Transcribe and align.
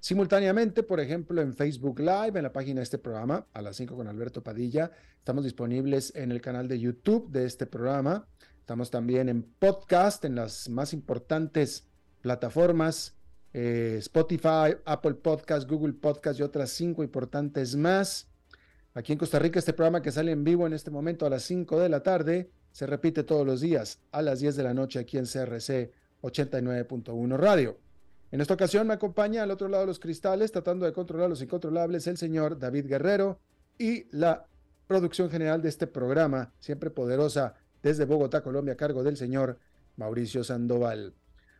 simultáneamente, 0.00 0.82
por 0.82 1.00
ejemplo, 1.00 1.40
en 1.40 1.54
Facebook 1.54 2.00
Live, 2.00 2.32
en 2.34 2.42
la 2.42 2.52
página 2.52 2.80
de 2.80 2.84
este 2.84 2.98
programa, 2.98 3.46
a 3.52 3.62
las 3.62 3.76
5 3.76 3.96
con 3.96 4.08
Alberto 4.08 4.42
Padilla. 4.42 4.90
Estamos 5.18 5.44
disponibles 5.44 6.12
en 6.14 6.32
el 6.32 6.40
canal 6.40 6.68
de 6.68 6.80
YouTube 6.80 7.30
de 7.30 7.44
este 7.44 7.66
programa. 7.66 8.26
Estamos 8.60 8.90
también 8.90 9.28
en 9.28 9.42
podcast, 9.42 10.24
en 10.24 10.34
las 10.34 10.68
más 10.68 10.92
importantes 10.92 11.86
plataformas 12.20 13.14
eh, 13.52 13.96
Spotify, 13.98 14.76
Apple 14.84 15.14
Podcast, 15.14 15.68
Google 15.68 15.94
Podcast 15.94 16.38
y 16.38 16.42
otras 16.42 16.70
cinco 16.70 17.02
importantes 17.02 17.76
más. 17.76 18.28
Aquí 18.94 19.12
en 19.12 19.18
Costa 19.18 19.38
Rica, 19.38 19.58
este 19.58 19.72
programa 19.72 20.02
que 20.02 20.12
sale 20.12 20.32
en 20.32 20.44
vivo 20.44 20.66
en 20.66 20.72
este 20.72 20.90
momento 20.90 21.24
a 21.24 21.30
las 21.30 21.44
5 21.44 21.78
de 21.78 21.88
la 21.88 22.02
tarde, 22.02 22.50
se 22.72 22.86
repite 22.86 23.22
todos 23.22 23.46
los 23.46 23.60
días 23.60 24.00
a 24.10 24.22
las 24.22 24.40
10 24.40 24.56
de 24.56 24.62
la 24.64 24.74
noche 24.74 24.98
aquí 24.98 25.18
en 25.18 25.24
CRC 25.24 25.92
89.1 26.22 27.36
Radio. 27.36 27.78
En 28.30 28.42
esta 28.42 28.54
ocasión 28.54 28.86
me 28.86 28.94
acompaña 28.94 29.42
al 29.42 29.50
otro 29.50 29.68
lado 29.68 29.84
de 29.84 29.86
los 29.86 29.98
cristales, 29.98 30.52
tratando 30.52 30.84
de 30.84 30.92
controlar 30.92 31.30
los 31.30 31.40
incontrolables, 31.40 32.06
el 32.06 32.18
señor 32.18 32.58
David 32.58 32.86
Guerrero 32.86 33.40
y 33.78 34.04
la 34.14 34.46
producción 34.86 35.30
general 35.30 35.62
de 35.62 35.70
este 35.70 35.86
programa, 35.86 36.52
siempre 36.58 36.90
poderosa, 36.90 37.54
desde 37.82 38.04
Bogotá, 38.04 38.42
Colombia, 38.42 38.74
a 38.74 38.76
cargo 38.76 39.02
del 39.02 39.16
señor 39.16 39.58
Mauricio 39.96 40.44
Sandoval. 40.44 41.14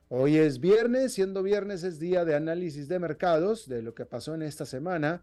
Hoy 0.08 0.36
es 0.36 0.60
viernes, 0.60 1.14
siendo 1.14 1.42
viernes 1.42 1.84
es 1.84 1.98
día 1.98 2.24
de 2.24 2.34
análisis 2.34 2.88
de 2.88 2.98
mercados 2.98 3.68
de 3.68 3.82
lo 3.82 3.94
que 3.94 4.04
pasó 4.04 4.34
en 4.34 4.42
esta 4.42 4.66
semana 4.66 5.22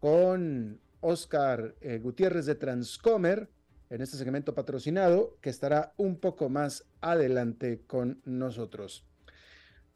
con 0.00 0.80
Oscar 1.00 1.74
eh, 1.80 1.98
Gutiérrez 1.98 2.46
de 2.46 2.54
Transcomer 2.54 3.50
en 3.90 4.00
este 4.00 4.16
segmento 4.16 4.54
patrocinado 4.54 5.36
que 5.40 5.50
estará 5.50 5.92
un 5.96 6.18
poco 6.18 6.48
más 6.48 6.84
adelante 7.00 7.82
con 7.86 8.20
nosotros. 8.24 9.06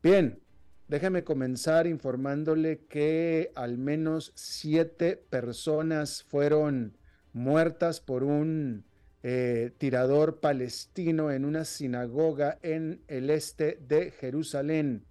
Bien, 0.03 0.41
déjeme 0.91 1.23
comenzar 1.23 1.87
informándole 1.87 2.81
que 2.89 3.53
al 3.55 3.79
menos 3.79 4.33
siete 4.35 5.17
personas 5.17 6.25
fueron 6.25 6.97
muertas 7.33 8.01
por 8.01 8.25
un 8.25 8.85
eh, 9.23 9.71
tirador 9.79 10.41
palestino 10.41 11.31
en 11.31 11.45
una 11.45 11.65
sinagoga 11.65 12.59
en 12.63 13.03
el 13.07 13.31
este 13.31 13.79
de 13.87 14.11
Jerusalén. 14.11 15.05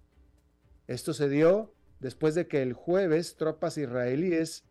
Esto 0.86 1.14
se 1.14 1.30
dio 1.30 1.72
después 1.98 2.34
de 2.34 2.46
que 2.46 2.60
el 2.60 2.74
jueves 2.74 3.36
tropas 3.36 3.78
israelíes 3.78 4.64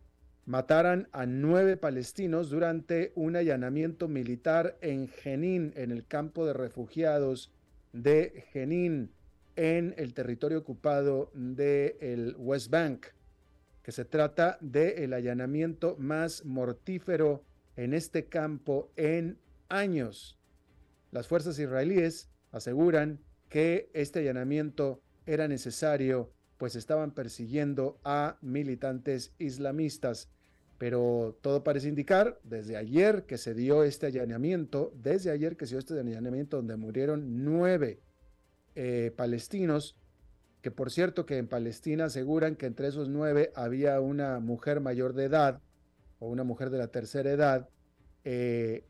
mataran 0.46 1.08
a 1.10 1.26
nueve 1.26 1.76
palestinos 1.76 2.50
durante 2.50 3.10
un 3.16 3.34
allanamiento 3.34 4.06
militar 4.06 4.78
en 4.80 5.08
Jenin, 5.08 5.72
en 5.74 5.90
el 5.90 6.06
campo 6.06 6.46
de 6.46 6.52
refugiados 6.52 7.52
de 7.92 8.44
Jenin, 8.52 9.10
en 9.60 9.92
el 9.98 10.14
territorio 10.14 10.56
ocupado 10.56 11.30
del 11.34 12.34
West 12.38 12.70
Bank, 12.70 13.08
que 13.82 13.92
se 13.92 14.06
trata 14.06 14.56
del 14.62 15.12
allanamiento 15.12 15.96
más 15.98 16.46
mortífero 16.46 17.44
en 17.76 17.92
este 17.92 18.24
campo 18.24 18.90
en 18.96 19.38
años. 19.68 20.38
Las 21.10 21.28
fuerzas 21.28 21.58
israelíes 21.58 22.30
aseguran 22.52 23.20
que 23.50 23.90
este 23.92 24.20
allanamiento 24.20 25.02
era 25.26 25.46
necesario, 25.46 26.32
pues 26.56 26.74
estaban 26.74 27.10
persiguiendo 27.10 28.00
a 28.02 28.38
militantes 28.40 29.34
islamistas. 29.38 30.30
Pero 30.78 31.36
todo 31.42 31.62
parece 31.62 31.90
indicar, 31.90 32.40
desde 32.44 32.78
ayer 32.78 33.26
que 33.26 33.36
se 33.36 33.52
dio 33.52 33.84
este 33.84 34.06
allanamiento, 34.06 34.94
desde 34.96 35.30
ayer 35.30 35.58
que 35.58 35.66
se 35.66 35.74
dio 35.74 35.80
este 35.80 36.00
allanamiento 36.00 36.56
donde 36.56 36.76
murieron 36.76 37.44
nueve 37.44 38.00
eh, 38.74 39.12
palestinos, 39.16 39.96
que 40.62 40.70
por 40.70 40.90
cierto 40.90 41.26
que 41.26 41.38
en 41.38 41.48
Palestina 41.48 42.06
aseguran 42.06 42.56
que 42.56 42.66
entre 42.66 42.88
esos 42.88 43.08
nueve 43.08 43.50
había 43.54 44.00
una 44.00 44.40
mujer 44.40 44.80
mayor 44.80 45.14
de 45.14 45.24
edad, 45.24 45.60
o 46.18 46.28
una 46.28 46.44
mujer 46.44 46.70
de 46.70 46.78
la 46.78 46.88
tercera 46.88 47.30
edad, 47.30 47.68
eh, 48.24 48.84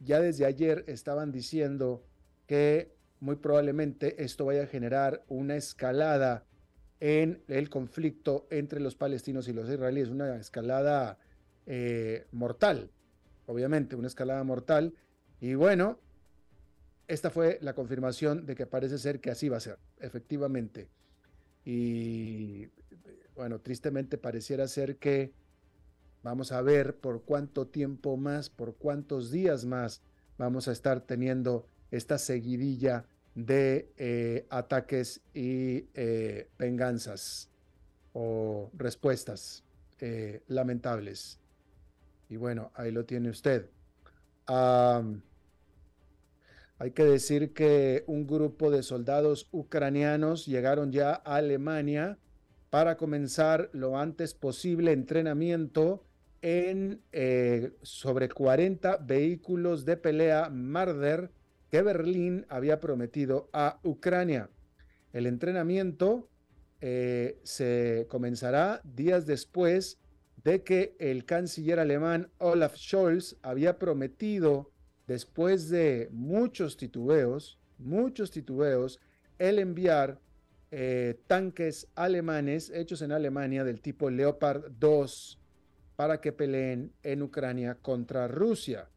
ya 0.00 0.20
desde 0.20 0.46
ayer 0.46 0.84
estaban 0.88 1.30
diciendo 1.30 2.02
que 2.46 2.94
muy 3.20 3.36
probablemente 3.36 4.24
esto 4.24 4.46
vaya 4.46 4.64
a 4.64 4.66
generar 4.66 5.22
una 5.28 5.54
escalada 5.54 6.44
en 6.98 7.42
el 7.48 7.68
conflicto 7.68 8.46
entre 8.50 8.80
los 8.80 8.96
palestinos 8.96 9.48
y 9.48 9.52
los 9.52 9.68
israelíes, 9.68 10.08
una 10.08 10.36
escalada 10.36 11.18
eh, 11.66 12.26
mortal, 12.32 12.90
obviamente, 13.46 13.96
una 13.96 14.08
escalada 14.08 14.42
mortal. 14.44 14.94
Y 15.40 15.54
bueno, 15.54 16.00
esta 17.12 17.30
fue 17.30 17.58
la 17.60 17.74
confirmación 17.74 18.46
de 18.46 18.54
que 18.54 18.66
parece 18.66 18.98
ser 18.98 19.20
que 19.20 19.30
así 19.30 19.48
va 19.48 19.58
a 19.58 19.60
ser, 19.60 19.78
efectivamente. 20.00 20.88
Y 21.64 22.68
bueno, 23.34 23.60
tristemente 23.60 24.18
pareciera 24.18 24.66
ser 24.68 24.96
que 24.96 25.32
Vamos 26.22 26.52
a 26.52 26.62
ver 26.62 26.96
por 26.96 27.22
cuánto 27.22 27.66
tiempo 27.66 28.16
más, 28.16 28.48
por 28.48 28.76
cuántos 28.76 29.32
días 29.32 29.64
más 29.64 30.02
vamos 30.38 30.68
a 30.68 30.72
estar 30.72 31.00
teniendo 31.00 31.66
esta 31.90 32.16
seguidilla 32.16 33.06
de 33.34 33.92
eh, 33.96 34.46
ataques 34.48 35.20
y 35.34 35.88
eh, 35.94 36.48
venganzas 36.58 37.50
o 38.12 38.70
respuestas 38.74 39.64
eh, 39.98 40.42
lamentables. 40.46 41.40
Y 42.28 42.36
bueno, 42.36 42.70
ahí 42.74 42.92
lo 42.92 43.04
tiene 43.04 43.28
usted. 43.28 43.68
Hay 46.82 46.90
que 46.90 47.04
decir 47.04 47.52
que 47.52 48.02
un 48.08 48.26
grupo 48.26 48.72
de 48.72 48.82
soldados 48.82 49.46
ucranianos 49.52 50.46
llegaron 50.46 50.90
ya 50.90 51.22
a 51.24 51.36
Alemania 51.36 52.18
para 52.70 52.96
comenzar 52.96 53.70
lo 53.72 53.96
antes 53.96 54.34
posible 54.34 54.90
entrenamiento 54.90 56.04
en 56.40 57.00
eh, 57.12 57.70
sobre 57.82 58.28
40 58.28 58.96
vehículos 58.96 59.84
de 59.84 59.96
pelea 59.96 60.50
Marder 60.50 61.30
que 61.70 61.82
Berlín 61.82 62.46
había 62.48 62.80
prometido 62.80 63.48
a 63.52 63.78
Ucrania. 63.84 64.50
El 65.12 65.28
entrenamiento 65.28 66.30
eh, 66.80 67.38
se 67.44 68.08
comenzará 68.10 68.80
días 68.82 69.24
después 69.24 70.00
de 70.42 70.64
que 70.64 70.96
el 70.98 71.26
canciller 71.26 71.78
alemán 71.78 72.32
Olaf 72.38 72.74
Scholz 72.74 73.36
había 73.40 73.78
prometido, 73.78 74.71
después 75.06 75.68
de 75.68 76.08
muchos 76.12 76.76
titubeos, 76.76 77.58
muchos 77.78 78.30
titubeos, 78.30 79.00
el 79.38 79.58
enviar 79.58 80.20
eh, 80.70 81.20
tanques 81.26 81.88
alemanes 81.94 82.70
hechos 82.70 83.02
en 83.02 83.12
Alemania 83.12 83.64
del 83.64 83.80
tipo 83.80 84.08
Leopard 84.08 84.70
2 84.78 85.38
para 85.96 86.20
que 86.20 86.32
peleen 86.32 86.92
en 87.02 87.22
Ucrania 87.22 87.74
contra 87.74 88.28
Rusia. 88.28 88.88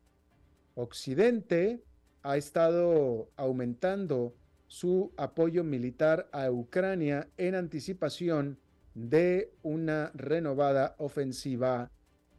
Occidente 0.75 1.83
ha 2.23 2.37
estado 2.37 3.29
aumentando 3.35 4.35
su 4.67 5.13
apoyo 5.17 5.63
militar 5.63 6.29
a 6.31 6.49
Ucrania 6.49 7.27
en 7.37 7.55
anticipación 7.55 8.57
de 8.93 9.51
una 9.61 10.11
renovada 10.15 10.95
ofensiva 10.97 11.91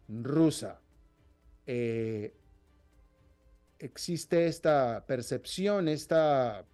rusa. 0.09 0.81
eh, 1.67 2.35
existe 3.79 4.47
esta 4.47 5.05
percepción, 5.07 5.89
esta, 5.89 6.65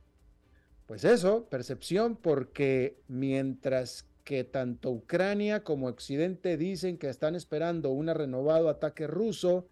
pues 0.86 1.04
eso, 1.04 1.46
percepción, 1.48 2.16
porque 2.16 3.00
mientras 3.08 4.06
que 4.24 4.44
tanto 4.44 4.90
Ucrania 4.90 5.64
como 5.64 5.88
Occidente 5.88 6.56
dicen 6.56 6.96
que 6.96 7.08
están 7.08 7.34
esperando 7.34 7.90
un 7.90 8.06
renovado 8.06 8.68
ataque 8.68 9.06
ruso, 9.06 9.68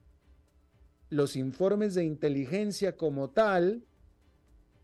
los 1.09 1.37
informes 1.37 1.95
de 1.95 2.05
inteligencia 2.05 2.97
como 2.97 3.31
tal, 3.31 3.85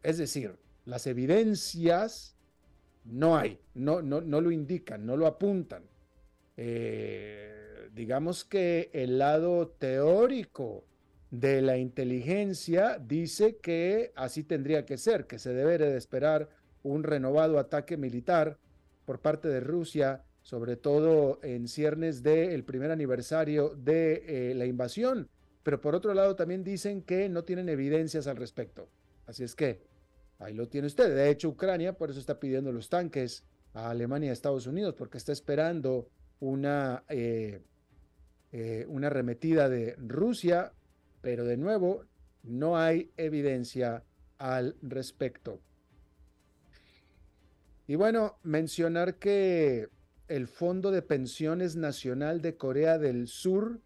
es 0.02 0.18
decir, 0.18 0.56
las 0.84 1.06
evidencias, 1.06 2.36
no 3.04 3.36
hay, 3.36 3.60
no, 3.74 4.02
no, 4.02 4.20
no 4.20 4.40
lo 4.40 4.50
indican, 4.50 5.06
no 5.06 5.16
lo 5.16 5.26
apuntan. 5.26 5.84
Eh, 6.56 7.90
digamos 7.92 8.44
que 8.44 8.90
el 8.92 9.18
lado 9.18 9.68
teórico 9.68 10.84
de 11.40 11.60
la 11.60 11.76
inteligencia 11.76 12.98
dice 12.98 13.56
que 13.56 14.12
así 14.16 14.42
tendría 14.42 14.86
que 14.86 14.96
ser, 14.96 15.26
que 15.26 15.38
se 15.38 15.52
debe 15.52 15.78
de 15.78 15.96
esperar 15.96 16.48
un 16.82 17.02
renovado 17.02 17.58
ataque 17.58 17.96
militar 17.96 18.58
por 19.04 19.20
parte 19.20 19.48
de 19.48 19.60
Rusia, 19.60 20.22
sobre 20.42 20.76
todo 20.76 21.38
en 21.42 21.68
ciernes 21.68 22.22
del 22.22 22.64
primer 22.64 22.90
aniversario 22.90 23.74
de 23.76 24.50
eh, 24.50 24.54
la 24.54 24.66
invasión. 24.66 25.28
Pero 25.62 25.80
por 25.80 25.94
otro 25.94 26.14
lado 26.14 26.36
también 26.36 26.64
dicen 26.64 27.02
que 27.02 27.28
no 27.28 27.44
tienen 27.44 27.68
evidencias 27.68 28.26
al 28.28 28.36
respecto. 28.36 28.88
Así 29.26 29.42
es 29.44 29.54
que 29.54 29.82
ahí 30.38 30.54
lo 30.54 30.68
tiene 30.68 30.86
usted. 30.86 31.14
De 31.14 31.28
hecho, 31.28 31.48
Ucrania 31.48 31.92
por 31.92 32.10
eso 32.10 32.20
está 32.20 32.38
pidiendo 32.38 32.72
los 32.72 32.88
tanques 32.88 33.44
a 33.74 33.90
Alemania 33.90 34.28
y 34.28 34.30
a 34.30 34.32
Estados 34.32 34.66
Unidos, 34.66 34.94
porque 34.96 35.18
está 35.18 35.32
esperando 35.32 36.08
una, 36.40 37.04
eh, 37.08 37.60
eh, 38.52 38.86
una 38.88 39.10
de 39.10 39.96
Rusia 39.98 40.72
pero 41.26 41.44
de 41.44 41.56
nuevo, 41.56 42.04
no 42.44 42.78
hay 42.78 43.10
evidencia 43.16 44.04
al 44.38 44.76
respecto. 44.80 45.58
Y 47.88 47.96
bueno, 47.96 48.38
mencionar 48.44 49.16
que 49.16 49.88
el 50.28 50.46
Fondo 50.46 50.92
de 50.92 51.02
Pensiones 51.02 51.74
Nacional 51.74 52.42
de 52.42 52.56
Corea 52.56 52.98
del 52.98 53.26
Sur 53.26 53.80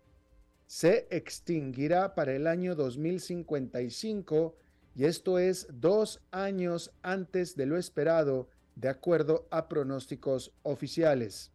se 0.67 1.09
extinguirá 1.11 2.15
para 2.15 2.35
el 2.35 2.47
año 2.47 2.75
2055 2.75 4.55
y 4.95 5.07
esto 5.07 5.39
es 5.39 5.67
dos 5.73 6.21
años 6.33 6.93
antes 7.01 7.57
de 7.57 7.65
lo 7.65 7.79
esperado, 7.79 8.51
de 8.77 8.91
acuerdo 8.91 9.49
a 9.51 9.67
pronósticos 9.67 10.53
oficiales. 10.63 11.53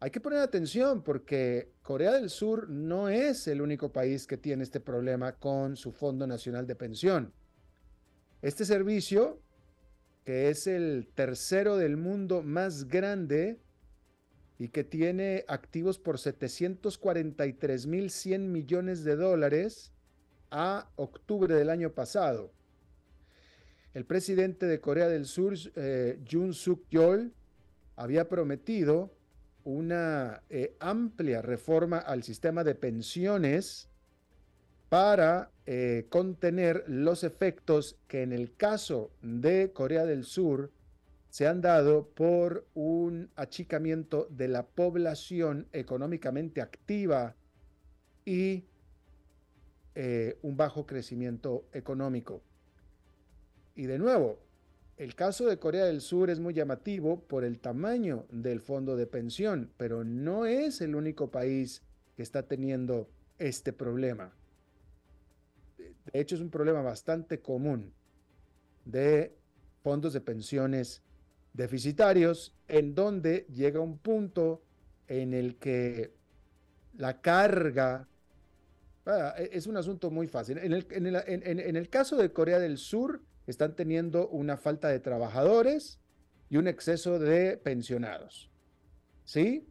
Hay 0.00 0.10
que 0.10 0.20
poner 0.20 0.38
atención 0.38 1.02
porque 1.02 1.72
Corea 1.88 2.12
del 2.12 2.28
Sur 2.28 2.68
no 2.68 3.08
es 3.08 3.48
el 3.48 3.62
único 3.62 3.94
país 3.94 4.26
que 4.26 4.36
tiene 4.36 4.62
este 4.62 4.78
problema 4.78 5.36
con 5.36 5.74
su 5.74 5.90
Fondo 5.90 6.26
Nacional 6.26 6.66
de 6.66 6.74
Pensión. 6.74 7.32
Este 8.42 8.66
servicio, 8.66 9.40
que 10.26 10.50
es 10.50 10.66
el 10.66 11.08
tercero 11.14 11.78
del 11.78 11.96
mundo 11.96 12.42
más 12.42 12.88
grande 12.88 13.58
y 14.58 14.68
que 14.68 14.84
tiene 14.84 15.46
activos 15.48 15.98
por 15.98 16.18
743.100 16.18 18.38
millones 18.38 19.02
de 19.02 19.16
dólares 19.16 19.94
a 20.50 20.90
octubre 20.96 21.54
del 21.54 21.70
año 21.70 21.94
pasado. 21.94 22.52
El 23.94 24.04
presidente 24.04 24.66
de 24.66 24.82
Corea 24.82 25.08
del 25.08 25.24
Sur, 25.24 25.54
eh, 25.74 26.22
Jun 26.30 26.52
Suk 26.52 26.86
Yeol, 26.90 27.32
había 27.96 28.28
prometido 28.28 29.16
una 29.68 30.44
eh, 30.48 30.74
amplia 30.80 31.42
reforma 31.42 31.98
al 31.98 32.22
sistema 32.22 32.64
de 32.64 32.74
pensiones 32.74 33.90
para 34.88 35.50
eh, 35.66 36.06
contener 36.08 36.84
los 36.86 37.22
efectos 37.22 37.98
que 38.08 38.22
en 38.22 38.32
el 38.32 38.56
caso 38.56 39.10
de 39.20 39.70
Corea 39.74 40.06
del 40.06 40.24
Sur 40.24 40.70
se 41.28 41.46
han 41.46 41.60
dado 41.60 42.08
por 42.08 42.66
un 42.72 43.28
achicamiento 43.36 44.26
de 44.30 44.48
la 44.48 44.64
población 44.64 45.68
económicamente 45.74 46.62
activa 46.62 47.36
y 48.24 48.64
eh, 49.94 50.38
un 50.40 50.56
bajo 50.56 50.86
crecimiento 50.86 51.66
económico. 51.74 52.40
Y 53.74 53.84
de 53.84 53.98
nuevo, 53.98 54.38
el 54.98 55.14
caso 55.14 55.46
de 55.46 55.58
Corea 55.58 55.84
del 55.84 56.00
Sur 56.00 56.28
es 56.28 56.40
muy 56.40 56.54
llamativo 56.54 57.20
por 57.20 57.44
el 57.44 57.60
tamaño 57.60 58.26
del 58.30 58.60
fondo 58.60 58.96
de 58.96 59.06
pensión, 59.06 59.70
pero 59.76 60.02
no 60.02 60.44
es 60.44 60.80
el 60.80 60.96
único 60.96 61.30
país 61.30 61.82
que 62.16 62.24
está 62.24 62.42
teniendo 62.42 63.08
este 63.38 63.72
problema. 63.72 64.32
De 65.78 66.20
hecho, 66.20 66.34
es 66.34 66.40
un 66.40 66.50
problema 66.50 66.82
bastante 66.82 67.38
común 67.40 67.92
de 68.84 69.36
fondos 69.84 70.12
de 70.14 70.20
pensiones 70.20 71.00
deficitarios, 71.52 72.52
en 72.66 72.96
donde 72.96 73.46
llega 73.54 73.78
un 73.78 73.98
punto 73.98 74.62
en 75.06 75.32
el 75.32 75.56
que 75.56 76.12
la 76.96 77.20
carga 77.20 78.08
ah, 79.06 79.34
e, 79.38 79.50
es 79.52 79.68
un 79.68 79.76
asunto 79.76 80.10
muy 80.10 80.26
fácil. 80.26 80.58
En 80.58 80.72
el, 80.72 80.86
en 80.90 81.76
el 81.76 81.88
caso 81.88 82.16
de 82.16 82.32
Corea 82.32 82.58
del 82.58 82.78
Sur, 82.78 83.22
están 83.50 83.74
teniendo 83.74 84.28
una 84.28 84.56
falta 84.56 84.88
de 84.88 85.00
trabajadores 85.00 86.00
y 86.50 86.56
un 86.56 86.68
exceso 86.68 87.18
de 87.18 87.56
pensionados. 87.56 88.50
¿Sí? 89.24 89.68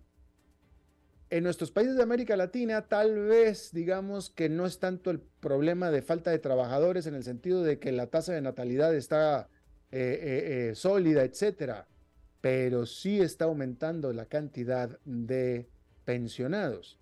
En 1.30 1.44
nuestros 1.44 1.72
países 1.72 1.98
de 1.98 2.04
América 2.04 2.38
Latina, 2.38 2.88
tal 2.88 3.26
vez 3.26 3.72
digamos 3.74 4.30
que 4.30 4.48
no 4.48 4.66
es 4.66 4.80
tanto 4.80 5.12
el 5.12 5.20
problema 5.20 5.92
de 5.92 6.02
falta 6.02 6.32
de 6.32 6.40
trabajadores 6.40 7.06
en 7.06 7.16
el 7.16 7.24
sentido 7.24 7.64
de 7.64 7.80
que 7.80 7.92
la 7.92 8.08
tasa 8.08 8.34
de 8.34 8.42
natalidad 8.42 8.96
está 8.96 9.50
eh, 9.92 10.00
eh, 10.00 10.70
eh, 10.70 10.76
sólida, 10.76 11.24
etcétera, 11.24 11.88
pero 12.40 12.86
sí 12.86 13.20
está 13.20 13.46
aumentando 13.46 14.14
la 14.14 14.26
cantidad 14.26 15.00
de 15.04 15.70
pensionados. 16.06 16.98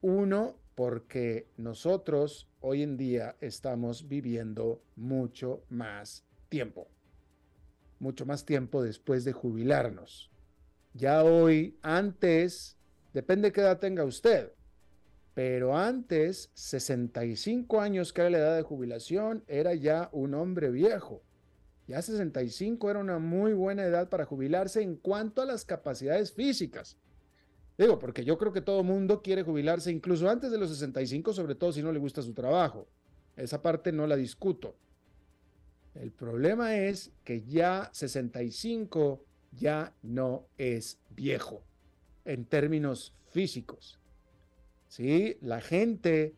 Uno, 0.00 0.56
porque 0.78 1.48
nosotros 1.56 2.46
hoy 2.60 2.84
en 2.84 2.96
día 2.96 3.34
estamos 3.40 4.06
viviendo 4.06 4.80
mucho 4.94 5.64
más 5.70 6.24
tiempo, 6.48 6.86
mucho 7.98 8.24
más 8.24 8.44
tiempo 8.44 8.80
después 8.80 9.24
de 9.24 9.32
jubilarnos. 9.32 10.30
Ya 10.94 11.24
hoy, 11.24 11.76
antes, 11.82 12.76
depende 13.12 13.48
de 13.48 13.52
qué 13.54 13.62
edad 13.62 13.80
tenga 13.80 14.04
usted, 14.04 14.52
pero 15.34 15.76
antes, 15.76 16.52
65 16.54 17.80
años 17.80 18.12
que 18.12 18.20
era 18.20 18.30
la 18.30 18.38
edad 18.38 18.56
de 18.56 18.62
jubilación, 18.62 19.42
era 19.48 19.74
ya 19.74 20.08
un 20.12 20.32
hombre 20.34 20.70
viejo. 20.70 21.24
Ya 21.88 22.00
65 22.02 22.88
era 22.88 23.00
una 23.00 23.18
muy 23.18 23.52
buena 23.52 23.82
edad 23.82 24.08
para 24.08 24.26
jubilarse 24.26 24.80
en 24.82 24.94
cuanto 24.94 25.42
a 25.42 25.46
las 25.46 25.64
capacidades 25.64 26.32
físicas. 26.32 26.96
Digo, 27.78 28.00
porque 28.00 28.24
yo 28.24 28.36
creo 28.36 28.52
que 28.52 28.60
todo 28.60 28.82
mundo 28.82 29.22
quiere 29.22 29.44
jubilarse 29.44 29.92
incluso 29.92 30.28
antes 30.28 30.50
de 30.50 30.58
los 30.58 30.68
65, 30.68 31.32
sobre 31.32 31.54
todo 31.54 31.72
si 31.72 31.80
no 31.80 31.92
le 31.92 32.00
gusta 32.00 32.22
su 32.22 32.34
trabajo. 32.34 32.88
Esa 33.36 33.62
parte 33.62 33.92
no 33.92 34.04
la 34.08 34.16
discuto. 34.16 34.74
El 35.94 36.10
problema 36.10 36.76
es 36.76 37.12
que 37.22 37.42
ya 37.42 37.88
65 37.92 39.24
ya 39.52 39.94
no 40.02 40.48
es 40.58 40.98
viejo 41.10 41.62
en 42.24 42.44
términos 42.46 43.14
físicos. 43.30 44.00
¿Sí? 44.88 45.36
La 45.40 45.60
gente, 45.60 46.34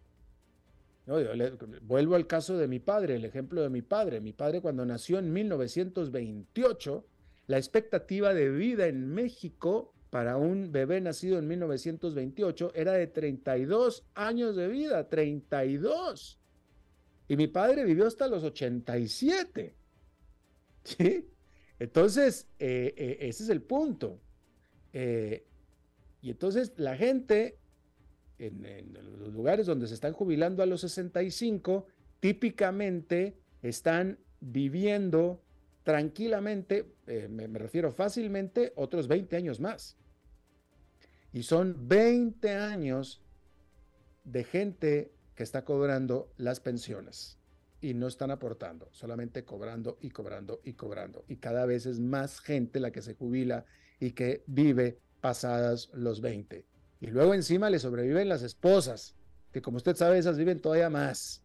vuelvo 1.82 2.16
al 2.16 2.26
caso 2.26 2.58
de 2.58 2.68
mi 2.68 2.80
padre, 2.80 3.16
el 3.16 3.24
ejemplo 3.24 3.62
de 3.62 3.70
mi 3.70 3.80
padre. 3.80 4.20
Mi 4.20 4.34
padre 4.34 4.60
cuando 4.60 4.84
nació 4.84 5.18
en 5.18 5.32
1928, 5.32 7.06
la 7.46 7.56
expectativa 7.56 8.34
de 8.34 8.50
vida 8.50 8.88
en 8.88 9.08
México 9.08 9.94
para 10.10 10.36
un 10.36 10.72
bebé 10.72 11.00
nacido 11.00 11.38
en 11.38 11.46
1928 11.46 12.72
era 12.74 12.92
de 12.92 13.06
32 13.06 14.04
años 14.14 14.56
de 14.56 14.68
vida, 14.68 15.08
32. 15.08 16.40
Y 17.28 17.36
mi 17.36 17.46
padre 17.46 17.84
vivió 17.84 18.06
hasta 18.08 18.26
los 18.26 18.42
87. 18.42 19.74
¿Sí? 20.82 21.28
Entonces, 21.78 22.48
eh, 22.58 22.92
eh, 22.96 23.18
ese 23.20 23.44
es 23.44 23.48
el 23.48 23.62
punto. 23.62 24.20
Eh, 24.92 25.46
y 26.20 26.30
entonces 26.30 26.72
la 26.76 26.96
gente 26.96 27.58
en, 28.38 28.66
en, 28.66 28.92
los 28.92 29.32
lugares 29.32 29.66
donde 29.66 29.86
se 29.86 29.94
están 29.94 30.12
jubilando 30.12 30.62
a 30.62 30.66
los 30.66 30.80
65, 30.80 31.86
típicamente 32.18 33.36
están 33.62 34.18
viviendo 34.40 35.40
tranquilamente, 35.82 36.94
me, 37.28 37.48
me, 37.48 37.58
refiero 37.58 37.92
fácilmente, 37.92 38.72
otros 38.76 39.08
20 39.08 39.36
años 39.36 39.60
más. 39.60 39.96
Y 41.32 41.42
son 41.42 41.88
20 41.88 42.54
años 42.54 43.22
de 44.24 44.44
gente 44.44 45.12
que 45.34 45.42
está 45.42 45.64
cobrando 45.64 46.32
las 46.36 46.60
pensiones 46.60 47.38
y 47.80 47.94
no 47.94 48.08
están 48.08 48.30
aportando, 48.30 48.88
solamente 48.92 49.44
cobrando 49.44 49.98
y 50.00 50.10
cobrando 50.10 50.60
y 50.64 50.74
cobrando. 50.74 51.24
Y 51.28 51.36
cada 51.36 51.64
vez 51.66 51.86
es 51.86 51.98
más 51.98 52.40
gente 52.40 52.78
la 52.80 52.90
que 52.90 53.02
se 53.02 53.14
jubila 53.14 53.64
y 53.98 54.12
que 54.12 54.44
vive 54.46 54.98
pasadas 55.20 55.90
los 55.92 56.20
20. 56.20 56.66
Y 57.00 57.06
luego 57.06 57.34
encima 57.34 57.70
le 57.70 57.78
sobreviven 57.78 58.28
las 58.28 58.42
esposas. 58.42 59.16
que 59.52 59.62
como 59.62 59.78
usted 59.78 59.96
sabe, 59.96 60.18
esas 60.18 60.38
viven 60.38 60.60
todavía 60.60 60.90
más. 60.90 61.42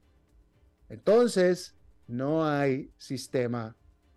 Entonces, 0.89 1.75
no 2.07 2.45
hay 2.45 2.91
sistema. 2.97 3.75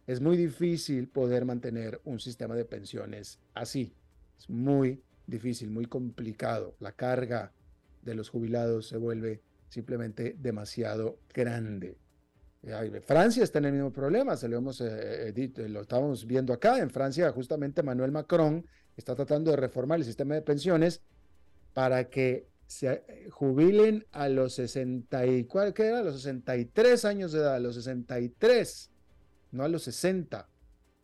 Es 0.09 0.23
muy 0.23 0.39
difícil 0.39 1.07
poder 1.07 1.45
mantener 1.45 2.01
un 2.05 2.19
sistema 2.19 2.55
de 2.55 2.65
pensiones 2.65 3.39
así. 3.53 3.93
Es 4.39 4.49
muy 4.49 5.03
difícil, 5.27 5.69
muy 5.69 5.85
complicado. 5.85 6.75
La 6.81 6.93
carga 6.93 7.53
de 8.01 8.15
los 8.15 8.31
jubilados 8.31 8.89
se 8.89 8.97
vuelve 8.97 9.43
simplemente 9.69 10.35
demasiado 10.41 11.19
grande. 11.35 11.99
Francia 13.03 13.45
está 13.45 13.59
en 13.59 13.67
el 13.67 13.73
mismo 13.75 13.93
problema, 13.93 14.35
se 14.39 14.49
lo, 14.49 14.57
hemos, 14.57 14.81
eh, 14.81 15.29
eh, 15.29 15.69
lo 15.69 15.83
estamos 15.83 16.27
viendo 16.27 16.55
acá. 16.55 16.79
En 16.79 16.89
Francia, 16.89 17.31
justamente 17.31 17.83
Manuel 17.83 18.11
Macron 18.11 18.65
está 18.97 19.15
tratando 19.15 19.51
de 19.51 19.59
reformar 19.59 19.99
el 19.99 20.07
sistema 20.07 20.35
de 20.35 20.41
pensiones 20.41 21.03
para 21.75 22.09
que 22.09 22.49
se 22.67 23.05
eh, 23.07 23.29
jubilen 23.31 24.07
a 24.13 24.31
los 24.31 24.55
60 24.55 25.27
y, 25.27 25.45
¿cuál 25.45 25.75
que 25.75 25.85
era? 25.85 25.99
A 25.99 26.03
los 26.03 26.23
63 26.23 27.05
años 27.05 27.33
de 27.33 27.41
edad, 27.41 27.57
a 27.57 27.61
los 27.61 27.75
63, 27.75 28.91
no 29.53 29.65
a 29.65 29.69
los 29.69 29.83
60, 29.83 30.49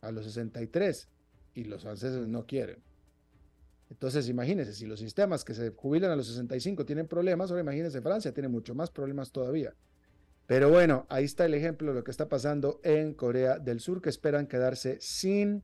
a 0.01 0.11
los 0.11 0.25
63. 0.25 1.09
Y 1.53 1.63
los 1.63 1.83
franceses 1.83 2.27
no 2.27 2.45
quieren. 2.45 2.83
Entonces, 3.89 4.27
imagínense, 4.29 4.73
si 4.73 4.85
los 4.85 4.99
sistemas 4.99 5.45
que 5.45 5.53
se 5.53 5.69
jubilan 5.69 6.11
a 6.11 6.15
los 6.15 6.27
65 6.27 6.85
tienen 6.85 7.07
problemas, 7.07 7.49
ahora 7.49 7.61
imagínense 7.61 8.01
Francia, 8.01 8.33
tiene 8.33 8.49
mucho 8.49 8.75
más 8.75 8.91
problemas 8.91 9.31
todavía. 9.31 9.73
Pero 10.47 10.69
bueno, 10.69 11.05
ahí 11.09 11.23
está 11.23 11.45
el 11.45 11.53
ejemplo 11.53 11.89
de 11.89 11.99
lo 11.99 12.03
que 12.03 12.11
está 12.11 12.27
pasando 12.27 12.79
en 12.83 13.13
Corea 13.13 13.57
del 13.57 13.79
Sur, 13.79 14.01
que 14.01 14.09
esperan 14.09 14.47
quedarse 14.47 14.97
sin 14.99 15.63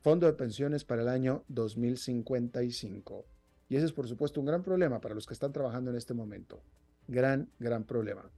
fondo 0.00 0.26
de 0.26 0.32
pensiones 0.32 0.84
para 0.84 1.02
el 1.02 1.08
año 1.08 1.44
2055. 1.48 3.26
Y 3.68 3.76
ese 3.76 3.86
es, 3.86 3.92
por 3.92 4.08
supuesto, 4.08 4.40
un 4.40 4.46
gran 4.46 4.62
problema 4.62 5.00
para 5.00 5.14
los 5.14 5.26
que 5.26 5.34
están 5.34 5.52
trabajando 5.52 5.90
en 5.90 5.96
este 5.96 6.14
momento. 6.14 6.62
Gran, 7.06 7.50
gran 7.58 7.84
problema. 7.84 8.28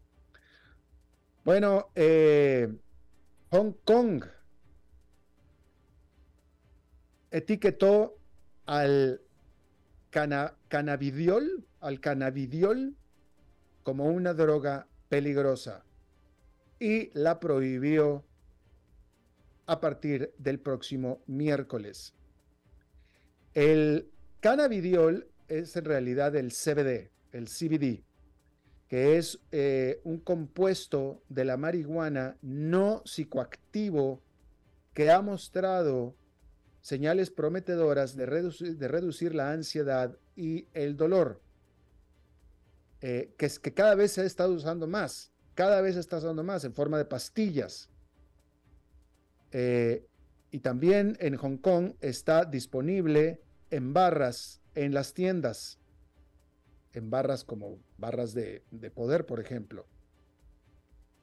Bueno, 1.44 1.88
eh, 1.94 2.68
Hong 3.52 3.74
Kong 3.84 4.24
etiquetó 7.30 8.18
al 8.64 9.20
cannabidiol, 10.08 11.66
al 11.80 12.00
como 13.82 14.06
una 14.06 14.32
droga 14.32 14.88
peligrosa 15.10 15.84
y 16.78 17.10
la 17.12 17.40
prohibió 17.40 18.24
a 19.66 19.80
partir 19.80 20.32
del 20.38 20.58
próximo 20.58 21.22
miércoles. 21.26 22.14
El 23.52 24.10
cannabidiol 24.40 25.28
es 25.48 25.76
en 25.76 25.84
realidad 25.84 26.34
el 26.36 26.52
CBD, 26.52 27.10
el 27.32 27.48
CBD, 27.48 28.02
que 28.92 29.16
es 29.16 29.40
eh, 29.52 30.02
un 30.04 30.18
compuesto 30.18 31.22
de 31.30 31.46
la 31.46 31.56
marihuana 31.56 32.36
no 32.42 33.00
psicoactivo 33.06 34.20
que 34.92 35.10
ha 35.10 35.22
mostrado 35.22 36.14
señales 36.82 37.30
prometedoras 37.30 38.16
de 38.16 38.26
reducir, 38.26 39.34
la 39.34 39.50
ansiedad 39.50 40.18
y 40.36 40.66
el 40.74 40.98
dolor. 40.98 41.40
Eh, 43.00 43.32
que, 43.38 43.46
es, 43.46 43.58
que 43.58 43.72
cada 43.72 43.94
vez 43.94 44.12
se 44.12 44.20
ha 44.20 44.24
estado 44.24 44.52
usando 44.52 44.86
más, 44.86 45.32
cada 45.54 45.80
vez 45.80 45.94
se 45.94 46.00
está 46.00 46.18
usando 46.18 46.44
más 46.44 46.62
en 46.64 46.74
forma 46.74 46.98
de 46.98 47.06
pastillas. 47.06 47.88
Eh, 49.52 50.06
y 50.50 50.58
también 50.58 51.16
en 51.18 51.36
Hong 51.36 51.56
Kong 51.56 51.94
está 52.02 52.44
disponible 52.44 53.40
en 53.70 53.94
barras 53.94 54.60
en 54.74 54.92
las 54.92 55.14
tiendas, 55.14 55.78
en 56.92 57.10
barras 57.10 57.44
como 57.44 57.78
barras 57.98 58.34
de, 58.34 58.62
poder, 58.94 59.26
por 59.26 59.40
ejemplo. 59.40 59.86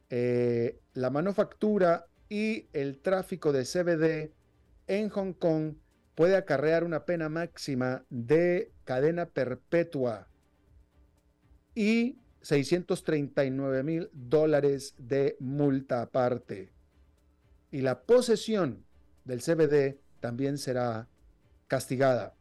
Eh, 0.10 0.80
la 0.94 1.10
manufactura 1.10 2.08
y 2.30 2.68
el 2.74 3.00
tráfico 3.00 3.52
de 3.52 3.64
CBD 3.64 4.34
en 4.88 5.10
Hong 5.10 5.34
Kong 5.34 5.76
puede 6.16 6.36
acarrear 6.36 6.84
una 6.84 7.06
pena 7.06 7.30
máxima 7.30 8.04
de 8.10 8.72
cadena 8.84 9.28
perpetua 9.28 10.28
y 11.76 12.18
639 12.42 13.84
mil 13.84 14.10
dólares 14.14 14.96
de 14.98 15.38
multa 15.40 16.02
aparte. 16.02 16.72
Y 17.72 17.82
la 17.82 18.02
posesión 18.02 18.84
del 19.26 19.42
CBD 19.42 20.00
también 20.20 20.58
será 20.58 21.08
castigada. 21.68 22.36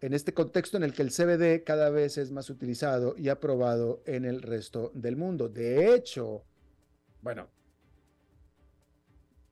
En 0.00 0.14
este 0.14 0.32
contexto 0.32 0.76
en 0.76 0.82
el 0.82 0.94
que 0.94 1.02
el 1.02 1.10
CBD 1.10 1.62
cada 1.62 1.90
vez 1.90 2.16
es 2.16 2.30
más 2.30 2.48
utilizado 2.48 3.14
y 3.18 3.28
aprobado 3.28 4.02
en 4.06 4.24
el 4.24 4.40
resto 4.40 4.90
del 4.94 5.16
mundo. 5.16 5.48
De 5.48 5.94
hecho, 5.94 6.44
bueno, 7.20 7.48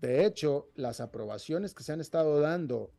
de 0.01 0.25
hecho, 0.25 0.71
las 0.75 1.01
aprobaciones 1.01 1.75
que 1.75 1.83
se 1.83 1.93
han 1.93 2.01
estado 2.01 2.41
dando 2.41 2.93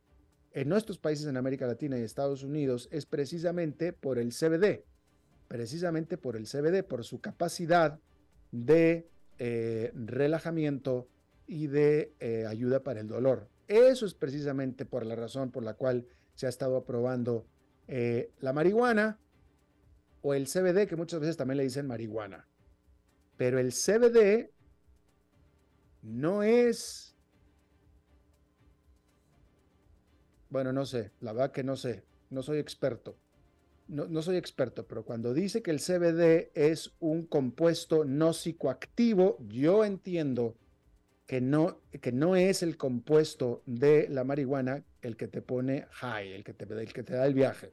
en 0.52 0.68
nuestros 0.68 0.98
países 0.98 1.26
en 1.26 1.36
América 1.36 1.66
Latina 1.66 1.98
y 1.98 2.02
Estados 2.02 2.42
Unidos 2.42 2.88
es 2.92 3.06
precisamente 3.06 3.92
por 3.92 4.18
el 4.18 4.32
CBD, 4.32 4.84
precisamente 5.48 6.18
por 6.18 6.36
el 6.36 6.46
CBD, 6.46 6.84
por 6.84 7.04
su 7.04 7.20
capacidad 7.20 7.98
de 8.52 9.08
eh, 9.38 9.90
relajamiento 9.94 11.08
y 11.46 11.68
de 11.68 12.14
eh, 12.20 12.44
ayuda 12.46 12.82
para 12.82 13.00
el 13.00 13.08
dolor. 13.08 13.48
Eso 13.66 14.04
es 14.04 14.14
precisamente 14.14 14.84
por 14.84 15.06
la 15.06 15.16
razón 15.16 15.50
por 15.50 15.62
la 15.62 15.74
cual 15.74 16.06
se 16.40 16.46
ha 16.46 16.48
estado 16.48 16.78
aprobando 16.78 17.44
eh, 17.86 18.32
la 18.40 18.54
marihuana 18.54 19.18
o 20.22 20.32
el 20.32 20.46
CBD, 20.46 20.86
que 20.88 20.96
muchas 20.96 21.20
veces 21.20 21.36
también 21.36 21.58
le 21.58 21.64
dicen 21.64 21.86
marihuana. 21.86 22.48
Pero 23.36 23.58
el 23.58 23.72
CBD 23.72 24.50
no 26.00 26.42
es 26.42 27.14
Bueno, 30.48 30.72
no 30.72 30.86
sé, 30.86 31.12
la 31.20 31.34
verdad 31.34 31.52
que 31.52 31.62
no 31.62 31.76
sé, 31.76 32.04
no 32.30 32.42
soy 32.42 32.58
experto. 32.58 33.18
No, 33.86 34.22
soy 34.22 34.36
experto, 34.36 34.86
pero 34.86 35.04
cuando 35.04 35.34
dice 35.34 35.62
que 35.62 35.72
el 35.72 35.80
CBD 35.80 36.52
es 36.54 36.94
un 37.00 37.26
compuesto 37.26 38.06
no 38.06 38.32
psicoactivo, 38.32 39.36
yo 39.46 39.84
entiendo 39.84 40.56
que 41.30 41.40
no, 41.40 41.78
que 42.00 42.10
no 42.10 42.34
es 42.34 42.64
el 42.64 42.76
compuesto 42.76 43.62
de 43.64 44.08
la 44.08 44.24
marihuana 44.24 44.82
el 45.00 45.16
que 45.16 45.28
te 45.28 45.40
pone 45.42 45.86
high, 45.92 46.32
el 46.32 46.42
que 46.42 46.54
te, 46.54 46.64
el 46.64 46.92
que 46.92 47.04
te 47.04 47.14
da 47.14 47.24
el 47.24 47.34
viaje. 47.34 47.72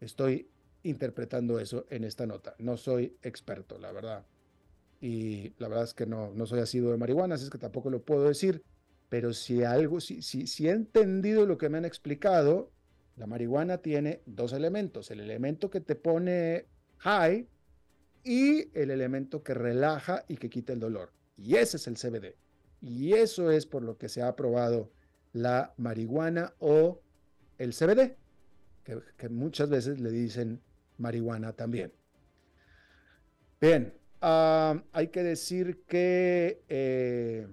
Estoy 0.00 0.50
interpretando 0.82 1.60
eso 1.60 1.86
en 1.88 2.02
esta 2.02 2.26
nota. 2.26 2.56
No 2.58 2.76
soy 2.76 3.16
experto, 3.22 3.78
la 3.78 3.92
verdad. 3.92 4.26
Y 5.00 5.52
la 5.58 5.68
verdad 5.68 5.84
es 5.84 5.94
que 5.94 6.04
no, 6.04 6.32
no 6.34 6.46
soy 6.46 6.58
asiduo 6.58 6.90
de 6.90 6.96
marihuana, 6.96 7.36
así 7.36 7.44
es 7.44 7.50
que 7.50 7.58
tampoco 7.58 7.90
lo 7.90 8.02
puedo 8.02 8.26
decir. 8.26 8.64
Pero 9.08 9.32
si 9.32 9.62
algo, 9.62 10.00
si, 10.00 10.20
si, 10.20 10.66
he 10.66 10.72
entendido 10.72 11.46
lo 11.46 11.58
que 11.58 11.68
me 11.68 11.78
han 11.78 11.84
explicado, 11.84 12.72
la 13.18 13.28
marihuana 13.28 13.78
tiene 13.78 14.20
dos 14.26 14.52
elementos, 14.52 15.12
el 15.12 15.20
elemento 15.20 15.70
que 15.70 15.80
te 15.80 15.94
pone 15.94 16.66
high 16.98 17.46
y 18.24 18.76
el 18.76 18.90
elemento 18.90 19.44
que 19.44 19.54
relaja 19.54 20.24
y 20.26 20.38
que 20.38 20.50
quita 20.50 20.72
el 20.72 20.80
dolor. 20.80 21.19
Y 21.42 21.56
ese 21.56 21.78
es 21.78 21.86
el 21.86 21.96
CBD. 21.96 22.36
Y 22.80 23.14
eso 23.14 23.50
es 23.50 23.66
por 23.66 23.82
lo 23.82 23.98
que 23.98 24.08
se 24.08 24.22
ha 24.22 24.28
aprobado 24.28 24.90
la 25.32 25.74
marihuana 25.76 26.54
o 26.58 27.00
el 27.58 27.72
CBD, 27.72 28.16
que, 28.84 29.28
muchas 29.28 29.68
veces 29.68 30.00
le 30.00 30.10
dicen 30.10 30.60
marihuana 30.98 31.52
también. 31.52 31.92
Bien, 33.60 33.94
ah, 34.20 34.82
hay 34.92 35.08
que 35.08 35.22
decir 35.22 35.82
que 35.86 36.62
eh, 36.68 37.46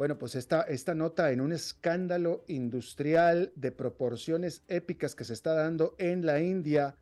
bueno, 0.00 0.16
pues 0.16 0.34
esta, 0.34 0.62
esta 0.62 0.94
nota 0.94 1.30
en 1.30 1.42
un 1.42 1.52
escándalo 1.52 2.42
industrial 2.48 3.52
de 3.54 3.70
proporciones 3.70 4.64
épicas 4.66 5.14
que 5.14 5.24
se 5.24 5.34
está 5.34 5.52
dando 5.52 5.94
en 5.98 6.24
la 6.24 6.40
India, 6.40 6.96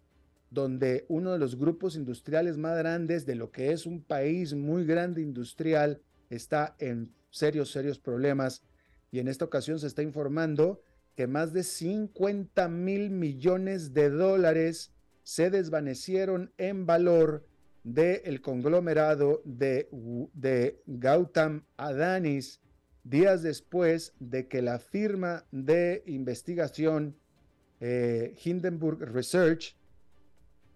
donde 0.51 1.05
uno 1.09 1.33
de 1.33 1.39
los 1.39 1.57
grupos 1.57 1.97
industriales 1.97 2.57
más 2.57 2.77
grandes 2.79 3.27
de 3.27 3.35
lo 3.35 3.51
que 3.51 3.73
es 3.73 3.87
un 3.87 4.03
país 4.03 4.55
muy 4.55 4.85
grande 4.85 5.23
industrial 5.23 6.01
está 6.31 6.75
en 6.79 7.13
serios, 7.31 7.71
serios 7.71 7.99
problemas. 7.99 8.63
Y 9.11 9.19
en 9.19 9.29
esta 9.29 9.45
ocasión 9.45 9.79
se 9.79 9.87
está 9.87 10.03
informando 10.03 10.83
que 11.15 11.27
más 11.27 11.53
de 11.53 11.65
50 11.65 12.69
mil 12.69 13.11
millones 13.11 13.93
de 13.93 14.11
dólares 14.11 14.93
se 15.23 15.51
desvanecieron 15.51 16.53
en 16.59 16.87
valor 16.87 17.45
del 17.85 18.41
conglomerado 18.41 19.43
de, 19.45 19.89
de 20.35 20.83
Gautam 20.87 21.65
Adanis, 21.77 22.61
días 23.05 23.43
después 23.43 24.15
de 24.21 24.47
que 24.49 24.63
la 24.63 24.79
firma 24.79 25.45
de 25.51 26.03
investigación 26.07 27.17
eh, 27.81 28.35
Hindenburg 28.45 29.01
Research, 29.13 29.77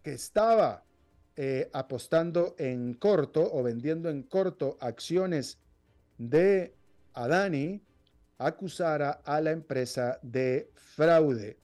que 0.02 0.12
estaba 0.12 0.84
eh, 1.36 1.70
apostando 1.72 2.54
en 2.58 2.94
corto 2.94 3.48
o 3.52 3.62
vendiendo 3.62 4.10
en 4.10 4.22
corto 4.22 4.76
acciones 4.80 5.58
de 6.18 6.74
Adani, 7.14 7.82
acusara 8.38 9.22
a 9.24 9.40
la 9.40 9.50
empresa 9.50 10.18
de 10.22 10.70
fraude. 10.74 11.58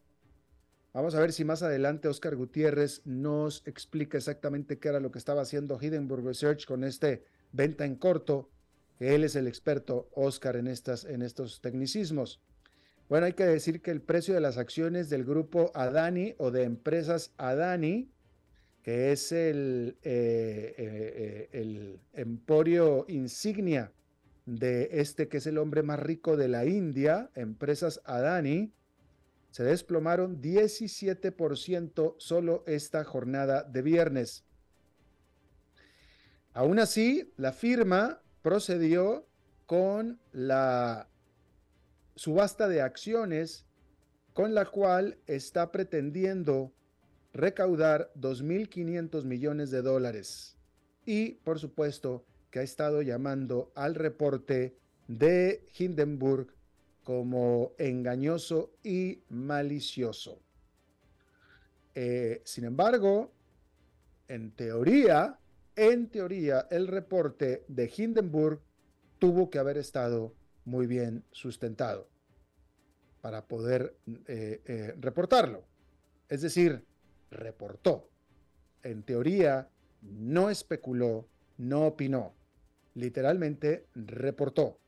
Vamos 0.92 1.14
a 1.14 1.20
ver 1.20 1.32
si 1.32 1.44
más 1.44 1.62
adelante 1.62 2.08
Oscar 2.08 2.34
Gutiérrez 2.34 3.02
nos 3.04 3.62
explica 3.66 4.16
exactamente 4.16 4.78
qué 4.78 4.88
era 4.88 5.00
lo 5.00 5.10
que 5.10 5.18
estaba 5.18 5.42
haciendo 5.42 5.78
Hindenburg 5.80 6.24
Research 6.24 6.66
con 6.66 6.82
este 6.82 7.24
venta 7.52 7.84
en 7.84 7.96
corto, 7.96 8.50
él 8.98 9.24
es 9.24 9.36
el 9.36 9.46
experto, 9.46 10.08
Oscar, 10.12 10.56
en, 10.56 10.66
estas, 10.66 11.04
en 11.04 11.22
estos 11.22 11.60
tecnicismos. 11.60 12.40
Bueno, 13.08 13.26
hay 13.26 13.32
que 13.32 13.46
decir 13.46 13.80
que 13.80 13.90
el 13.90 14.02
precio 14.02 14.34
de 14.34 14.40
las 14.40 14.58
acciones 14.58 15.08
del 15.08 15.24
grupo 15.24 15.70
Adani 15.74 16.34
o 16.38 16.50
de 16.50 16.64
empresas 16.64 17.32
Adani, 17.38 18.10
que 18.88 19.12
es 19.12 19.32
el, 19.32 19.98
eh, 20.02 20.74
eh, 20.78 21.48
el 21.52 22.00
emporio 22.14 23.04
insignia 23.06 23.92
de 24.46 24.88
este 24.92 25.28
que 25.28 25.36
es 25.36 25.46
el 25.46 25.58
hombre 25.58 25.82
más 25.82 26.00
rico 26.00 26.38
de 26.38 26.48
la 26.48 26.64
India, 26.64 27.30
empresas 27.34 28.00
Adani, 28.06 28.72
se 29.50 29.62
desplomaron 29.62 30.40
17% 30.40 32.14
solo 32.16 32.64
esta 32.66 33.04
jornada 33.04 33.62
de 33.62 33.82
viernes. 33.82 34.46
Aún 36.54 36.78
así, 36.78 37.30
la 37.36 37.52
firma 37.52 38.22
procedió 38.40 39.28
con 39.66 40.18
la 40.32 41.10
subasta 42.14 42.68
de 42.68 42.80
acciones 42.80 43.66
con 44.32 44.54
la 44.54 44.64
cual 44.64 45.18
está 45.26 45.72
pretendiendo 45.72 46.72
recaudar 47.32 48.12
2.500 48.18 49.24
millones 49.24 49.70
de 49.70 49.82
dólares. 49.82 50.56
Y, 51.04 51.34
por 51.44 51.58
supuesto, 51.58 52.24
que 52.50 52.60
ha 52.60 52.62
estado 52.62 53.02
llamando 53.02 53.72
al 53.74 53.94
reporte 53.94 54.76
de 55.06 55.64
Hindenburg 55.78 56.54
como 57.02 57.72
engañoso 57.78 58.72
y 58.82 59.22
malicioso. 59.30 60.40
Eh, 61.94 62.42
sin 62.44 62.64
embargo, 62.64 63.32
en 64.28 64.52
teoría, 64.52 65.38
en 65.74 66.08
teoría, 66.08 66.66
el 66.70 66.86
reporte 66.86 67.64
de 67.68 67.90
Hindenburg 67.96 68.60
tuvo 69.18 69.48
que 69.50 69.58
haber 69.58 69.78
estado 69.78 70.34
muy 70.64 70.86
bien 70.86 71.24
sustentado 71.32 72.08
para 73.20 73.46
poder 73.46 73.96
eh, 74.26 74.60
eh, 74.66 74.94
reportarlo. 75.00 75.64
Es 76.28 76.42
decir, 76.42 76.84
reportó. 77.30 78.08
En 78.82 79.02
teoría, 79.02 79.70
no 80.02 80.50
especuló, 80.50 81.28
no 81.56 81.86
opinó. 81.86 82.34
Literalmente 82.94 83.86
reportó. 83.94 84.78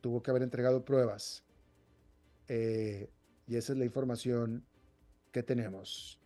Tuvo 0.00 0.22
que 0.22 0.30
haber 0.30 0.42
entregado 0.42 0.84
pruebas. 0.84 1.44
Eh, 2.48 3.10
y 3.46 3.56
esa 3.56 3.72
es 3.72 3.78
la 3.78 3.84
información 3.84 4.64
que 5.32 5.42
tenemos. 5.42 6.20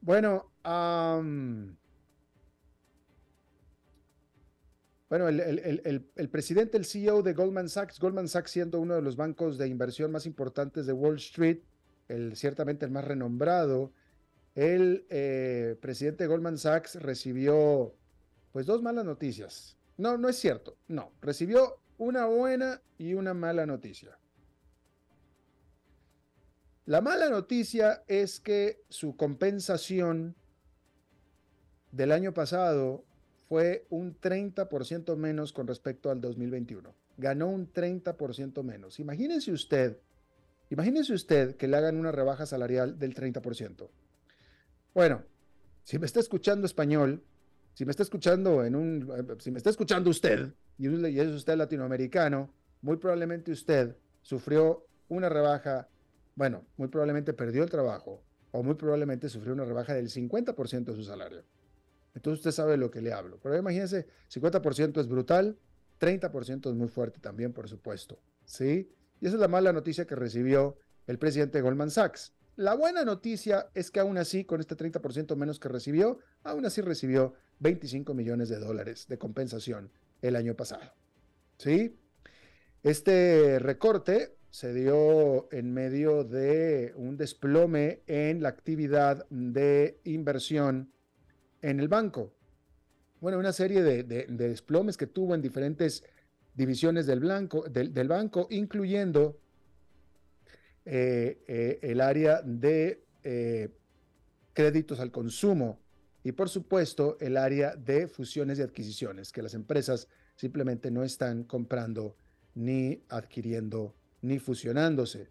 Bueno, 0.00 0.52
bueno, 5.08 5.28
el, 5.28 6.30
presidente, 6.30 6.78
el 6.78 6.84
CEO 6.84 7.22
de 7.22 7.34
Goldman 7.34 7.68
Sachs, 7.68 7.98
Goldman 7.98 8.28
Sachs 8.28 8.52
siendo 8.52 8.80
uno 8.80 8.94
de 8.94 9.02
los 9.02 9.16
bancos 9.16 9.58
de 9.58 9.66
inversión 9.66 10.12
más 10.12 10.24
importantes 10.26 10.86
de 10.86 10.92
Wall 10.92 11.16
Street, 11.16 11.58
el, 12.08 12.36
ciertamente 12.36 12.84
el 12.84 12.90
más 12.90 13.04
renombrado, 13.04 13.92
el 14.54 15.06
eh, 15.10 15.76
presidente 15.80 16.24
de 16.24 16.28
Goldman 16.28 16.58
Sachs 16.58 16.96
recibió 16.96 17.94
pues 18.52 18.66
dos 18.66 18.82
malas 18.82 19.04
noticias. 19.04 19.76
No, 19.98 20.16
no 20.18 20.28
es 20.28 20.36
cierto, 20.36 20.76
no, 20.88 21.12
recibió 21.20 21.78
una 21.98 22.26
buena 22.26 22.80
y 22.98 23.14
una 23.14 23.34
mala 23.34 23.66
noticia. 23.66 24.18
La 26.86 27.00
mala 27.00 27.28
noticia 27.28 28.04
es 28.06 28.38
que 28.38 28.80
su 28.88 29.16
compensación 29.16 30.36
del 31.90 32.12
año 32.12 32.32
pasado 32.32 33.04
fue 33.48 33.86
un 33.90 34.18
30% 34.20 35.16
menos 35.16 35.52
con 35.52 35.66
respecto 35.66 36.10
al 36.10 36.20
2021. 36.20 36.94
Ganó 37.16 37.48
un 37.48 37.72
30% 37.72 38.62
menos. 38.62 39.00
Imagínense 39.00 39.52
usted, 39.52 39.98
imagínense 40.70 41.12
usted 41.12 41.56
que 41.56 41.68
le 41.68 41.76
hagan 41.76 41.96
una 41.96 42.12
rebaja 42.12 42.46
salarial 42.46 42.98
del 42.98 43.14
30%. 43.14 43.88
Bueno, 44.94 45.22
si 45.82 45.98
me 45.98 46.06
está 46.06 46.20
escuchando 46.20 46.66
español, 46.66 47.22
si 47.74 47.84
me 47.84 47.90
está 47.90 48.02
escuchando 48.02 48.64
en 48.64 48.74
un, 48.74 49.36
si 49.38 49.50
me 49.50 49.58
está 49.58 49.70
escuchando 49.70 50.10
usted 50.10 50.52
y 50.78 50.86
es 51.18 51.28
usted 51.28 51.56
latinoamericano, 51.56 52.50
muy 52.80 52.96
probablemente 52.96 53.52
usted 53.52 53.96
sufrió 54.22 54.86
una 55.08 55.28
rebaja, 55.28 55.88
bueno, 56.34 56.64
muy 56.76 56.88
probablemente 56.88 57.32
perdió 57.32 57.62
el 57.62 57.70
trabajo 57.70 58.22
o 58.52 58.62
muy 58.62 58.74
probablemente 58.74 59.28
sufrió 59.28 59.52
una 59.52 59.64
rebaja 59.64 59.94
del 59.94 60.08
50% 60.08 60.84
de 60.84 60.94
su 60.94 61.04
salario. 61.04 61.44
Entonces 62.14 62.38
usted 62.40 62.52
sabe 62.52 62.78
lo 62.78 62.90
que 62.90 63.02
le 63.02 63.12
hablo. 63.12 63.38
Pero 63.42 63.56
imagínense, 63.56 64.06
50% 64.32 64.98
es 65.00 65.06
brutal, 65.06 65.58
30% 66.00 66.70
es 66.70 66.74
muy 66.74 66.88
fuerte 66.88 67.20
también, 67.20 67.52
por 67.52 67.68
supuesto. 67.68 68.18
¿Sí? 68.46 68.90
Y 69.20 69.26
esa 69.26 69.36
es 69.36 69.40
la 69.40 69.48
mala 69.48 69.72
noticia 69.72 70.06
que 70.06 70.14
recibió 70.14 70.78
el 71.06 71.18
presidente 71.18 71.58
de 71.58 71.62
Goldman 71.62 71.90
Sachs. 71.90 72.32
La 72.56 72.74
buena 72.74 73.04
noticia 73.04 73.68
es 73.74 73.90
que 73.90 74.00
aún 74.00 74.16
así, 74.16 74.44
con 74.44 74.60
este 74.60 74.76
30% 74.76 75.36
menos 75.36 75.60
que 75.60 75.68
recibió, 75.68 76.18
aún 76.42 76.64
así 76.64 76.80
recibió 76.80 77.34
25 77.60 78.14
millones 78.14 78.48
de 78.48 78.58
dólares 78.58 79.06
de 79.08 79.18
compensación 79.18 79.90
el 80.22 80.36
año 80.36 80.54
pasado. 80.54 80.92
¿Sí? 81.58 81.98
Este 82.82 83.58
recorte 83.58 84.36
se 84.50 84.72
dio 84.72 85.52
en 85.52 85.74
medio 85.74 86.24
de 86.24 86.94
un 86.96 87.16
desplome 87.16 88.02
en 88.06 88.42
la 88.42 88.48
actividad 88.48 89.26
de 89.28 90.00
inversión 90.04 90.92
en 91.60 91.80
el 91.80 91.88
banco. 91.88 92.32
Bueno, 93.20 93.38
una 93.38 93.52
serie 93.52 93.82
de, 93.82 94.02
desplomes 94.28 94.96
que 94.96 95.06
tuvo 95.06 95.34
en 95.34 95.42
diferentes 95.42 96.04
divisiones 96.56 97.06
del, 97.06 97.20
del, 97.20 98.08
banco, 98.08 98.48
incluyendo 98.50 99.38
eh, 100.84 101.42
eh, 101.46 101.78
el 101.82 102.00
área 102.00 102.40
de 102.42 103.04
eh, 103.22 103.68
créditos 104.54 104.98
al 105.00 105.10
consumo 105.10 105.78
y 106.24 106.32
por 106.32 106.48
supuesto 106.48 107.18
el 107.20 107.36
área 107.36 107.76
de 107.76 108.08
fusiones 108.08 108.58
y 108.58 108.62
adquisiciones, 108.62 109.30
que 109.32 109.42
las 109.42 109.54
empresas 109.54 110.08
simplemente 110.34 110.90
no 110.90 111.04
están 111.04 111.44
comprando 111.44 112.16
ni 112.54 113.02
adquiriendo 113.08 113.94
ni 114.22 114.38
fusionándose. 114.38 115.28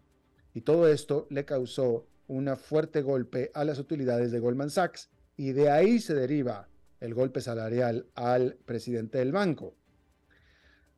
Y 0.54 0.62
todo 0.62 0.88
esto 0.88 1.26
le 1.28 1.44
causó 1.44 2.06
un 2.28 2.56
fuerte 2.56 3.02
golpe 3.02 3.50
a 3.52 3.64
las 3.64 3.78
utilidades 3.78 4.30
de 4.30 4.38
Goldman 4.38 4.70
Sachs 4.70 5.10
y 5.36 5.52
de 5.52 5.70
ahí 5.70 5.98
se 5.98 6.14
deriva 6.14 6.68
el 7.00 7.14
golpe 7.14 7.40
salarial 7.40 8.06
al 8.14 8.56
presidente 8.64 9.18
del 9.18 9.32
banco. 9.32 9.74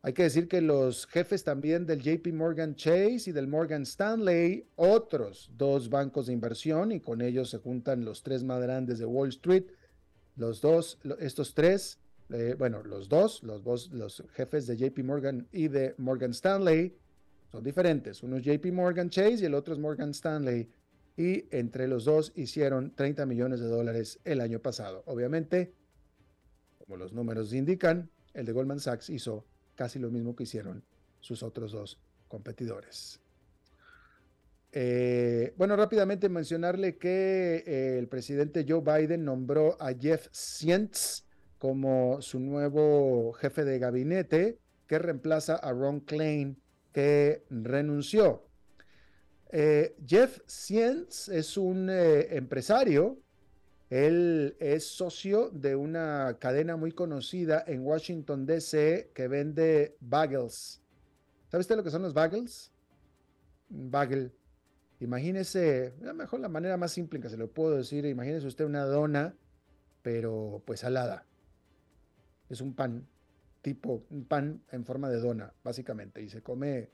Hay 0.02 0.12
que 0.12 0.22
decir 0.22 0.46
que 0.46 0.60
los 0.60 1.06
jefes 1.06 1.42
también 1.42 1.84
del 1.84 2.00
JP 2.00 2.32
Morgan 2.32 2.76
Chase 2.76 3.24
y 3.26 3.32
del 3.32 3.48
Morgan 3.48 3.82
Stanley, 3.82 4.68
otros 4.76 5.50
dos 5.56 5.90
bancos 5.90 6.26
de 6.26 6.32
inversión, 6.32 6.92
y 6.92 7.00
con 7.00 7.20
ellos 7.20 7.50
se 7.50 7.58
juntan 7.58 8.04
los 8.04 8.22
tres 8.22 8.44
más 8.44 8.62
grandes 8.62 9.00
de 9.00 9.06
Wall 9.06 9.30
Street, 9.30 9.64
los 10.36 10.60
dos, 10.60 10.98
estos 11.18 11.52
tres, 11.52 11.98
eh, 12.30 12.54
bueno, 12.56 12.84
los 12.84 13.08
dos, 13.08 13.42
los 13.42 13.64
dos, 13.64 13.90
los 13.90 14.22
jefes 14.34 14.68
de 14.68 14.76
JP 14.76 14.98
Morgan 15.00 15.48
y 15.50 15.66
de 15.66 15.94
Morgan 15.98 16.30
Stanley 16.30 16.96
son 17.50 17.64
diferentes. 17.64 18.22
Uno 18.22 18.36
es 18.36 18.44
JP 18.44 18.66
Morgan 18.72 19.10
Chase 19.10 19.38
y 19.42 19.44
el 19.46 19.54
otro 19.54 19.74
es 19.74 19.80
Morgan 19.80 20.10
Stanley. 20.10 20.70
Y 21.16 21.46
entre 21.50 21.88
los 21.88 22.04
dos 22.04 22.32
hicieron 22.36 22.94
30 22.94 23.26
millones 23.26 23.58
de 23.58 23.66
dólares 23.66 24.20
el 24.24 24.40
año 24.40 24.60
pasado. 24.60 25.02
Obviamente, 25.06 25.74
como 26.78 26.96
los 26.96 27.12
números 27.12 27.52
indican, 27.52 28.10
el 28.34 28.46
de 28.46 28.52
Goldman 28.52 28.78
Sachs 28.78 29.10
hizo 29.10 29.44
casi 29.78 30.00
lo 30.00 30.10
mismo 30.10 30.34
que 30.34 30.42
hicieron 30.42 30.82
sus 31.20 31.44
otros 31.44 31.70
dos 31.70 32.00
competidores. 32.26 33.20
Eh, 34.72 35.54
bueno, 35.56 35.76
rápidamente 35.76 36.28
mencionarle 36.28 36.98
que 36.98 37.62
eh, 37.64 37.96
el 37.96 38.08
presidente 38.08 38.66
Joe 38.68 38.82
Biden 38.82 39.24
nombró 39.24 39.80
a 39.80 39.94
Jeff 39.94 40.26
Sientz 40.32 41.24
como 41.58 42.20
su 42.20 42.40
nuevo 42.40 43.32
jefe 43.34 43.64
de 43.64 43.78
gabinete, 43.78 44.58
que 44.88 44.98
reemplaza 44.98 45.54
a 45.54 45.72
Ron 45.72 46.00
Klein, 46.00 46.60
que 46.92 47.44
renunció. 47.48 48.48
Eh, 49.50 49.94
Jeff 50.04 50.40
Sientz 50.46 51.28
es 51.28 51.56
un 51.56 51.88
empresario. 51.88 53.20
Él 53.90 54.56
es 54.60 54.86
socio 54.86 55.50
de 55.50 55.74
una 55.74 56.36
cadena 56.38 56.76
muy 56.76 56.92
conocida 56.92 57.64
en 57.66 57.86
Washington, 57.86 58.44
D.C., 58.44 59.12
que 59.14 59.28
vende 59.28 59.96
bagels. 60.00 60.82
¿Sabe 61.48 61.62
usted 61.62 61.76
lo 61.76 61.82
que 61.82 61.90
son 61.90 62.02
los 62.02 62.12
bagels? 62.12 62.70
Bagel 63.70 64.32
Imagínese, 65.00 65.94
a 66.02 66.06
lo 66.06 66.14
mejor 66.14 66.40
la 66.40 66.48
manera 66.48 66.76
más 66.76 66.90
simple 66.90 67.18
en 67.18 67.22
que 67.22 67.28
se 67.28 67.36
lo 67.36 67.52
puedo 67.52 67.76
decir, 67.76 68.04
imagínese 68.04 68.48
usted 68.48 68.64
una 68.64 68.84
dona, 68.84 69.36
pero 70.02 70.62
pues 70.66 70.80
salada. 70.80 71.24
Es 72.48 72.60
un 72.60 72.74
pan, 72.74 73.06
tipo, 73.62 74.04
un 74.10 74.24
pan 74.24 74.62
en 74.72 74.84
forma 74.84 75.08
de 75.08 75.20
dona, 75.20 75.52
básicamente, 75.62 76.22
y 76.22 76.28
se 76.28 76.42
come 76.42 76.90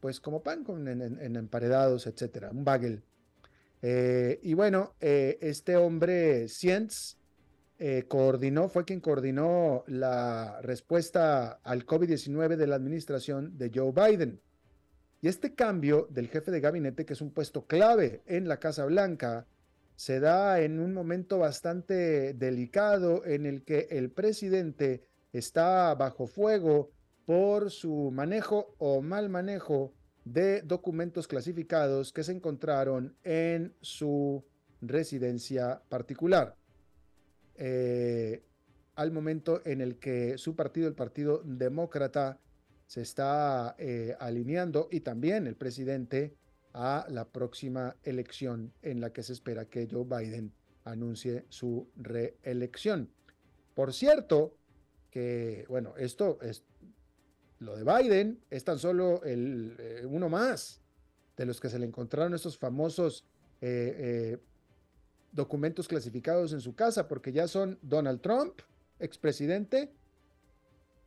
pues 0.00 0.20
como 0.20 0.42
pan 0.42 0.64
con, 0.64 0.88
en, 0.88 1.36
emparedados, 1.36 2.06
etcétera, 2.06 2.50
un 2.50 2.64
bagel. 2.64 3.02
Eh, 3.86 4.40
y 4.42 4.54
bueno, 4.54 4.94
eh, 4.98 5.36
este 5.42 5.76
hombre, 5.76 6.48
Sientz, 6.48 7.18
eh, 7.78 8.06
coordinó, 8.08 8.70
fue 8.70 8.86
quien 8.86 9.00
coordinó 9.00 9.84
la 9.86 10.58
respuesta 10.62 11.60
al 11.62 11.84
COVID-19 11.84 12.56
de 12.56 12.66
la 12.66 12.76
administración 12.76 13.58
de 13.58 13.70
Joe 13.74 13.92
Biden. 13.92 14.40
Y 15.20 15.28
este 15.28 15.54
cambio 15.54 16.08
del 16.08 16.28
jefe 16.28 16.50
de 16.50 16.60
gabinete, 16.60 17.04
que 17.04 17.12
es 17.12 17.20
un 17.20 17.30
puesto 17.30 17.66
clave 17.66 18.22
en 18.24 18.48
la 18.48 18.58
Casa 18.58 18.86
Blanca, 18.86 19.46
se 19.96 20.18
da 20.18 20.62
en 20.62 20.80
un 20.80 20.94
momento 20.94 21.36
bastante 21.36 22.32
delicado 22.32 23.26
en 23.26 23.44
el 23.44 23.64
que 23.64 23.88
el 23.90 24.10
presidente 24.10 25.04
está 25.34 25.94
bajo 25.94 26.26
fuego 26.26 26.90
por 27.26 27.70
su 27.70 28.10
manejo 28.10 28.74
o 28.78 29.02
mal 29.02 29.28
manejo 29.28 29.92
de 30.24 30.62
documentos 30.62 31.28
clasificados 31.28 32.12
que 32.12 32.24
se 32.24 32.32
encontraron 32.32 33.16
en 33.22 33.74
su 33.80 34.44
residencia 34.80 35.82
particular. 35.88 36.56
Eh, 37.56 38.42
al 38.94 39.10
momento 39.10 39.60
en 39.64 39.80
el 39.80 39.98
que 39.98 40.38
su 40.38 40.54
partido, 40.54 40.88
el 40.88 40.94
Partido 40.94 41.42
Demócrata, 41.44 42.38
se 42.86 43.02
está 43.02 43.74
eh, 43.78 44.14
alineando 44.20 44.88
y 44.90 45.00
también 45.00 45.46
el 45.46 45.56
presidente 45.56 46.36
a 46.72 47.06
la 47.08 47.28
próxima 47.28 47.96
elección 48.02 48.72
en 48.82 49.00
la 49.00 49.12
que 49.12 49.22
se 49.22 49.32
espera 49.32 49.64
que 49.64 49.88
Joe 49.90 50.04
Biden 50.04 50.52
anuncie 50.84 51.44
su 51.48 51.88
reelección. 51.96 53.10
Por 53.74 53.92
cierto, 53.92 54.56
que 55.10 55.64
bueno, 55.68 55.94
esto 55.96 56.38
es 56.42 56.64
lo 57.60 57.76
de 57.76 57.84
Biden 57.84 58.40
es 58.50 58.64
tan 58.64 58.78
solo 58.78 59.22
el, 59.22 59.76
eh, 59.78 60.06
uno 60.06 60.28
más 60.28 60.80
de 61.36 61.46
los 61.46 61.60
que 61.60 61.68
se 61.68 61.78
le 61.78 61.86
encontraron 61.86 62.34
estos 62.34 62.58
famosos 62.58 63.24
eh, 63.60 63.94
eh, 63.96 64.38
documentos 65.32 65.88
clasificados 65.88 66.52
en 66.52 66.60
su 66.60 66.74
casa, 66.74 67.08
porque 67.08 67.32
ya 67.32 67.48
son 67.48 67.78
Donald 67.82 68.20
Trump, 68.20 68.60
expresidente, 68.98 69.92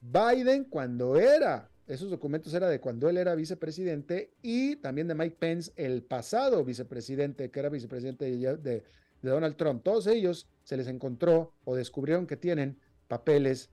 Biden 0.01 0.65
cuando 0.65 1.17
era, 1.17 1.69
esos 1.87 2.09
documentos 2.09 2.53
era 2.53 2.67
de 2.69 2.79
cuando 2.79 3.09
él 3.09 3.17
era 3.17 3.35
vicepresidente, 3.35 4.33
y 4.41 4.75
también 4.77 5.07
de 5.07 5.15
Mike 5.15 5.37
Pence, 5.39 5.71
el 5.75 6.03
pasado 6.03 6.63
vicepresidente, 6.65 7.49
que 7.49 7.59
era 7.59 7.69
vicepresidente 7.69 8.25
de, 8.25 8.57
de 8.57 8.83
Donald 9.21 9.55
Trump. 9.55 9.83
Todos 9.83 10.07
ellos 10.07 10.47
se 10.63 10.75
les 10.75 10.87
encontró 10.87 11.53
o 11.63 11.75
descubrieron 11.75 12.27
que 12.27 12.35
tienen 12.35 12.77
papeles 13.07 13.69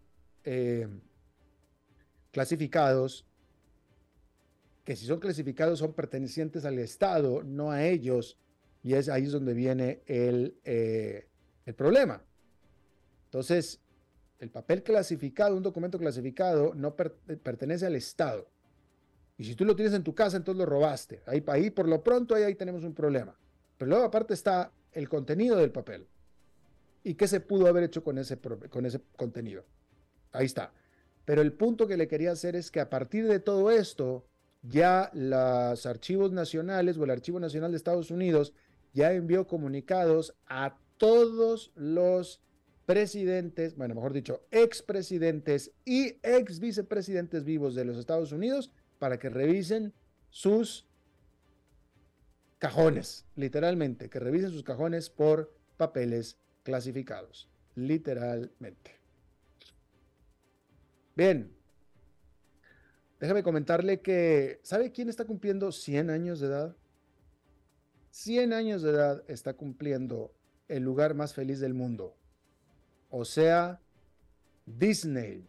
clasificados, 2.35 3.25
que 4.85 4.97
si 4.97 5.07
son 5.07 5.21
clasificados 5.21 5.79
son 5.79 5.95
pertenecientes 5.95 6.65
al 6.65 6.81
Estado, 6.81 7.45
no 7.45 7.71
a 7.71 7.87
ellos, 7.87 8.37
y 8.83 8.95
es 8.95 9.09
ahí 9.09 9.23
es 9.23 9.33
donde 9.33 9.55
viene 9.55 10.03
el, 10.07 10.59
eh, 10.65 11.29
el 11.65 11.75
problema. 11.75 12.23
Entonces, 13.27 13.81
el 14.41 14.51
papel 14.51 14.83
clasificado, 14.83 15.57
un 15.57 15.63
documento 15.63 15.97
clasificado, 15.97 16.75
no 16.75 16.97
pertenece 16.97 17.87
al 17.87 17.95
Estado. 17.95 18.51
Y 19.39 19.45
si 19.45 19.55
tú 19.55 19.65
lo 19.65 19.77
tienes 19.77 19.95
en 19.95 20.03
tu 20.03 20.15
casa, 20.15 20.37
entonces 20.37 20.59
lo 20.59 20.67
robaste. 20.67 21.23
Ahí, 21.27 21.43
ahí 21.47 21.71
por 21.71 21.89
lo 21.89 22.03
pronto, 22.03 22.35
ahí, 22.35 22.43
ahí 22.43 22.57
tenemos 22.57 22.83
un 22.83 22.95
problema. 22.95 23.35
Pero 23.79 23.89
luego 23.89 24.05
aparte 24.05 24.35
está 24.35 24.73
el 24.93 25.09
contenido 25.09 25.57
del 25.57 25.71
papel. 25.71 26.07
¿Y 27.05 27.15
qué 27.15 27.29
se 27.29 27.41
pudo 27.41 27.69
haber 27.69 27.85
hecho 27.85 28.03
con 28.03 28.19
ese, 28.19 28.39
con 28.39 28.87
ese 28.87 29.01
contenido? 29.17 29.65
Ahí 30.33 30.47
está. 30.47 30.73
Pero 31.25 31.43
el 31.43 31.53
punto 31.53 31.87
que 31.87 31.97
le 31.97 32.09
quería 32.09 32.33
hacer 32.33 32.57
es 32.57 32.71
que 32.71 32.81
a 32.81 32.91
partir 32.91 33.27
de 33.27 33.41
todo 33.41 33.71
esto, 33.71 34.27
ya 34.63 35.11
los 35.15 35.87
archivos 35.87 36.33
nacionales 36.33 36.97
o 36.97 37.05
el 37.05 37.11
Archivo 37.11 37.41
Nacional 37.41 37.71
de 37.71 37.77
Estados 37.77 38.11
Unidos 38.11 38.53
ya 38.93 39.13
envió 39.13 39.47
comunicados 39.47 40.35
a 40.47 40.79
todos 40.97 41.73
los 41.75 42.41
presidentes, 42.87 43.77
bueno, 43.77 43.95
mejor 43.95 44.13
dicho, 44.13 44.43
expresidentes 44.51 45.73
y 45.85 46.19
ex 46.23 46.61
vicepresidentes 46.61 47.45
vivos 47.45 47.75
de 47.75 47.85
los 47.85 47.97
Estados 47.97 48.33
Unidos 48.33 48.71
para 48.99 49.19
que 49.19 49.31
revisen 49.31 49.93
sus 50.31 50.87
cajones, 52.59 53.27
literalmente, 53.37 54.09
que 54.09 54.19
revisen 54.19 54.51
sus 54.51 54.63
cajones 54.63 55.11
por 55.11 55.53
papeles 55.77 56.39
clasificados, 56.63 57.49
literalmente. 57.75 59.04
Bien, 61.17 61.55
déjame 63.21 63.43
comentarle 63.45 64.01
que, 64.01 64.59
¿sabe 64.63 64.91
quién 64.91 65.09
está 65.09 65.25
cumpliendo 65.25 65.71
100 65.71 66.11
años 66.11 66.41
de 66.41 66.49
edad? 66.49 66.77
100 68.11 68.53
años 68.53 68.83
de 68.83 68.91
edad 68.91 69.25
está 69.29 69.55
cumpliendo 69.55 70.33
el 70.69 70.83
lugar 70.83 71.15
más 71.15 71.33
feliz 71.33 71.61
del 71.61 71.75
mundo. 71.75 72.17
O 73.11 73.25
sea, 73.25 73.81
Disney 74.67 75.47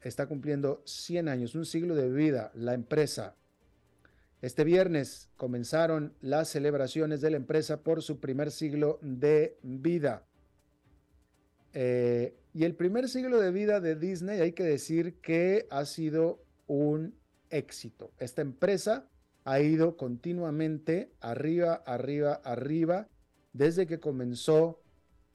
está 0.00 0.26
cumpliendo 0.26 0.82
100 0.84 1.28
años, 1.28 1.54
un 1.56 1.66
siglo 1.66 1.96
de 1.96 2.08
vida, 2.08 2.52
la 2.54 2.74
empresa. 2.74 3.34
Este 4.40 4.62
viernes 4.62 5.30
comenzaron 5.36 6.14
las 6.20 6.48
celebraciones 6.48 7.20
de 7.20 7.30
la 7.30 7.38
empresa 7.38 7.82
por 7.82 8.02
su 8.02 8.20
primer 8.20 8.52
siglo 8.52 9.00
de 9.02 9.58
vida. 9.62 10.24
Eh, 11.72 12.36
y 12.56 12.64
el 12.64 12.74
primer 12.74 13.10
siglo 13.10 13.38
de 13.38 13.50
vida 13.50 13.80
de 13.80 13.96
Disney 13.96 14.40
hay 14.40 14.52
que 14.52 14.62
decir 14.62 15.20
que 15.20 15.66
ha 15.68 15.84
sido 15.84 16.42
un 16.66 17.14
éxito. 17.50 18.12
Esta 18.18 18.40
empresa 18.40 19.10
ha 19.44 19.60
ido 19.60 19.98
continuamente 19.98 21.12
arriba, 21.20 21.74
arriba, 21.84 22.40
arriba, 22.44 23.10
desde 23.52 23.86
que 23.86 24.00
comenzó 24.00 24.80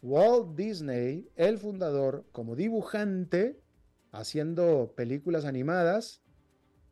Walt 0.02 0.56
Disney, 0.56 1.30
el 1.36 1.60
fundador, 1.60 2.26
como 2.32 2.56
dibujante, 2.56 3.62
haciendo 4.12 4.92
películas 4.96 5.46
animadas 5.46 6.24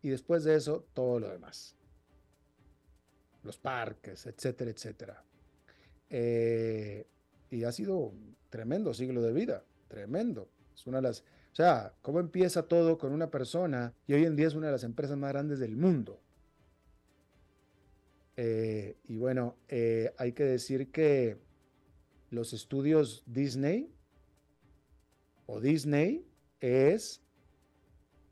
y 0.03 0.09
después 0.09 0.43
de 0.43 0.57
eso 0.57 0.85
todo 0.93 1.19
lo 1.19 1.29
demás. 1.29 1.75
Los 3.41 3.57
parques, 3.57 4.27
etcétera, 4.27 4.69
etcétera. 4.69 5.23
Eh, 6.07 7.07
y 7.49 7.63
ha 7.63 7.71
sido 7.71 7.97
un 7.97 8.37
tremendo 8.51 8.93
siglo 8.93 9.23
de 9.23 9.33
vida 9.33 9.63
tremendo. 9.89 10.49
Es 10.73 10.87
una 10.87 10.99
de 10.99 11.03
las, 11.03 11.19
o 11.51 11.55
sea, 11.55 11.93
cómo 12.01 12.21
empieza 12.21 12.63
todo 12.63 12.97
con 12.97 13.11
una 13.11 13.29
persona 13.29 13.93
y 14.07 14.13
hoy 14.13 14.23
en 14.23 14.37
día 14.37 14.47
es 14.47 14.55
una 14.55 14.67
de 14.67 14.71
las 14.71 14.85
empresas 14.85 15.17
más 15.17 15.33
grandes 15.33 15.59
del 15.59 15.75
mundo. 15.75 16.21
Eh, 18.37 18.95
y 19.03 19.17
bueno, 19.17 19.57
eh, 19.67 20.13
hay 20.17 20.31
que 20.31 20.45
decir 20.45 20.91
que 20.91 21.37
los 22.29 22.53
estudios 22.53 23.23
Disney 23.25 23.91
o 25.45 25.59
Disney 25.59 26.25
es 26.61 27.21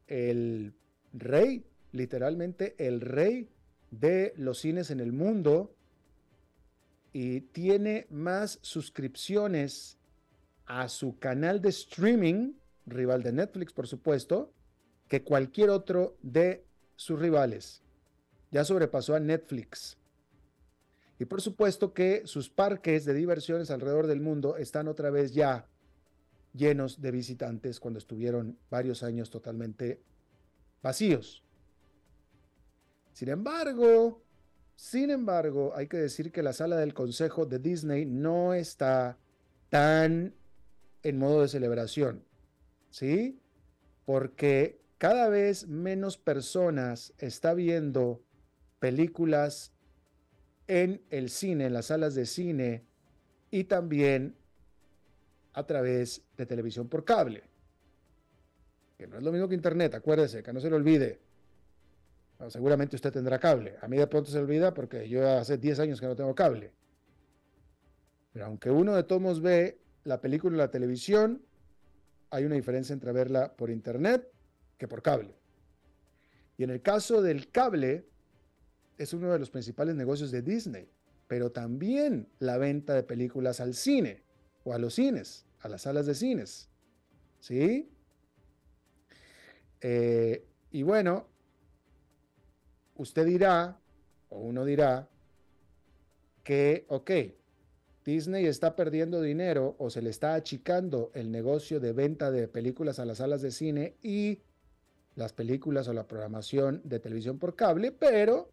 el 0.07 0.73
rey, 1.11 1.65
literalmente 1.91 2.75
el 2.77 3.01
rey 3.01 3.49
de 3.91 4.33
los 4.37 4.59
cines 4.59 4.91
en 4.91 5.01
el 5.01 5.11
mundo 5.11 5.75
y 7.11 7.41
tiene 7.41 8.05
más 8.09 8.59
suscripciones 8.61 9.96
a 10.67 10.89
su 10.89 11.17
canal 11.17 11.61
de 11.61 11.69
streaming, 11.69 12.53
rival 12.85 13.23
de 13.23 13.31
Netflix, 13.31 13.73
por 13.73 13.87
supuesto, 13.87 14.53
que 15.07 15.23
cualquier 15.23 15.69
otro 15.69 16.17
de 16.21 16.65
sus 16.95 17.19
rivales. 17.19 17.81
Ya 18.51 18.63
sobrepasó 18.63 19.15
a 19.15 19.19
Netflix. 19.19 19.97
Y 21.19 21.25
por 21.25 21.41
supuesto 21.41 21.93
que 21.93 22.23
sus 22.25 22.49
parques 22.49 23.05
de 23.05 23.13
diversiones 23.13 23.71
alrededor 23.71 24.07
del 24.07 24.21
mundo 24.21 24.57
están 24.57 24.87
otra 24.87 25.09
vez 25.09 25.33
ya 25.33 25.67
llenos 26.53 27.01
de 27.01 27.11
visitantes 27.11 27.79
cuando 27.79 27.97
estuvieron 27.97 28.57
varios 28.69 29.03
años 29.03 29.29
totalmente 29.29 30.01
vacíos. 30.81 31.43
Sin 33.13 33.29
embargo, 33.29 34.21
sin 34.75 35.09
embargo, 35.09 35.73
hay 35.75 35.87
que 35.87 35.97
decir 35.97 36.31
que 36.31 36.43
la 36.43 36.53
sala 36.53 36.77
del 36.77 36.93
consejo 36.93 37.45
de 37.45 37.57
Disney 37.57 38.05
no 38.05 38.53
está 38.53 39.17
tan 39.69 40.35
en 41.07 41.17
modo 41.17 41.41
de 41.41 41.47
celebración, 41.47 42.25
¿sí? 42.89 43.39
Porque 44.05 44.81
cada 44.97 45.29
vez 45.29 45.67
menos 45.67 46.17
personas 46.17 47.13
está 47.17 47.53
viendo 47.53 48.21
películas 48.79 49.71
en 50.67 51.01
el 51.09 51.29
cine, 51.29 51.67
en 51.67 51.73
las 51.73 51.87
salas 51.87 52.13
de 52.13 52.25
cine 52.25 52.83
y 53.51 53.63
también 53.65 54.35
a 55.53 55.65
través 55.65 56.23
de 56.35 56.45
televisión 56.45 56.89
por 56.89 57.05
cable. 57.05 57.43
Que 58.97 59.07
no 59.07 59.17
es 59.17 59.23
lo 59.23 59.31
mismo 59.31 59.47
que 59.47 59.55
internet, 59.55 59.95
acuérdese, 59.95 60.43
que 60.43 60.51
no 60.51 60.59
se 60.59 60.69
le 60.69 60.75
olvide. 60.75 61.21
seguramente 62.49 62.97
usted 62.97 63.13
tendrá 63.13 63.39
cable. 63.39 63.77
A 63.81 63.87
mí 63.87 63.97
de 63.97 64.07
pronto 64.07 64.29
se 64.29 64.39
olvida 64.39 64.73
porque 64.73 65.07
yo 65.07 65.25
hace 65.37 65.57
10 65.57 65.79
años 65.79 66.01
que 66.01 66.07
no 66.07 66.17
tengo 66.17 66.35
cable. 66.35 66.73
Pero 68.33 68.45
aunque 68.45 68.69
uno 68.69 68.93
de 68.93 69.03
todos 69.03 69.41
ve 69.41 69.79
la 70.07 70.21
película 70.21 70.55
y 70.55 70.57
la 70.57 70.71
televisión, 70.71 71.41
hay 72.29 72.45
una 72.45 72.55
diferencia 72.55 72.93
entre 72.93 73.11
verla 73.11 73.53
por 73.55 73.69
internet 73.69 74.31
que 74.77 74.87
por 74.87 75.01
cable. 75.01 75.35
Y 76.57 76.63
en 76.63 76.69
el 76.69 76.81
caso 76.81 77.21
del 77.21 77.51
cable, 77.51 78.07
es 78.97 79.11
uno 79.13 79.31
de 79.33 79.37
los 79.37 79.49
principales 79.49 79.95
negocios 79.95 80.31
de 80.31 80.41
Disney. 80.41 80.89
pero 81.27 81.51
también 81.51 82.29
la 82.39 82.57
venta 82.57 82.93
de 82.93 83.03
películas 83.03 83.59
al 83.59 83.73
cine 83.73 84.23
o 84.63 84.73
a 84.73 84.77
los 84.77 84.93
cines, 84.93 85.45
a 85.59 85.67
las 85.67 85.81
salas 85.81 86.05
de 86.05 86.15
cines. 86.15 86.69
¿Sí? 87.41 87.91
Eh, 89.81 90.47
y 90.71 90.83
bueno, 90.83 91.27
usted 92.95 93.25
dirá, 93.25 93.77
o 94.29 94.39
uno 94.39 94.63
dirá, 94.63 95.09
que, 96.45 96.85
ok, 96.87 97.11
Disney 98.07 98.45
está 98.45 98.73
perdiendo 98.77 99.21
dinero 99.21 99.75
o 99.79 99.89
se 99.89 100.01
le 100.01 100.09
está 100.09 100.33
achicando 100.33 101.11
el 101.13 101.29
negocio 101.29 101.81
de 101.81 101.91
venta 101.91 102.31
de 102.31 102.47
películas 102.47 102.99
a 102.99 103.05
las 103.05 103.17
salas 103.17 103.41
de 103.41 103.51
cine 103.51 103.97
y 104.01 104.43
las 105.15 105.33
películas 105.33 105.89
o 105.89 105.93
la 105.93 106.07
programación 106.07 106.79
de 106.85 107.01
televisión 107.01 107.37
por 107.37 107.57
cable, 107.57 107.91
pero 107.91 108.49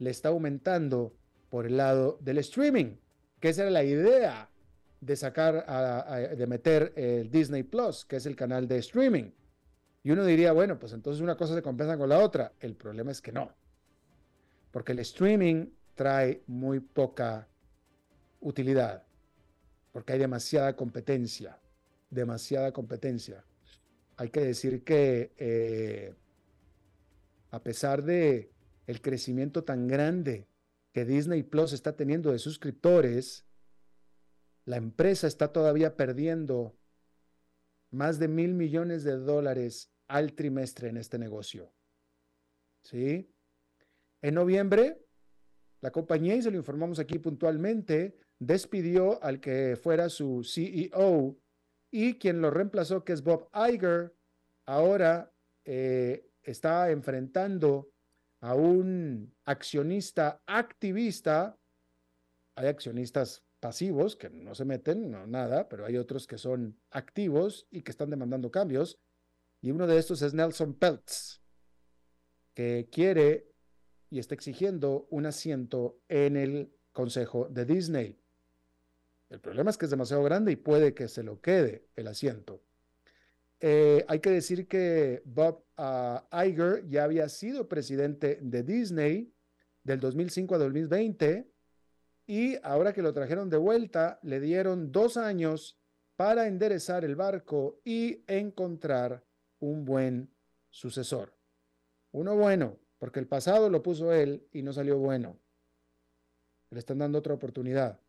le 0.00 0.10
está 0.10 0.30
aumentando 0.30 1.14
por 1.50 1.66
el 1.66 1.76
lado 1.76 2.18
del 2.20 2.38
streaming, 2.38 2.96
que 3.38 3.50
esa 3.50 3.62
era 3.62 3.70
la 3.70 3.84
idea 3.84 4.50
de 5.00 5.14
sacar, 5.14 5.64
de 6.36 6.46
meter 6.48 6.92
el 6.96 7.30
Disney 7.30 7.62
Plus, 7.62 8.04
que 8.04 8.16
es 8.16 8.26
el 8.26 8.34
canal 8.34 8.66
de 8.66 8.78
streaming. 8.78 9.30
Y 10.02 10.10
uno 10.10 10.24
diría, 10.24 10.50
bueno, 10.50 10.80
pues 10.80 10.92
entonces 10.92 11.22
una 11.22 11.36
cosa 11.36 11.54
se 11.54 11.62
compensa 11.62 11.96
con 11.96 12.08
la 12.08 12.18
otra. 12.18 12.54
El 12.58 12.74
problema 12.74 13.12
es 13.12 13.22
que 13.22 13.30
no, 13.30 13.52
porque 14.72 14.90
el 14.90 14.98
streaming 14.98 15.66
trae 15.94 16.42
muy 16.48 16.80
poca 16.80 17.46
utilidad, 18.46 19.04
porque 19.90 20.12
hay 20.12 20.20
demasiada 20.20 20.76
competencia, 20.76 21.58
demasiada 22.10 22.72
competencia. 22.72 23.44
Hay 24.16 24.30
que 24.30 24.40
decir 24.40 24.84
que 24.84 25.32
eh, 25.36 26.14
a 27.50 27.60
pesar 27.60 28.04
de 28.04 28.52
el 28.86 29.00
crecimiento 29.02 29.64
tan 29.64 29.88
grande 29.88 30.46
que 30.92 31.04
Disney 31.04 31.42
Plus 31.42 31.72
está 31.72 31.96
teniendo 31.96 32.30
de 32.30 32.38
suscriptores, 32.38 33.44
la 34.64 34.76
empresa 34.76 35.26
está 35.26 35.52
todavía 35.52 35.96
perdiendo 35.96 36.76
más 37.90 38.20
de 38.20 38.28
mil 38.28 38.54
millones 38.54 39.02
de 39.02 39.16
dólares 39.16 39.90
al 40.06 40.34
trimestre 40.34 40.88
en 40.88 40.98
este 40.98 41.18
negocio. 41.18 41.72
¿Sí? 42.84 43.28
En 44.22 44.34
noviembre, 44.34 45.04
la 45.80 45.90
compañía, 45.90 46.36
y 46.36 46.42
se 46.42 46.52
lo 46.52 46.56
informamos 46.56 47.00
aquí 47.00 47.18
puntualmente, 47.18 48.16
despidió 48.38 49.22
al 49.22 49.40
que 49.40 49.76
fuera 49.76 50.08
su 50.08 50.42
CEO 50.44 51.38
y 51.90 52.18
quien 52.18 52.40
lo 52.40 52.50
reemplazó, 52.50 53.04
que 53.04 53.12
es 53.12 53.22
Bob 53.22 53.48
Iger, 53.54 54.14
ahora 54.66 55.32
eh, 55.64 56.30
está 56.42 56.90
enfrentando 56.90 57.90
a 58.40 58.54
un 58.54 59.34
accionista 59.44 60.42
activista. 60.46 61.58
Hay 62.56 62.66
accionistas 62.66 63.44
pasivos 63.60 64.16
que 64.16 64.30
no 64.30 64.54
se 64.54 64.64
meten, 64.64 65.10
no 65.10 65.26
nada, 65.26 65.68
pero 65.68 65.86
hay 65.86 65.96
otros 65.96 66.26
que 66.26 66.38
son 66.38 66.78
activos 66.90 67.66
y 67.70 67.82
que 67.82 67.90
están 67.90 68.10
demandando 68.10 68.50
cambios. 68.50 68.98
Y 69.62 69.70
uno 69.70 69.86
de 69.86 69.98
estos 69.98 70.22
es 70.22 70.34
Nelson 70.34 70.74
Peltz, 70.74 71.40
que 72.54 72.88
quiere 72.90 73.50
y 74.10 74.18
está 74.18 74.34
exigiendo 74.34 75.06
un 75.10 75.26
asiento 75.26 75.98
en 76.08 76.36
el 76.36 76.72
Consejo 76.92 77.48
de 77.48 77.64
Disney. 77.64 78.18
El 79.28 79.40
problema 79.40 79.70
es 79.70 79.76
que 79.76 79.86
es 79.86 79.90
demasiado 79.90 80.22
grande 80.22 80.52
y 80.52 80.56
puede 80.56 80.94
que 80.94 81.08
se 81.08 81.22
lo 81.22 81.40
quede 81.40 81.86
el 81.96 82.06
asiento. 82.06 82.62
Eh, 83.60 84.04
hay 84.08 84.20
que 84.20 84.30
decir 84.30 84.68
que 84.68 85.22
Bob 85.24 85.64
uh, 85.78 86.20
Iger 86.44 86.86
ya 86.88 87.04
había 87.04 87.28
sido 87.28 87.68
presidente 87.68 88.38
de 88.42 88.62
Disney 88.62 89.32
del 89.82 89.98
2005 89.98 90.54
a 90.54 90.58
2020 90.58 91.50
y 92.26 92.56
ahora 92.62 92.92
que 92.92 93.02
lo 93.02 93.12
trajeron 93.12 93.48
de 93.48 93.56
vuelta, 93.56 94.18
le 94.22 94.40
dieron 94.40 94.92
dos 94.92 95.16
años 95.16 95.78
para 96.16 96.46
enderezar 96.48 97.04
el 97.04 97.16
barco 97.16 97.80
y 97.84 98.24
encontrar 98.26 99.24
un 99.60 99.84
buen 99.84 100.30
sucesor. 100.70 101.34
Uno 102.12 102.36
bueno, 102.36 102.78
porque 102.98 103.20
el 103.20 103.26
pasado 103.26 103.70
lo 103.70 103.82
puso 103.82 104.12
él 104.12 104.46
y 104.52 104.62
no 104.62 104.72
salió 104.72 104.98
bueno. 104.98 105.38
Le 106.70 106.78
están 106.78 106.98
dando 106.98 107.18
otra 107.18 107.34
oportunidad. 107.34 108.00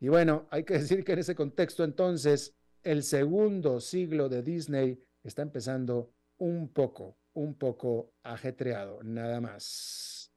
Y 0.00 0.08
bueno, 0.08 0.48
hay 0.50 0.64
que 0.64 0.78
decir 0.78 1.04
que 1.04 1.12
en 1.12 1.18
ese 1.18 1.34
contexto 1.34 1.84
entonces 1.84 2.56
el 2.82 3.02
segundo 3.02 3.80
siglo 3.80 4.30
de 4.30 4.42
Disney 4.42 4.98
está 5.22 5.42
empezando 5.42 6.14
un 6.38 6.72
poco, 6.72 7.18
un 7.34 7.54
poco 7.58 8.14
ajetreado, 8.22 9.02
nada 9.02 9.42
más. 9.42 10.32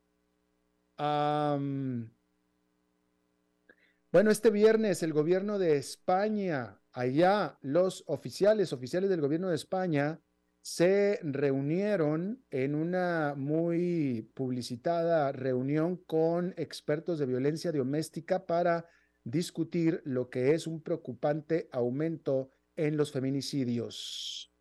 bueno, 4.12 4.30
este 4.30 4.50
viernes 4.50 5.02
el 5.02 5.14
gobierno 5.14 5.58
de 5.58 5.78
España, 5.78 6.82
allá 6.92 7.58
los 7.62 8.04
oficiales, 8.08 8.74
oficiales 8.74 9.10
del 9.10 9.22
gobierno 9.22 9.48
de 9.48 9.56
España, 9.56 10.20
se 10.62 11.20
reunieron 11.24 12.44
en 12.52 12.76
una 12.76 13.34
muy 13.38 14.30
publicitada 14.34 15.32
reunión 15.32 15.98
con 15.98 16.54
expertos 16.58 17.20
de 17.20 17.26
violencia 17.26 17.72
doméstica 17.72 18.46
para 18.46 18.88
discutir 19.24 20.02
lo 20.06 20.30
que 20.30 20.54
es 20.54 20.68
un 20.68 20.82
preocupante 20.82 21.70
aumento 21.72 22.52
en 22.76 22.98
los 22.98 23.12
feminicidios, 23.12 24.52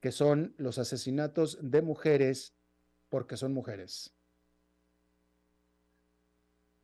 que 0.00 0.12
son 0.12 0.54
los 0.58 0.78
asesinatos 0.78 1.58
de 1.60 1.82
mujeres 1.82 2.54
porque 3.08 3.36
son 3.36 3.52
mujeres. 3.52 4.14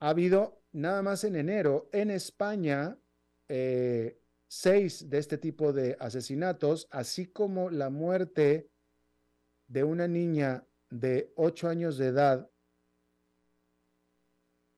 Ha 0.01 0.09
habido 0.11 0.63
nada 0.73 1.03
más 1.03 1.25
en 1.25 1.37
enero 1.37 1.89
en 1.93 2.11
España 2.11 2.99
eh, 3.49 4.19
seis 4.49 5.09
de 5.09 5.19
este 5.19 5.39
tipo 5.39 5.73
de 5.73 5.97
asesinatos, 6.01 6.89
así 6.91 7.27
como 7.27 7.71
la 7.71 7.89
muerte 7.89 8.69
de 9.69 9.85
una 9.85 10.09
niña 10.09 10.67
de 10.91 11.33
ocho 11.37 11.69
años 11.69 11.97
de 11.97 12.09
edad 12.09 12.51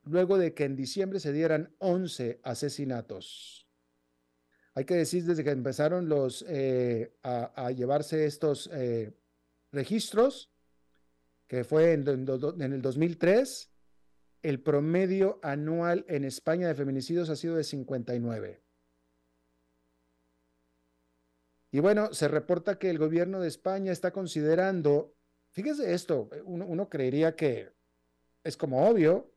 luego 0.05 0.39
de 0.39 0.55
que 0.55 0.65
en 0.65 0.77
diciembre 0.77 1.21
se 1.21 1.33
dieran 1.33 1.75
11 1.79 2.41
asesinatos. 2.43 3.69
Hay 4.75 4.85
que 4.85 4.95
decir, 4.95 5.25
desde 5.25 5.45
que 5.45 5.51
empezaron 5.51 6.09
los, 6.09 6.45
eh, 6.49 7.17
a, 7.23 7.71
llevarse 7.71 8.27
estos 8.27 8.69
eh, 8.73 9.17
registros, 9.71 10.51
que 11.47 11.63
fue 11.63 11.93
en, 11.93 12.09
en, 12.09 12.73
el 12.73 12.83
2003, 12.83 13.71
el 14.43 14.61
promedio 14.61 15.39
anual 15.43 16.05
en 16.09 16.25
España 16.25 16.67
de 16.67 16.75
feminicidios 16.75 17.31
ha 17.31 17.37
sido 17.37 17.55
de 17.55 17.65
59. 17.65 18.63
Y 21.71 21.81
bueno, 21.81 22.13
se 22.13 22.29
reporta 22.29 22.79
que 22.79 22.91
el 22.91 22.99
gobierno 22.99 23.41
de 23.41 23.49
España 23.49 23.93
está 23.93 24.13
considerando, 24.13 25.15
fíjese 25.53 25.95
esto, 25.95 26.29
uno, 26.45 26.67
uno 26.67 26.89
creería 26.89 27.37
que 27.37 27.73
es 28.43 28.57
como 28.57 28.89
obvio, 28.89 29.34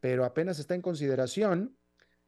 pero 0.00 0.24
apenas 0.24 0.58
está 0.58 0.74
en 0.74 0.82
consideración, 0.82 1.76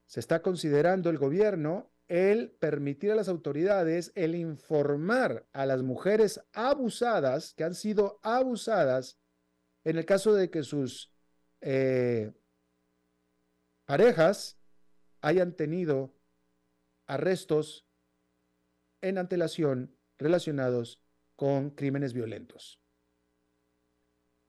se 0.07 0.21
está 0.21 0.43
considerando 0.43 1.11
el 1.11 1.19
gobierno 1.19 1.91
el 2.09 2.51
permitir 2.53 3.13
a 3.13 3.15
las 3.15 3.29
autoridades 3.29 4.13
el 4.15 4.35
informar 4.35 5.47
a 5.53 5.67
las 5.67 5.83
mujeres 5.83 6.41
abusadas, 6.53 7.53
que 7.55 7.65
han 7.65 7.75
sido 7.75 8.19
abusadas, 8.23 9.19
en 9.85 9.99
el 9.99 10.07
caso 10.07 10.35
de 10.35 10.51
que 10.51 10.63
sus 10.63 11.13
eh, 11.61 12.33
parejas 13.85 14.59
hayan 15.21 15.55
tenido 15.55 16.15
arrestos 17.07 17.87
en 19.01 19.19
antelación 19.19 19.95
relacionados 20.17 21.01
con 21.37 21.71
crímenes 21.71 22.13
violentos. 22.15 22.81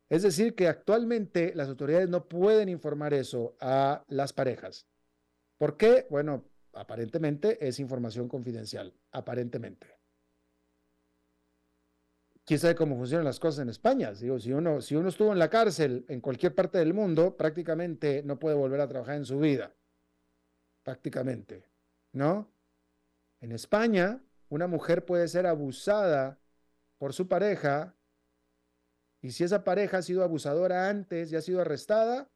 Es 0.10 0.24
decir, 0.24 0.56
que 0.56 0.68
actualmente 0.68 1.54
las 1.56 1.70
autoridades 1.70 2.10
no 2.10 2.28
pueden 2.28 2.68
informar 2.68 3.14
eso 3.14 3.56
a 3.62 4.04
las 4.08 4.34
parejas. 4.34 4.88
¿Por 5.58 5.78
qué? 5.78 6.08
Bueno, 6.10 6.46
aparentemente 6.74 7.66
es 7.66 7.80
información 7.80 8.28
confidencial, 8.28 8.94
aparentemente. 9.12 10.00
¿Quién 12.44 12.60
sabe 12.60 12.74
cómo 12.74 12.98
funcionan 12.98 13.26
las 13.26 13.40
cosas 13.40 13.62
en 13.62 13.70
España? 13.70 14.12
Digo, 14.14 14.40
si 14.40 14.52
uno, 14.52 14.82
si 14.82 14.96
uno 14.96 15.10
estuvo 15.10 15.32
en 15.32 15.38
la 15.38 15.52
cárcel 15.52 16.06
en 16.08 16.20
cualquier 16.20 16.56
parte 16.56 16.80
del 16.80 16.96
mundo, 16.96 17.38
prácticamente 17.38 18.24
no 18.24 18.40
puede 18.40 18.56
volver 18.56 18.82
a 18.82 18.88
trabajar 18.88 19.18
en 19.18 19.26
su 19.26 19.38
vida. 19.38 19.76
Prácticamente, 20.82 21.70
¿no? 22.14 22.52
En 23.40 23.52
España, 23.52 24.24
una 24.50 24.66
mujer 24.66 25.06
puede 25.06 25.28
ser 25.28 25.46
abusada 25.46 26.40
por 26.98 27.14
su 27.14 27.28
pareja 27.28 27.96
y 29.22 29.32
si 29.32 29.44
esa 29.44 29.64
pareja 29.64 29.98
ha 29.98 30.02
sido 30.02 30.24
abusadora 30.24 30.90
antes 30.90 31.32
y 31.32 31.36
ha 31.36 31.42
sido 31.42 31.62
arrestada, 31.62 32.30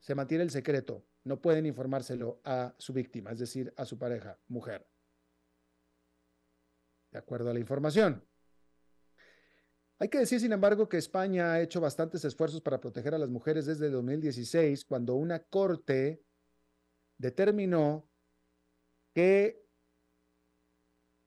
se 0.00 0.14
mantiene 0.14 0.44
el 0.44 0.50
secreto. 0.50 1.04
No 1.24 1.40
pueden 1.40 1.66
informárselo 1.66 2.40
a 2.44 2.74
su 2.78 2.92
víctima, 2.92 3.32
es 3.32 3.38
decir, 3.38 3.72
a 3.76 3.84
su 3.84 3.98
pareja, 3.98 4.38
mujer. 4.48 4.86
De 7.10 7.18
acuerdo 7.18 7.50
a 7.50 7.52
la 7.52 7.60
información. 7.60 8.24
Hay 9.98 10.08
que 10.08 10.18
decir, 10.18 10.40
sin 10.40 10.52
embargo, 10.52 10.88
que 10.88 10.98
España 10.98 11.52
ha 11.52 11.60
hecho 11.60 11.80
bastantes 11.80 12.24
esfuerzos 12.24 12.60
para 12.60 12.80
proteger 12.80 13.14
a 13.14 13.18
las 13.18 13.30
mujeres 13.30 13.64
desde 13.64 13.88
2016, 13.88 14.84
cuando 14.84 15.14
una 15.14 15.42
corte 15.42 16.22
determinó 17.16 18.08
que 19.14 19.65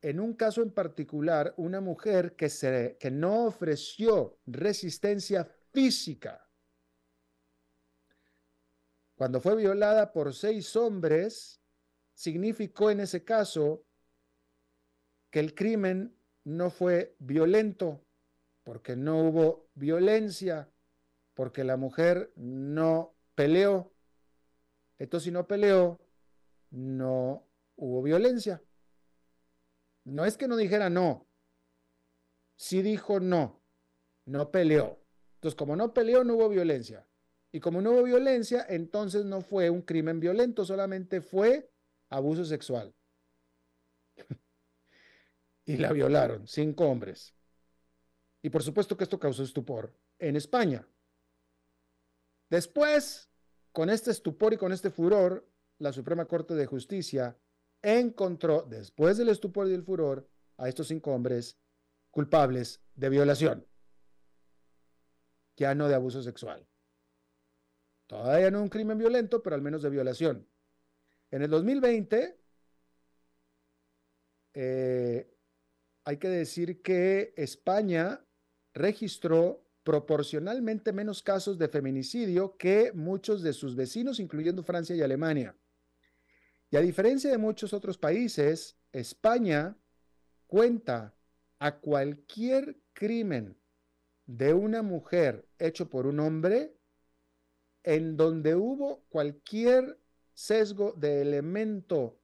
en 0.02 0.20
un 0.20 0.34
caso 0.34 0.62
en 0.62 0.72
particular, 0.72 1.54
una 1.58 1.82
mujer 1.82 2.36
que, 2.36 2.50
se, 2.50 2.98
no 3.12 3.46
ofreció 3.46 4.40
resistencia 4.46 5.46
física 5.72 6.50
cuando 9.20 9.42
fue 9.42 9.58
violada 9.58 10.14
por 10.14 10.34
seis 10.34 10.78
hombres, 10.78 11.60
significó 12.14 12.90
en 12.90 13.02
ese 13.02 13.26
caso 13.26 13.84
que 15.30 15.42
el 15.42 15.54
crimen 15.54 16.16
no 16.46 16.70
fue 16.70 17.18
violento, 17.20 18.02
porque 18.64 18.96
no 18.96 19.26
hubo 19.26 19.68
violencia, 19.74 20.72
porque 21.34 21.66
la 21.66 21.76
mujer 21.76 22.32
no 22.38 23.14
peleó. 23.36 23.92
Entonces, 24.98 25.26
si 25.26 25.32
no 25.32 25.46
peleó, 25.46 26.00
no 26.70 27.46
hubo 27.76 28.02
violencia. 28.02 28.64
No 30.10 30.26
es 30.26 30.38
que 30.38 30.48
no 30.48 30.58
dijera 30.58 30.89
no, 30.89 31.28
sí 32.56 32.82
dijo 32.82 33.19
no, 33.19 33.62
no 34.26 34.52
peleó. 34.52 35.00
Entonces, 35.36 35.56
como 35.56 35.76
no 35.76 35.93
peleó, 35.93 36.24
no 36.24 36.36
hubo 36.36 36.50
violencia. 36.50 37.08
Y 37.52 37.60
como 37.60 37.82
no 37.82 37.91
hubo 37.91 38.04
violencia, 38.04 38.65
entonces 38.67 39.26
no 39.26 39.41
fue 39.41 39.69
un 39.69 39.82
crimen 39.82 40.19
violento, 40.19 40.65
solamente 40.65 41.22
fue 41.22 41.72
abuso 42.10 42.43
sexual. 42.45 42.93
y 45.65 45.78
la 45.78 45.91
violaron, 45.93 46.48
cinco 46.48 46.86
hombres. 46.86 47.34
Y 48.41 48.50
por 48.50 48.63
supuesto 48.63 48.98
que 48.98 49.04
esto 49.06 49.19
causó 49.19 49.43
estupor 49.43 49.93
en 50.19 50.36
España. 50.36 50.88
Después, 52.50 53.30
con 53.72 53.89
este 53.89 54.12
estupor 54.12 54.54
y 54.54 54.58
con 54.58 54.72
este 54.72 54.89
furor, 54.89 55.48
la 55.78 55.93
Suprema 55.93 56.26
Corte 56.26 56.56
de 56.56 56.65
Justicia 56.65 57.38
encontró, 57.82 58.63
después 58.63 59.18
del 59.18 59.30
estupor 59.30 59.68
y 59.68 59.72
del 59.72 59.84
furor, 59.84 60.28
a 60.58 60.68
estos 60.68 60.88
cinco 60.88 61.13
hombres 61.13 61.58
culpables 62.12 62.82
de 62.96 63.10
violación, 63.10 63.65
ya 65.56 65.74
no 65.76 65.88
de 65.88 65.96
abuso 65.96 66.22
sexual. 66.22 66.68
Todavía 68.08 68.52
no 68.52 68.62
un 68.62 68.70
crimen 68.70 68.98
violento, 68.98 69.44
pero 69.44 69.56
al 69.56 69.62
menos 69.62 69.84
de 69.84 69.89
violación. 69.89 70.48
En 71.32 71.44
el 71.44 71.50
2020, 71.50 72.39
eh, 74.56 75.38
hay 76.04 76.18
que 76.18 76.28
decir 76.28 76.82
que 76.82 77.34
España 77.38 78.26
registró 78.74 79.63
proporcionalmente 79.84 80.92
menos 80.92 81.22
casos 81.22 81.58
de 81.58 81.68
feminicidio 81.68 82.58
que 82.58 82.92
muchos 82.94 83.42
de 83.44 83.54
sus 83.54 83.76
vecinos, 83.76 84.20
incluyendo 84.20 84.63
Francia 84.63 84.96
y 84.96 85.02
Alemania. 85.02 85.56
Y 86.72 86.78
a 86.78 86.82
diferencia 86.82 87.32
de 87.32 87.38
muchos 87.38 87.74
otros 87.74 87.98
países, 87.98 88.78
España 88.92 89.76
cuenta 90.48 91.16
a 91.58 91.80
cualquier 91.80 92.80
crimen 92.94 93.58
de 94.26 94.54
una 94.54 94.84
mujer 94.84 95.48
hecho 95.58 95.90
por 95.90 96.06
un 96.06 96.20
hombre 96.20 96.76
en 97.84 98.16
donde 98.18 98.56
hubo 98.56 99.04
cualquier 99.10 100.00
sesgo 100.34 100.94
de 100.94 101.22
elemento 101.22 102.20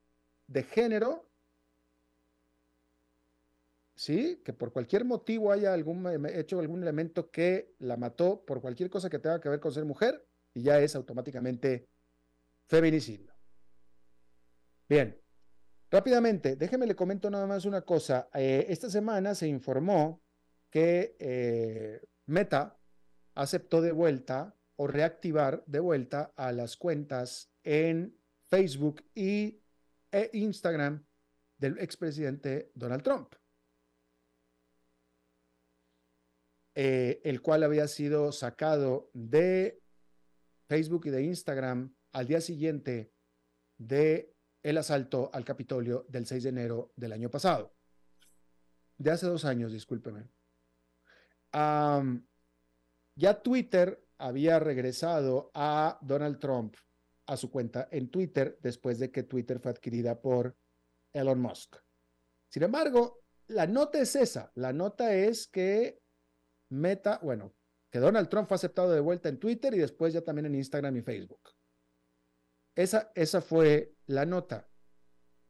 de 0.48 0.64
género, 0.64 1.28
¿sí? 3.96 4.42
Que 4.46 4.54
por 4.54 4.72
cualquier 4.72 5.06
motivo 5.06 5.52
haya 5.52 5.76
hecho 5.76 6.60
algún 6.60 6.84
elemento 6.84 7.32
que 7.32 7.74
la 7.80 7.98
mató 7.98 8.46
por 8.46 8.62
cualquier 8.62 8.90
cosa 8.90 9.10
que 9.10 9.20
tenga 9.20 9.42
que 9.42 9.50
ver 9.50 9.60
con 9.60 9.72
ser 9.72 9.86
mujer 9.86 10.24
y 10.54 10.62
ya 10.62 10.80
es 10.80 10.96
automáticamente 10.96 11.88
feminicidio. 12.68 13.35
Bien, 14.88 15.20
rápidamente, 15.90 16.56
déjeme 16.56 16.86
le 16.86 16.96
comento 16.96 17.30
nada 17.30 17.48
más 17.48 17.66
una 17.66 17.82
cosa. 17.82 18.30
Eh, 18.34 18.68
esta 18.70 18.90
semana 18.90 19.34
se 19.34 19.48
informó 19.48 20.22
que 20.70 21.16
eh, 21.20 22.02
Meta 22.28 22.78
aceptó 23.34 23.82
de 23.82 23.92
vuelta 23.92 24.56
o 24.76 24.88
reactivar 24.88 25.64
de 25.66 25.80
vuelta 25.80 26.34
a 26.36 26.52
las 26.52 26.78
cuentas 26.78 27.52
en 27.64 28.16
Facebook 28.48 29.04
y 29.16 29.62
e 30.12 30.30
Instagram 30.34 31.06
del 31.58 31.80
expresidente 31.80 32.72
Donald 32.76 33.04
Trump, 33.04 33.34
eh, 36.76 37.22
el 37.24 37.42
cual 37.42 37.64
había 37.64 37.88
sido 37.88 38.32
sacado 38.32 39.10
de 39.14 39.82
Facebook 40.68 41.08
y 41.08 41.10
de 41.10 41.24
Instagram 41.24 41.96
al 42.12 42.28
día 42.28 42.42
siguiente 42.42 43.14
de 43.78 44.35
el 44.66 44.80
asalto 44.80 45.30
al 45.32 45.46
Capitolio 45.46 46.08
del 46.10 46.26
6 46.26 46.42
de 46.42 46.50
enero 46.50 46.92
del 46.96 47.14
año 47.14 47.30
pasado. 47.30 47.76
De 48.98 49.12
hace 49.12 49.28
dos 49.28 49.46
años, 49.46 49.72
discúlpeme. 49.72 50.28
ya 51.54 53.44
Twitter 53.44 54.04
había 54.18 54.58
regresado 54.58 55.52
a 55.54 56.00
Donald 56.02 56.40
Trump 56.40 56.76
a 57.28 57.38
su 57.38 57.52
cuenta 57.52 57.90
en 57.92 58.10
Twitter 58.10 58.58
después 58.60 58.98
de 58.98 59.12
que 59.12 59.22
Twitter 59.22 59.60
fue 59.60 59.70
adquirida 59.70 60.20
por 60.20 60.58
Elon 61.14 61.40
Musk. 61.40 61.76
Sin 62.50 62.64
embargo, 62.64 63.22
la 63.48 63.68
nota 63.68 64.00
es 64.00 64.16
esa. 64.16 64.52
La 64.56 64.74
nota 64.74 65.14
es 65.14 65.48
que 65.48 66.02
Meta, 66.70 67.20
bueno, 67.22 67.54
que 67.92 68.00
Donald 68.00 68.30
Trump 68.30 68.48
fue 68.48 68.56
aceptado 68.56 68.92
de 68.92 69.00
vuelta 69.00 69.30
en 69.30 69.38
Twitter 69.38 69.76
y 69.76 69.78
después 69.78 70.12
ya 70.12 70.22
también 70.22 70.48
en 70.48 70.56
Instagram 70.56 70.98
y 70.98 71.02
Facebook. 71.04 71.55
Esa, 72.76 73.12
esa 73.16 73.42
fue 73.42 73.96
la 74.06 74.26
nota. 74.26 74.70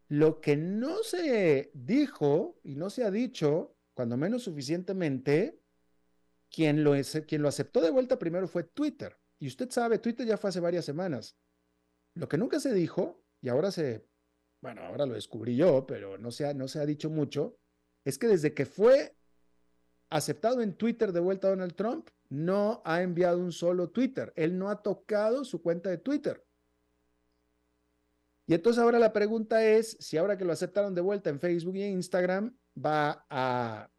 Lo 0.08 0.40
que 0.40 0.56
no 0.56 1.04
se 1.04 1.72
dijo 1.74 2.60
y 2.64 2.76
no 2.76 2.90
se 2.90 3.04
ha 3.04 3.12
dicho, 3.12 3.76
cuando 3.96 4.18
menos 4.18 4.44
suficientemente, 4.44 5.62
quien 6.52 6.84
lo, 6.84 6.94
quien 7.28 7.42
lo 7.42 7.48
aceptó 7.48 7.82
de 7.82 7.90
vuelta 7.90 8.20
primero 8.20 8.48
fue 8.48 8.64
Twitter. 8.64 9.18
Y 9.40 9.48
usted 9.48 9.70
sabe, 9.72 9.98
Twitter 9.98 10.26
ya 10.26 10.38
fue 10.38 10.50
hace 10.50 10.60
varias 10.60 10.86
semanas. 10.86 11.38
Lo 12.14 12.30
que 12.30 12.38
nunca 12.38 12.60
se 12.60 12.74
dijo, 12.74 13.24
y 13.42 13.50
ahora 13.50 13.72
se, 13.72 14.08
bueno, 14.62 14.82
ahora 14.82 15.06
lo 15.06 15.16
descubrí 15.16 15.56
yo, 15.56 15.86
pero 15.86 16.18
no 16.18 16.32
se 16.32 16.54
no 16.54 16.68
se 16.68 16.80
ha 16.80 16.86
dicho 16.86 17.10
mucho, 17.10 17.58
es 18.06 18.18
que 18.18 18.28
desde 18.28 18.54
que 18.54 18.66
fue 18.66 19.18
aceptado 20.10 20.62
en 20.62 20.78
Twitter 20.78 21.12
de 21.12 21.20
vuelta 21.20 21.50
Donald 21.50 21.76
Trump, 21.76 22.10
no 22.30 22.82
ha 22.86 23.02
enviado 23.02 23.40
un 23.40 23.52
solo 23.52 23.90
Twitter. 23.90 24.32
Él 24.36 24.58
no 24.58 24.70
ha 24.70 24.82
tocado 24.82 25.44
su 25.44 25.62
cuenta 25.62 25.90
de 25.90 25.98
Twitter. 25.98 26.45
Y 28.48 28.54
entonces 28.54 28.82
ahora 28.82 29.00
la 29.00 29.12
pregunta 29.12 29.66
es, 29.66 29.98
si 30.00 30.18
ahora 30.18 30.38
que 30.38 30.46
lo 30.46 30.54
aceptaron 30.54 30.94
de 30.94 31.02
vuelta 31.02 31.30
en 31.30 31.40
Facebook 31.40 31.76
y 31.76 31.84
Instagram, 31.84 32.56
va 32.78 33.26
a 33.30 33.90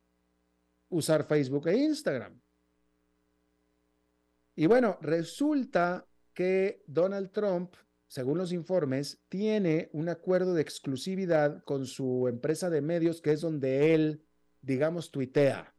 usar 0.89 1.25
Facebook 1.25 1.67
e 1.69 1.77
Instagram. 1.77 2.41
Y 4.55 4.67
bueno, 4.67 4.99
resulta 5.03 6.07
que 6.33 6.83
Donald 6.87 7.31
Trump, 7.33 7.75
según 8.07 8.39
los 8.39 8.53
informes, 8.53 9.21
tiene 9.29 9.91
un 9.93 10.09
acuerdo 10.09 10.55
de 10.55 10.63
exclusividad 10.63 11.63
con 11.65 11.87
su 11.87 12.29
empresa 12.29 12.71
de 12.71 12.81
medios, 12.81 13.21
que 13.21 13.33
es 13.33 13.41
donde 13.41 13.95
él, 13.95 14.25
digamos, 14.63 15.11
tuitea. 15.11 15.75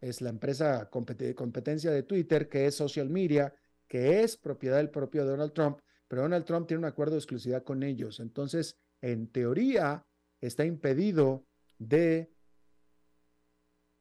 Es 0.00 0.20
la 0.20 0.30
empresa 0.30 0.90
competencia 0.90 1.90
de 1.92 2.02
Twitter, 2.02 2.48
que 2.48 2.66
es 2.66 2.74
social 2.74 3.08
media, 3.08 3.54
que 3.86 4.22
es 4.22 4.36
propiedad 4.36 4.78
del 4.78 4.90
propio 4.90 5.24
Donald 5.24 5.52
Trump, 5.52 5.78
pero 6.08 6.22
Donald 6.22 6.44
Trump 6.44 6.66
tiene 6.66 6.78
un 6.78 6.84
acuerdo 6.84 7.12
de 7.12 7.18
exclusividad 7.18 7.64
con 7.64 7.82
ellos. 7.82 8.20
Entonces, 8.20 8.76
en 9.00 9.28
teoría, 9.28 10.06
está 10.40 10.64
impedido 10.64 11.46
de 11.78 12.32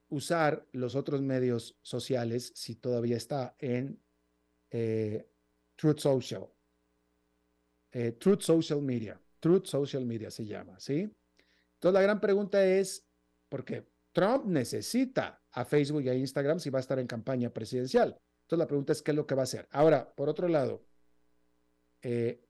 usar 0.10 0.68
los 0.72 0.96
otros 0.96 1.22
medios 1.22 1.76
sociales 1.82 2.52
si 2.56 2.76
todavía 2.76 3.18
está 3.18 3.56
en 3.60 4.00
eh, 4.70 5.28
Truth 5.76 6.00
Social. 6.00 6.48
Eh, 7.92 8.14
Truth 8.14 8.42
Social 8.42 8.82
Media. 8.82 9.20
Truth 9.40 9.66
Social 9.66 10.06
Media 10.06 10.32
se 10.32 10.46
llama, 10.46 10.80
¿sí? 10.80 11.02
Entonces 11.76 11.94
la 11.94 12.02
gran 12.02 12.22
pregunta 12.22 12.66
es, 12.66 13.06
¿por 13.50 13.66
qué? 13.66 13.86
Trump 14.14 14.46
necesita 14.46 15.44
a 15.52 15.66
Facebook 15.66 16.04
y 16.04 16.10
a 16.10 16.16
Instagram 16.16 16.60
si 16.60 16.70
va 16.70 16.80
a 16.80 16.82
estar 16.82 17.00
en 17.00 17.08
campaña 17.08 17.50
presidencial. 17.50 18.18
Entonces 18.44 18.60
la 18.60 18.68
pregunta 18.68 18.94
es, 18.94 19.02
¿qué 19.02 19.12
es 19.12 19.18
lo 19.18 19.28
que 19.28 19.36
va 19.36 19.42
a 19.42 19.44
hacer? 19.44 19.68
Ahora, 19.72 20.14
por 20.16 20.30
otro 20.30 20.48
lado, 20.48 20.86
eh, 22.04 22.46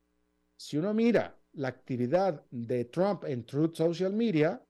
si 0.58 0.78
uno 0.78 0.94
mira 0.94 1.40
la 1.54 1.68
actividad 1.70 2.44
de 2.50 2.86
Trump 2.86 3.24
en 3.26 3.46
Truth 3.46 3.76
Social 3.76 4.12
Media, 4.12 4.62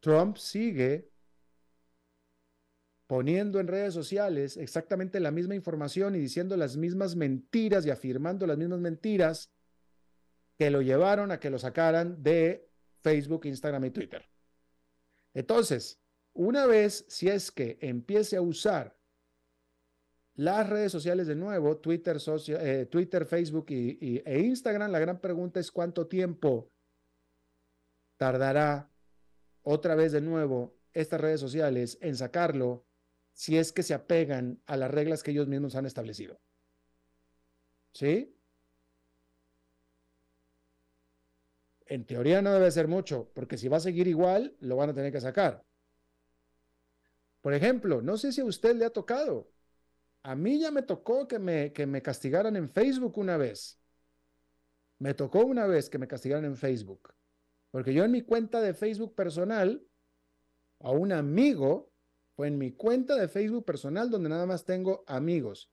Trump 0.00 0.38
sigue 0.38 1.10
poniendo 3.06 3.60
en 3.60 3.68
redes 3.68 3.92
sociales 3.92 4.56
exactamente 4.56 5.20
la 5.20 5.30
misma 5.30 5.54
información 5.54 6.14
y 6.14 6.18
diciendo 6.18 6.56
las 6.56 6.76
mismas 6.76 7.14
mentiras 7.16 7.84
y 7.84 7.90
afirmando 7.90 8.46
las 8.46 8.56
mismas 8.56 8.80
mentiras 8.80 9.52
que 10.56 10.70
lo 10.70 10.80
llevaron 10.80 11.30
a 11.30 11.38
que 11.38 11.50
lo 11.50 11.58
sacaran 11.58 12.22
de 12.22 12.70
Facebook, 13.02 13.44
Instagram 13.44 13.84
y 13.84 13.90
Twitter. 13.90 14.24
Entonces, 15.34 16.00
una 16.32 16.66
vez, 16.66 17.04
si 17.08 17.28
es 17.28 17.50
que 17.50 17.76
empiece 17.80 18.36
a 18.36 18.40
usar 18.40 18.96
las 20.36 20.68
redes 20.68 20.90
sociales 20.90 21.26
de 21.26 21.36
nuevo, 21.36 21.76
Twitter, 21.76 22.18
eh, 22.48 22.86
Twitter 22.90 23.24
Facebook 23.26 23.66
y, 23.68 24.22
e 24.24 24.40
Instagram, 24.40 24.90
la 24.90 24.98
gran 24.98 25.20
pregunta 25.20 25.60
es 25.60 25.70
cuánto 25.70 26.06
tiempo 26.06 26.70
tardará 28.16 28.90
otra 29.62 29.94
vez 29.94 30.12
de 30.12 30.20
nuevo 30.20 30.76
estas 30.92 31.20
redes 31.20 31.40
sociales 31.40 31.98
en 32.00 32.16
sacarlo 32.16 32.84
si 33.32 33.58
es 33.58 33.72
que 33.72 33.82
se 33.82 33.94
apegan 33.94 34.60
a 34.66 34.76
las 34.76 34.90
reglas 34.90 35.22
que 35.22 35.32
ellos 35.32 35.48
mismos 35.48 35.74
han 35.76 35.86
establecido. 35.86 36.40
¿Sí? 37.92 38.36
En 41.86 42.04
teoría 42.06 42.42
no 42.42 42.52
debe 42.52 42.70
ser 42.70 42.88
mucho, 42.88 43.30
porque 43.34 43.58
si 43.58 43.68
va 43.68 43.76
a 43.76 43.80
seguir 43.80 44.08
igual, 44.08 44.56
lo 44.60 44.76
van 44.76 44.90
a 44.90 44.94
tener 44.94 45.12
que 45.12 45.20
sacar. 45.20 45.64
Por 47.40 47.54
ejemplo, 47.54 48.00
no 48.02 48.16
sé 48.16 48.32
si 48.32 48.40
a 48.40 48.44
usted 48.44 48.74
le 48.74 48.86
ha 48.86 48.90
tocado. 48.90 49.48
A 50.24 50.34
mí 50.34 50.58
ya 50.58 50.70
me 50.70 50.82
tocó 50.82 51.28
que 51.28 51.38
me, 51.38 51.72
que 51.72 51.86
me 51.86 52.00
castigaran 52.00 52.56
en 52.56 52.70
Facebook 52.70 53.18
una 53.18 53.36
vez. 53.36 53.78
Me 54.98 55.12
tocó 55.12 55.44
una 55.44 55.66
vez 55.66 55.90
que 55.90 55.98
me 55.98 56.08
castigaran 56.08 56.46
en 56.46 56.56
Facebook. 56.56 57.14
Porque 57.70 57.92
yo 57.92 58.04
en 58.04 58.10
mi 58.10 58.22
cuenta 58.22 58.62
de 58.62 58.72
Facebook 58.72 59.14
personal, 59.14 59.86
a 60.80 60.92
un 60.92 61.12
amigo, 61.12 61.92
fue 62.36 62.48
en 62.48 62.56
mi 62.56 62.72
cuenta 62.72 63.16
de 63.16 63.28
Facebook 63.28 63.66
personal 63.66 64.10
donde 64.10 64.30
nada 64.30 64.46
más 64.46 64.64
tengo 64.64 65.04
amigos. 65.06 65.70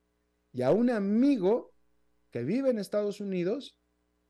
Y 0.51 0.63
a 0.63 0.71
un 0.71 0.89
amigo 0.89 1.73
que 2.29 2.43
vive 2.43 2.71
en 2.71 2.77
Estados 2.77 3.21
Unidos, 3.21 3.77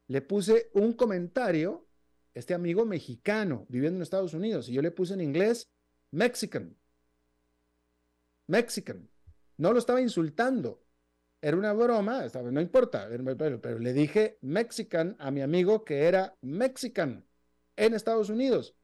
le 0.07 0.21
puse 0.21 0.69
un 0.73 0.93
comentario, 0.93 1.87
este 2.35 2.53
amigo 2.53 2.85
mexicano 2.85 3.65
viviendo 3.69 3.97
en 3.97 4.03
Estados 4.03 4.35
Unidos, 4.35 4.69
y 4.69 4.73
yo 4.73 4.83
le 4.83 4.91
puse 4.91 5.15
en 5.15 5.21
inglés 5.21 5.67
Mexican. 6.11 6.77
Mexican. 8.45 9.09
No 9.57 9.73
lo 9.73 9.79
estaba 9.79 10.01
insultando. 10.01 10.83
Era 11.41 11.57
una 11.57 11.73
broma, 11.73 12.27
no 12.51 12.61
importa, 12.61 13.09
pero, 13.09 13.59
pero 13.59 13.79
le 13.79 13.93
dije 13.93 14.37
Mexican 14.41 15.15
a 15.17 15.31
mi 15.31 15.41
amigo 15.41 15.83
que 15.83 16.03
era 16.03 16.35
Mexican 16.41 17.25
en 17.75 17.93
Estados 17.95 18.29
Unidos. 18.29 18.75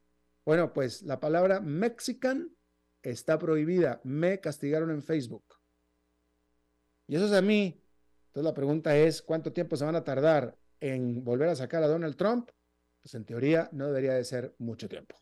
Bueno, 0.43 0.73
pues 0.73 1.03
la 1.03 1.19
palabra 1.19 1.59
Mexican 1.59 2.55
está 3.03 3.37
prohibida. 3.37 4.01
Me 4.03 4.39
castigaron 4.39 4.89
en 4.89 5.03
Facebook. 5.03 5.43
Y 7.07 7.15
eso 7.15 7.25
es 7.25 7.33
a 7.33 7.41
mí. 7.41 7.79
Entonces 8.27 8.45
la 8.45 8.53
pregunta 8.53 8.97
es, 8.97 9.21
¿cuánto 9.21 9.53
tiempo 9.53 9.75
se 9.75 9.85
van 9.85 9.95
a 9.95 10.03
tardar 10.03 10.57
en 10.79 11.23
volver 11.23 11.49
a 11.49 11.55
sacar 11.55 11.83
a 11.83 11.87
Donald 11.87 12.15
Trump? 12.15 12.49
Pues 13.01 13.13
en 13.15 13.25
teoría 13.25 13.69
no 13.71 13.87
debería 13.87 14.13
de 14.13 14.23
ser 14.23 14.55
mucho 14.57 14.89
tiempo. 14.89 15.15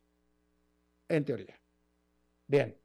En 1.10 1.26
teoría. 1.26 1.60
Bien. 2.48 2.85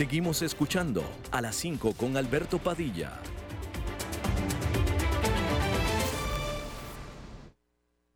Seguimos 0.00 0.40
escuchando 0.40 1.04
a 1.30 1.42
las 1.42 1.56
5 1.56 1.92
con 1.92 2.16
Alberto 2.16 2.58
Padilla. 2.58 3.20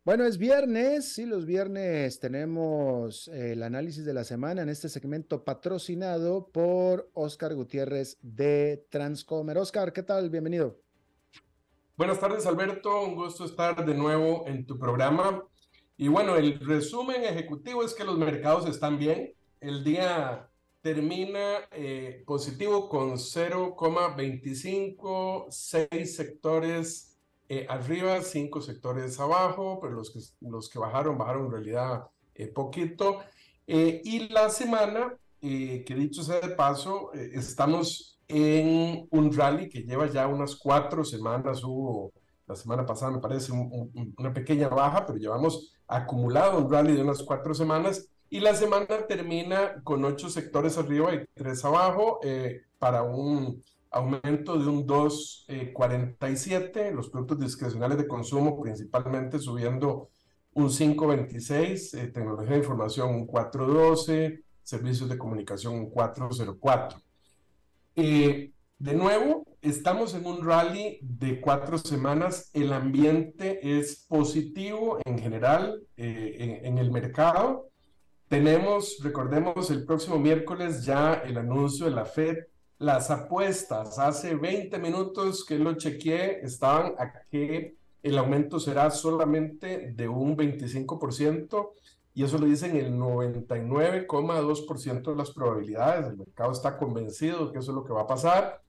Bueno, 0.03 0.23
es 0.23 0.39
viernes, 0.39 1.13
sí, 1.13 1.27
los 1.27 1.45
viernes 1.45 2.19
tenemos 2.19 3.27
eh, 3.27 3.51
el 3.51 3.61
análisis 3.61 4.03
de 4.03 4.15
la 4.15 4.23
semana 4.23 4.63
en 4.63 4.69
este 4.69 4.89
segmento 4.89 5.43
patrocinado 5.43 6.47
por 6.47 7.11
Oscar 7.13 7.53
Gutiérrez 7.53 8.17
de 8.23 8.83
Transcomer. 8.89 9.59
Oscar, 9.59 9.93
¿qué 9.93 10.01
tal? 10.01 10.31
Bienvenido. 10.31 10.79
Buenas 11.97 12.19
tardes, 12.19 12.47
Alberto. 12.47 13.03
Un 13.03 13.13
gusto 13.13 13.45
estar 13.45 13.85
de 13.85 13.93
nuevo 13.93 14.47
en 14.47 14.65
tu 14.65 14.79
programa. 14.79 15.43
Y 15.97 16.07
bueno, 16.07 16.35
el 16.35 16.59
resumen 16.61 17.23
ejecutivo 17.25 17.83
es 17.83 17.93
que 17.93 18.05
los 18.05 18.17
mercados 18.17 18.67
están 18.67 18.97
bien. 18.97 19.35
El 19.61 19.83
día 19.83 20.49
termina 20.85 21.67
eh, 21.71 22.23
positivo 22.27 22.87
con 22.87 23.13
0,25, 23.13 25.47
seis 25.49 26.15
sectores 26.15 27.17
eh, 27.49 27.65
arriba, 27.67 28.21
cinco 28.21 28.61
sectores 28.61 29.19
abajo, 29.19 29.79
pero 29.81 29.93
los 29.93 30.11
que, 30.11 30.19
los 30.47 30.69
que 30.69 30.77
bajaron, 30.77 31.17
bajaron 31.17 31.47
en 31.47 31.53
realidad 31.53 32.03
eh, 32.35 32.45
poquito. 32.45 33.21
Eh, 33.65 33.99
y 34.03 34.29
la 34.29 34.51
semana, 34.51 35.17
que 35.41 35.83
dicho 35.87 36.21
sea 36.21 36.39
de 36.39 36.49
paso, 36.49 37.11
estamos 37.13 38.19
en 38.27 39.07
un 39.09 39.35
rally 39.35 39.69
que 39.69 39.81
lleva 39.81 40.05
ya 40.05 40.27
unas 40.27 40.55
cuatro 40.55 41.03
semanas, 41.03 41.63
hubo 41.63 42.13
la 42.45 42.55
semana 42.55 42.85
pasada 42.85 43.11
me 43.11 43.21
parece 43.21 43.51
una 43.51 44.31
pequeña 44.31 44.67
baja, 44.67 45.03
pero 45.03 45.17
llevamos 45.17 45.73
acumulado 45.87 46.59
un 46.59 46.71
rally 46.71 46.93
de 46.93 47.01
unas 47.01 47.23
cuatro 47.23 47.55
semanas 47.55 48.07
y 48.29 48.39
la 48.39 48.55
semana 48.55 49.07
termina 49.07 49.81
con 49.83 50.03
ocho 50.05 50.29
sectores 50.29 50.77
arriba 50.77 51.13
y 51.13 51.25
tres 51.33 51.63
abajo 51.63 52.19
para 52.79 53.03
un 53.03 53.61
aumento 53.95 54.57
de 54.59 54.67
un 54.67 54.85
2,47, 54.85 56.77
eh, 56.77 56.91
los 56.91 57.09
productos 57.09 57.39
discrecionales 57.39 57.97
de 57.97 58.07
consumo 58.07 58.61
principalmente 58.61 59.39
subiendo 59.39 60.09
un 60.53 60.69
5,26, 60.69 61.93
eh, 61.97 62.07
tecnología 62.07 62.51
de 62.51 62.57
información 62.57 63.15
un 63.15 63.25
4,12, 63.25 64.43
servicios 64.61 65.09
de 65.09 65.17
comunicación 65.17 65.75
un 65.75 65.89
4,04. 65.89 67.01
Eh, 67.95 68.51
de 68.77 68.93
nuevo, 68.93 69.45
estamos 69.61 70.13
en 70.13 70.25
un 70.25 70.45
rally 70.45 70.99
de 71.01 71.39
cuatro 71.39 71.77
semanas, 71.77 72.49
el 72.53 72.73
ambiente 72.73 73.79
es 73.79 74.05
positivo 74.09 74.99
en 75.05 75.17
general 75.17 75.81
en, 75.95 76.65
en 76.65 76.77
el 76.77 76.91
mercado. 76.91 77.69
Tenemos, 78.27 78.97
recordemos, 79.03 79.69
el 79.69 79.85
próximo 79.85 80.17
miércoles 80.17 80.83
ya 80.83 81.13
el 81.13 81.37
anuncio 81.37 81.85
de 81.85 81.91
la 81.91 82.05
Fed 82.05 82.37
las 82.77 83.09
apuestas 83.09 83.97
hace 83.99 84.35
20 84.35 84.77
minutos 84.79 85.45
que 85.45 85.57
lo 85.57 85.75
chequeé 85.75 86.41
estaban 86.41 86.93
a 86.97 87.21
que 87.31 87.77
el 88.03 88.17
aumento 88.17 88.59
será 88.59 88.91
solamente 88.91 89.93
de 89.93 90.09
un 90.09 90.35
25% 90.35 91.69
y 92.13 92.23
eso 92.23 92.37
lo 92.37 92.45
dicen 92.45 92.75
el 92.75 92.91
99,2% 92.93 95.03
de 95.03 95.15
las 95.15 95.31
probabilidades. 95.31 96.07
El 96.07 96.17
mercado 96.17 96.51
está 96.51 96.77
convencido 96.77 97.51
que 97.51 97.59
eso 97.59 97.71
es 97.71 97.75
lo 97.75 97.83
que 97.83 97.93
va 97.93 98.01
a 98.01 98.07
pasar. 98.07 98.61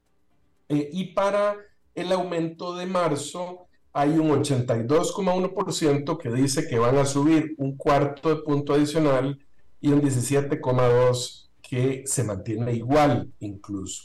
Eh, 0.69 0.89
y 0.93 1.13
para 1.13 1.57
el 1.95 2.13
aumento 2.13 2.77
de 2.77 2.87
marzo 2.87 3.67
hay 3.93 4.19
un 4.19 4.31
82,1% 4.31 6.19
que 6.19 6.31
dice 6.31 6.69
que 6.69 6.79
van 6.79 6.99
a 6.99 7.05
subir 7.05 7.55
un 7.59 7.77
cuarto 7.77 8.29
de 8.29 8.37
punto 8.43 8.75
adicional 8.75 9.46
y 9.81 9.89
un 9.89 10.03
17,2% 10.03 11.47
que 11.69 12.05
se 12.07 12.23
mantiene 12.23 12.75
igual 12.75 13.33
incluso. 13.41 14.05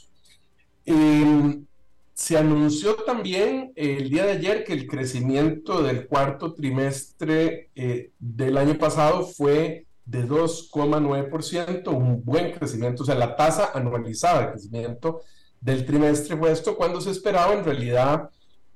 Em, 0.84 1.64
se 2.14 2.36
anunció 2.36 2.96
también 2.96 3.72
el 3.76 4.10
día 4.10 4.24
de 4.26 4.32
ayer 4.32 4.64
que 4.64 4.72
el 4.72 4.86
crecimiento 4.86 5.82
del 5.82 6.06
cuarto 6.06 6.54
trimestre 6.54 7.70
eh, 7.74 8.10
del 8.18 8.58
año 8.58 8.76
pasado 8.78 9.24
fue 9.24 9.86
de 10.04 10.26
2,9%, 10.26 11.88
un 11.88 12.24
buen 12.24 12.52
crecimiento, 12.52 13.04
o 13.04 13.06
sea, 13.06 13.14
la 13.14 13.36
tasa 13.36 13.70
anualizada 13.72 14.40
de 14.42 14.50
crecimiento 14.52 15.22
del 15.60 15.86
trimestre 15.86 16.36
fue 16.36 16.50
esto 16.50 16.76
cuando 16.76 17.00
se 17.00 17.10
esperaba 17.10 17.54
en 17.54 17.64
realidad 17.64 18.28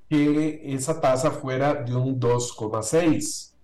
que 0.09 0.61
esa 0.75 1.01
tasa 1.01 1.33
fuera 1.33 1.75
de 1.75 1.95
un 1.95 2.19
2,6%. 2.21 3.56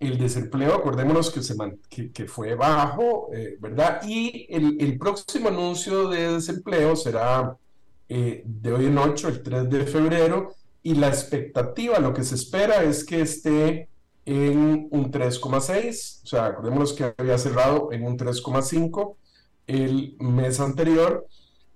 El 0.00 0.18
desempleo, 0.18 0.74
acordémonos 0.74 1.30
que, 1.30 2.26
fue 2.28 2.54
bajo, 2.54 3.30
eh, 3.34 3.56
¿verdad? 3.60 4.00
Y 4.06 4.46
el, 4.48 4.76
el, 4.80 4.98
próximo 4.98 5.48
anuncio 5.48 6.08
de 6.08 6.34
desempleo 6.34 6.94
será 6.94 7.56
eh, 8.08 8.42
de 8.44 8.72
hoy 8.72 8.86
en 8.86 8.96
8, 8.96 9.28
el 9.28 9.42
3 9.42 9.68
de 9.68 9.86
febrero, 9.86 10.54
y 10.82 10.94
la 10.94 11.08
expectativa, 11.08 11.98
lo 11.98 12.14
que 12.14 12.22
se 12.22 12.36
espera 12.36 12.84
es 12.84 13.04
que 13.04 13.20
esté 13.22 13.88
en 14.24 14.88
un 14.90 15.10
3,6, 15.10 16.22
o 16.22 16.26
sea, 16.26 16.46
acordémonos 16.46 16.92
que 16.92 17.12
había 17.16 17.36
cerrado 17.36 17.92
en 17.92 18.04
un 18.04 18.16
3,5 18.16 19.16
el 19.66 20.16
mes 20.20 20.60
anterior, 20.60 21.26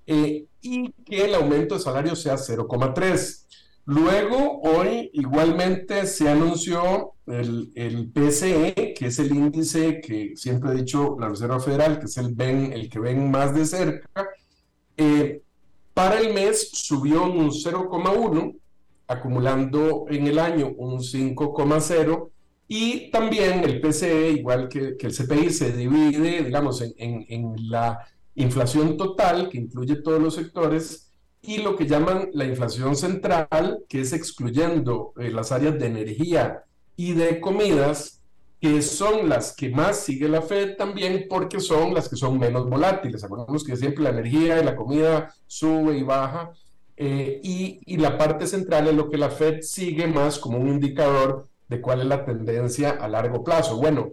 eh, 0.07 0.47
y 0.61 0.93
que 1.05 1.25
el 1.25 1.35
aumento 1.35 1.75
de 1.75 1.81
salario 1.81 2.15
sea 2.15 2.37
0,3. 2.37 3.47
Luego, 3.85 4.61
hoy 4.61 5.11
igualmente 5.13 6.07
se 6.07 6.29
anunció 6.29 7.15
el, 7.27 7.73
el, 7.75 8.13
PCE, 8.13 8.95
que 8.97 9.07
es 9.07 9.19
el 9.19 9.35
índice 9.35 10.01
que 10.01 10.37
siempre 10.37 10.71
ha 10.71 10.75
dicho 10.75 11.17
la 11.19 11.29
Reserva 11.29 11.59
Federal, 11.59 11.99
que 11.99 12.05
es 12.05 12.17
el, 12.17 12.33
ven, 12.33 12.73
el 12.73 12.89
que 12.89 13.01
ven 13.01 13.29
más 13.29 13.53
de 13.55 13.67
cerca. 13.67 14.29
Eh, 14.97 15.43
para 15.95 16.21
el 16.21 16.33
mes 16.33 16.71
subió 16.73 17.25
un 17.25 17.51
0,1, 17.51 18.57
acumulando 19.09 20.07
en 20.09 20.29
el 20.29 20.39
año 20.39 20.73
un 20.77 21.01
5,0. 21.01 22.31
Y 22.69 23.11
también 23.11 23.65
el 23.65 23.81
PCE, 23.81 24.31
igual 24.31 24.69
que, 24.69 24.97
el 24.99 25.15
CPI, 25.15 25.51
se 25.51 25.73
divide, 25.73 26.45
digamos, 26.45 26.81
en, 26.81 27.27
en 27.29 27.55
la 27.69 27.99
inflación 28.37 28.97
total, 28.97 29.49
que 29.49 29.59
incluye 29.59 29.97
todos 29.97 30.23
los 30.23 30.37
sectores, 30.37 31.12
y 31.43 31.59
lo 31.59 31.77
que 31.77 31.87
llaman 31.87 32.31
la 32.33 32.45
inflación 32.45 32.95
central, 32.95 33.85
que 33.89 34.01
es 34.01 34.13
excluyendo 34.13 35.13
eh, 35.19 35.31
las 35.31 35.51
áreas 35.51 35.79
de 35.79 35.87
energía 35.87 36.63
y 36.97 37.15
de 37.15 37.41
comidas, 37.41 38.21
que 38.61 38.81
son 38.81 39.29
las 39.29 39.57
que 39.57 39.71
más 39.71 39.99
sigue 39.99 40.29
la 40.29 40.41
Fed 40.41 40.77
también 40.77 41.27
porque 41.29 41.59
son 41.59 41.95
las 41.95 42.09
que 42.09 42.15
son 42.15 42.39
menos 42.39 42.71
volátiles. 42.71 43.25
Acordemos 43.25 43.65
que 43.65 43.77
siempre 43.77 44.05
la 44.05 44.11
energía 44.11 44.61
y 44.61 44.65
la 44.65 44.77
comida 44.77 45.35
sube 45.49 45.99
y 45.99 46.05
baja, 46.05 46.53
eh, 46.97 47.41
y, 47.43 47.81
y, 47.87 47.97
la 47.97 48.17
parte 48.17 48.47
central 48.47 48.87
es 48.87 48.95
lo 48.95 49.11
que 49.11 49.17
la 49.17 49.31
Fed 49.31 49.63
sigue 49.63 50.07
más 50.07 50.39
como 50.39 50.59
un 50.59 50.69
indicador 50.69 51.49
de 51.69 51.81
cuál 51.81 52.03
es 52.03 52.07
la 52.07 52.25
tendencia 52.25 52.91
a 52.91 53.09
largo 53.09 53.43
plazo. 53.43 53.79
Bueno, 53.79 54.11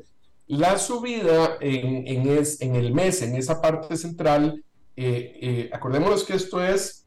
la 0.48 0.80
subida 0.80 1.58
en, 1.60 2.08
en, 2.08 2.28
es, 2.28 2.60
en 2.62 2.76
el 2.76 2.92
mes, 2.92 3.22
en 3.22 3.36
esa 3.36 3.62
parte 3.62 3.96
central, 3.98 4.64
eh, 4.96 5.70
acordémonos 5.72 6.24
que 6.24 6.34
esto 6.34 6.64
es 6.64 6.99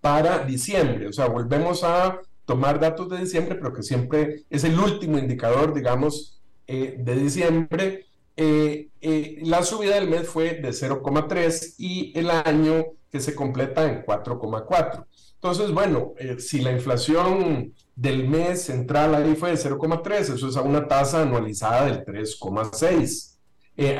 para 0.00 0.44
diciembre. 0.44 1.08
O 1.08 1.12
sea, 1.12 1.26
volvemos 1.26 1.84
a 1.84 2.20
tomar 2.44 2.80
datos 2.80 3.10
de 3.10 3.18
diciembre, 3.18 3.56
pero 3.56 3.74
que 3.74 3.82
siempre 3.82 4.44
es 4.48 4.64
el 4.64 4.78
último 4.78 5.18
indicador, 5.18 5.74
digamos, 5.74 6.40
eh, 6.66 6.96
de 6.98 7.14
diciembre. 7.14 8.06
Eh, 8.36 8.88
eh, 9.00 9.38
la 9.42 9.62
subida 9.62 9.96
del 9.96 10.08
mes 10.08 10.28
fue 10.28 10.54
de 10.54 10.72
0,3 10.72 11.74
y 11.78 12.18
el 12.18 12.30
año 12.30 12.86
que 13.10 13.20
se 13.20 13.34
completa 13.34 13.84
en 13.86 14.02
4,4. 14.02 15.06
Entonces, 15.34 15.72
bueno, 15.72 16.14
si 16.38 16.60
la 16.60 16.72
inflación 16.72 17.74
del 17.94 18.28
mes 18.28 18.62
central 18.62 19.14
ahí 19.14 19.34
fue 19.36 19.50
de 19.50 19.56
0,3, 19.56 20.34
eso 20.34 20.48
es 20.48 20.56
a 20.56 20.62
una 20.62 20.88
tasa 20.88 21.22
anualizada 21.22 21.86
del 21.86 22.04
3,6. 22.04 23.36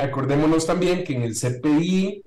acordémonos 0.01 0.65
también 0.65 1.03
que 1.03 1.13
en 1.13 1.21
el 1.21 1.35
CPI 1.35 2.23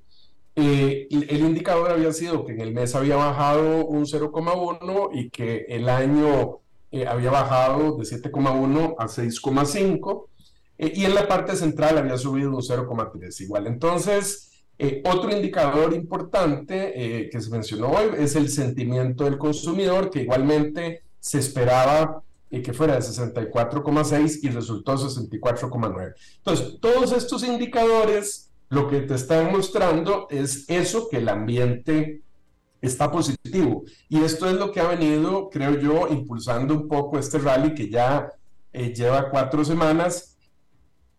eh, 0.54 1.08
el 1.10 1.40
indicador 1.40 1.92
había 1.92 2.12
sido 2.12 2.44
que 2.44 2.52
en 2.52 2.60
el 2.60 2.74
mes 2.74 2.94
había 2.94 3.16
bajado 3.16 3.86
un 3.86 4.04
0,1 4.04 5.08
y 5.14 5.30
que 5.30 5.64
el 5.68 5.88
año 5.88 6.60
eh, 6.90 7.06
había 7.06 7.30
bajado 7.30 7.96
de 7.96 8.04
7,1 8.04 8.94
a 8.98 9.06
6,5 9.06 10.26
eh, 10.76 10.92
y 10.94 11.04
en 11.06 11.14
la 11.14 11.26
parte 11.26 11.56
central 11.56 11.96
había 11.96 12.18
subido 12.18 12.50
un 12.50 12.56
0,3 12.56 13.40
igual. 13.40 13.66
Entonces, 13.66 14.48
otro 15.04 15.30
indicador 15.30 15.94
importante 15.94 17.28
que 17.30 17.40
se 17.40 17.50
mencionó 17.50 17.90
hoy 17.90 18.10
es 18.18 18.34
el 18.34 18.48
sentimiento 18.48 19.22
del 19.22 19.38
consumidor, 19.38 20.10
que 20.10 20.22
igualmente 20.22 21.02
se 21.20 21.38
esperaba 21.38 22.24
que 22.50 22.72
fuera 22.72 22.94
de 22.94 23.00
64,6 23.00 24.40
y 24.42 24.48
resultó 24.48 24.94
64,9. 24.96 26.14
Entonces, 26.38 26.78
todos 26.80 27.12
estos 27.12 27.44
indicadores 27.44 28.51
lo 28.72 28.88
que 28.88 29.02
te 29.02 29.14
están 29.16 29.52
mostrando 29.52 30.26
es 30.30 30.64
eso, 30.66 31.06
que 31.10 31.18
el 31.18 31.28
ambiente 31.28 32.22
está 32.80 33.12
positivo. 33.12 33.84
Y 34.08 34.22
esto 34.22 34.48
es 34.48 34.54
lo 34.54 34.72
que 34.72 34.80
ha 34.80 34.88
venido, 34.88 35.50
creo 35.50 35.78
yo, 35.78 36.08
impulsando 36.08 36.72
un 36.72 36.88
poco 36.88 37.18
este 37.18 37.36
rally 37.36 37.74
que 37.74 37.90
ya 37.90 38.32
eh, 38.72 38.94
lleva 38.94 39.28
cuatro 39.28 39.62
semanas 39.62 40.38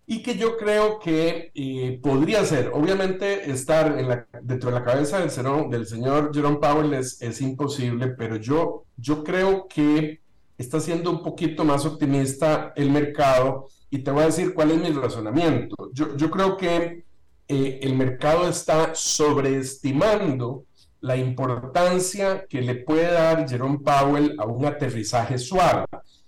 y 0.08 0.24
que 0.24 0.36
yo 0.36 0.58
creo 0.58 0.98
que 0.98 1.52
eh, 1.54 2.00
podría 2.02 2.44
ser, 2.44 2.72
obviamente 2.74 3.52
estar 3.52 4.00
en 4.00 4.10
la, 4.10 4.28
dentro 4.42 4.72
de 4.72 4.80
la 4.80 4.84
cabeza 4.84 5.20
del, 5.20 5.70
del 5.70 5.86
señor 5.86 6.32
Jerome 6.34 6.58
Powell 6.58 6.96
es, 6.96 7.22
es, 7.22 7.40
imposible, 7.40 8.08
pero 8.08 8.38
yo, 8.38 8.86
yo 8.98 9.24
creo 9.24 9.68
que 9.68 10.22
está 10.58 10.80
siendo 10.80 11.12
un 11.12 11.22
poquito 11.22 11.64
más 11.64 11.86
optimista 11.86 12.74
el 12.76 12.90
mercado 12.90 13.68
y 13.92 14.00
te 14.00 14.10
voy 14.10 14.24
a 14.24 14.26
decir 14.26 14.56
cuál 14.56 14.72
es 14.72 14.80
mi 14.80 14.90
razonamiento. 14.90 15.92
Yo, 15.94 16.18
yo 16.18 16.32
creo 16.32 16.58
que 16.58 17.13
eh, 17.48 17.80
el 17.82 17.96
mercado 17.96 18.48
está 18.48 18.96
sobreestimando 18.96 20.66
la 21.02 21.18
importancia 21.18 22.46
que 22.48 22.62
le 22.62 22.76
puede 22.76 23.12
dar 23.12 23.48
Jerome 23.48 23.80
Powell 23.80 24.36
a 24.40 24.46
un 24.46 24.66
aterrizaje 24.66 25.38
suave. 25.38 25.86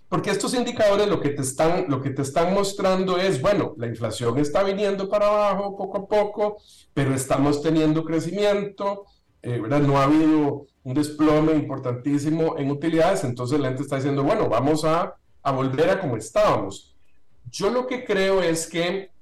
Porque 0.09 0.30
estos 0.30 0.53
indicadores 0.53 1.07
lo 1.07 1.20
que 1.20 1.30
te 1.30 1.41
están, 1.41 1.86
lo 1.88 2.01
que 2.01 2.09
te 2.09 2.22
están 2.22 2.53
mostrando 2.53 3.18
es, 3.18 3.41
bueno, 3.41 3.74
la 3.78 3.88
inflación 3.88 4.38
está 4.38 4.63
viniendo 4.63 5.09
para 5.09 5.28
abajo 5.28 5.78
poco 5.78 5.97
a 5.97 6.07
poco, 6.07 6.57
pero 6.93 7.16
estamos 7.16 7.61
teniendo 7.61 8.03
crecimiento, 8.03 9.05
eh, 9.41 9.59
¿verdad? 9.59 9.82
No 9.82 9.97
ha 9.97 10.03
habido 10.03 10.68
un 10.84 10.93
desplome 10.93 11.53
importantísimo 11.53 12.57
en 12.57 12.70
utilidades, 12.70 13.24
entonces 13.24 13.59
la 13.59 13.70
gente 13.70 13.84
está 13.84 13.95
diciendo, 13.95 14.24
bueno, 14.24 14.49
vamos 14.49 14.84
a, 14.84 15.16
a 15.41 15.51
volver 15.51 15.89
a 15.89 15.99
como 15.99 16.18
estábamos. 16.18 16.95
Yo 17.49 17.70
lo 17.70 17.88
que 17.88 18.03
creo 18.03 18.41
es 18.41 18.68
que 18.68 19.14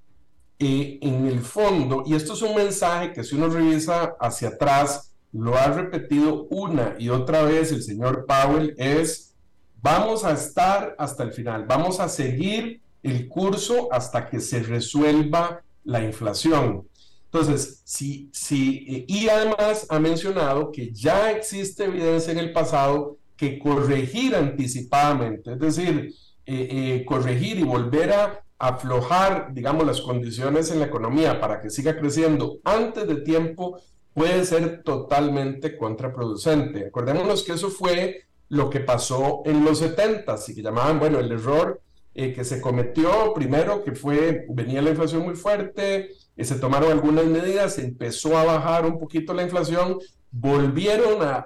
y 0.63 0.97
en 1.01 1.27
el 1.27 1.41
fondo, 1.41 2.03
y 2.05 2.15
esto 2.15 2.33
es 2.33 2.41
un 2.41 2.55
mensaje 2.55 3.11
que 3.11 3.25
si 3.25 3.35
uno 3.35 3.49
revisa 3.49 4.15
hacia 4.17 4.47
atrás, 4.47 5.11
lo 5.33 5.57
ha 5.57 5.65
repetido 5.67 6.47
una 6.51 6.95
y 6.97 7.09
otra 7.09 7.43
vez 7.43 7.73
el 7.73 7.83
señor 7.83 8.25
Powell, 8.25 8.73
es 8.77 9.33
vamos 9.81 10.23
a 10.23 10.31
estar 10.31 10.95
hasta 10.97 11.23
el 11.23 11.33
final, 11.33 11.65
vamos 11.67 11.99
a 11.99 12.07
seguir 12.07 12.79
el 13.01 13.27
curso 13.27 13.89
hasta 13.91 14.29
que 14.29 14.39
se 14.39 14.63
resuelva 14.63 15.61
la 15.83 16.01
inflación. 16.01 16.87
Entonces, 17.25 17.81
sí, 17.83 18.29
sí, 18.31 19.05
y 19.05 19.27
además 19.27 19.85
ha 19.89 19.99
mencionado 19.99 20.71
que 20.71 20.93
ya 20.93 21.31
existe 21.31 21.83
evidencia 21.83 22.31
en 22.31 22.39
el 22.39 22.53
pasado 22.53 23.17
que 23.35 23.59
corregir 23.59 24.33
anticipadamente, 24.33 25.51
es 25.51 25.59
decir, 25.59 26.13
eh, 26.45 26.67
eh, 26.71 27.05
corregir 27.05 27.59
y 27.59 27.63
volver 27.63 28.13
a 28.13 28.43
aflojar, 28.67 29.53
digamos, 29.53 29.85
las 29.85 29.99
condiciones 29.99 30.71
en 30.71 30.79
la 30.79 30.85
economía 30.85 31.41
para 31.41 31.59
que 31.59 31.69
siga 31.69 31.97
creciendo 31.97 32.59
antes 32.63 33.05
de 33.05 33.17
tiempo 33.17 33.77
puede 34.13 34.45
ser 34.45 34.83
totalmente 34.83 35.77
contraproducente. 35.77 36.87
Acordémonos 36.87 37.43
que 37.43 37.53
eso 37.53 37.69
fue 37.69 38.21
lo 38.47 38.69
que 38.69 38.79
pasó 38.79 39.41
en 39.45 39.65
los 39.65 39.79
70 39.79 40.35
y 40.47 40.55
que 40.55 40.61
llamaban, 40.61 40.97
bueno, 40.97 41.19
el 41.19 41.31
error 41.31 41.81
eh, 42.15 42.31
que 42.31 42.45
se 42.45 42.61
cometió 42.61 43.33
primero, 43.33 43.83
que 43.83 43.93
fue, 43.93 44.45
venía 44.49 44.81
la 44.81 44.91
inflación 44.91 45.23
muy 45.23 45.35
fuerte, 45.35 46.11
y 46.37 46.45
se 46.45 46.55
tomaron 46.55 46.91
algunas 46.91 47.25
medidas, 47.25 47.77
empezó 47.79 48.37
a 48.37 48.45
bajar 48.45 48.85
un 48.85 48.97
poquito 48.97 49.33
la 49.33 49.43
inflación, 49.43 49.99
volvieron 50.31 51.21
a, 51.21 51.39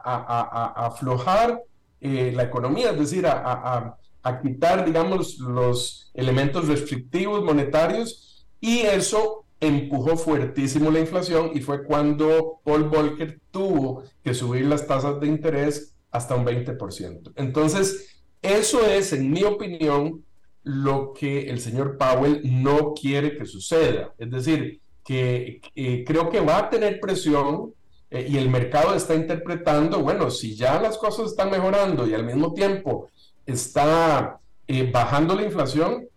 aflojar 0.75 1.63
eh, 1.99 2.31
la 2.35 2.43
economía, 2.43 2.91
es 2.91 2.99
decir, 2.99 3.25
a, 3.25 3.97
a 4.27 4.41
quitar, 4.41 4.85
digamos, 4.85 5.37
los 5.37 6.11
elementos 6.13 6.67
restrictivos 6.67 7.43
monetarios 7.43 8.45
y 8.59 8.79
eso 8.79 9.45
empujó 9.59 10.17
fuertísimo 10.17 10.91
la 10.91 10.99
inflación 10.99 11.51
y 11.53 11.61
fue 11.61 11.83
cuando 11.83 12.59
Paul 12.63 12.89
Volcker 12.89 13.39
tuvo 13.51 14.03
que 14.23 14.33
subir 14.33 14.65
las 14.65 14.85
tasas 14.85 15.19
de 15.19 15.27
interés 15.27 15.95
hasta 16.11 16.35
un 16.35 16.45
20%. 16.45 17.33
Entonces, 17.35 18.21
eso 18.41 18.85
es, 18.85 19.13
en 19.13 19.31
mi 19.31 19.43
opinión, 19.43 20.23
lo 20.63 21.13
que 21.13 21.49
el 21.49 21.59
señor 21.59 21.97
Powell 21.97 22.41
no 22.43 22.93
quiere 22.93 23.37
que 23.37 23.45
suceda. 23.45 24.13
Es 24.17 24.29
decir, 24.29 24.81
que, 25.03 25.61
creo 26.05 26.29
que 26.29 26.41
va 26.41 26.57
a 26.57 26.69
tener 26.69 26.99
presión 26.99 27.73
eh, 28.09 28.27
y 28.29 28.37
el 28.37 28.49
mercado 28.49 28.93
está 28.93 29.15
interpretando, 29.15 29.99
bueno, 30.01 30.29
si 30.29 30.55
ya 30.55 30.81
las 30.81 30.97
cosas 30.97 31.27
están 31.27 31.49
mejorando 31.49 32.05
y 32.05 32.13
al 32.13 32.25
mismo 32.25 32.53
tiempo 32.53 33.09
está 33.47 34.39
eh, 34.67 34.91
bajando 34.91 35.33
la 35.33 35.43
inflación, 35.43 36.07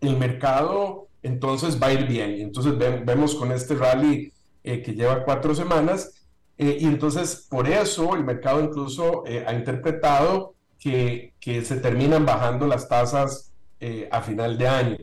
el 0.00 0.16
mercado 0.16 1.08
entonces 1.22 1.82
va 1.82 1.88
a 1.88 1.92
ir 1.94 2.06
bien. 2.06 2.40
Entonces 2.40 2.74
vemos 2.78 3.34
con 3.34 3.50
este 3.50 3.74
rally 3.74 4.32
eh, 4.62 4.82
que 4.82 4.94
lleva 4.94 5.24
cuatro 5.24 5.54
semanas 5.54 6.22
eh, 6.58 6.76
y 6.80 6.84
entonces 6.84 7.46
por 7.50 7.68
eso 7.68 8.14
el 8.14 8.22
mercado 8.24 8.62
incluso 8.62 9.24
ha 9.46 9.52
interpretado 9.52 10.54
que, 10.78 11.32
que, 11.40 11.64
se 11.64 11.76
terminan 11.78 12.24
bajando 12.24 12.66
las 12.66 12.88
tasas 12.88 13.50
a 14.10 14.20
final 14.20 14.56
de 14.56 14.68
año. 14.68 14.96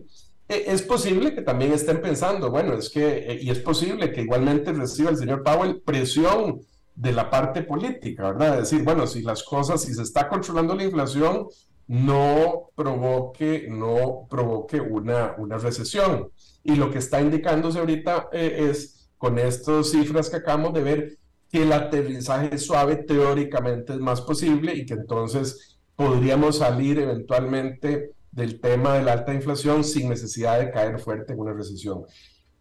E, 0.47 0.65
es 0.67 0.81
posible 0.81 1.33
que 1.33 1.41
también 1.41 1.73
estén 1.73 2.01
pensando, 2.01 2.49
bueno, 2.49 2.73
es 2.73 2.89
que, 2.89 3.39
y 3.41 3.49
es 3.49 3.59
posible 3.59 4.11
que 4.11 4.21
igualmente 4.21 4.71
reciba 4.71 5.09
el 5.09 5.17
señor 5.17 5.43
Powell 5.43 5.81
presión 5.81 6.61
de 6.95 7.11
la 7.11 7.29
parte 7.29 7.63
política, 7.63 8.31
¿verdad? 8.31 8.59
Decir, 8.59 8.83
bueno, 8.83 9.07
si 9.07 9.21
las 9.21 9.43
cosas, 9.43 9.81
si 9.81 9.93
se 9.93 10.03
está 10.03 10.29
controlando 10.29 10.75
la 10.75 10.83
inflación, 10.83 11.47
no 11.87 12.69
provoque, 12.75 13.67
no 13.69 14.27
provoque 14.29 14.79
una, 14.79 15.35
una 15.37 15.57
recesión. 15.57 16.29
Y 16.63 16.75
lo 16.75 16.91
que 16.91 16.99
está 16.99 17.21
indicándose 17.21 17.79
ahorita 17.79 18.29
eh, 18.31 18.67
es, 18.69 19.09
con 19.17 19.37
estas 19.39 19.91
cifras 19.91 20.29
que 20.29 20.37
acabamos 20.37 20.73
de 20.73 20.83
ver, 20.83 21.17
que 21.49 21.63
el 21.63 21.71
aterrizaje 21.71 22.57
suave 22.57 22.95
teóricamente 22.95 23.93
es 23.93 23.99
más 23.99 24.21
posible 24.21 24.73
y 24.73 24.85
que 24.85 24.95
entonces 24.95 25.77
podríamos 25.95 26.57
salir 26.57 26.99
eventualmente 26.99 28.11
del 28.31 28.59
tema 28.59 28.95
de 28.95 29.03
la 29.03 29.13
alta 29.13 29.33
inflación 29.33 29.83
sin 29.83 30.09
necesidad 30.09 30.59
de 30.59 30.71
caer 30.71 30.99
fuerte 30.99 31.33
en 31.33 31.39
una 31.39 31.53
recesión. 31.53 32.05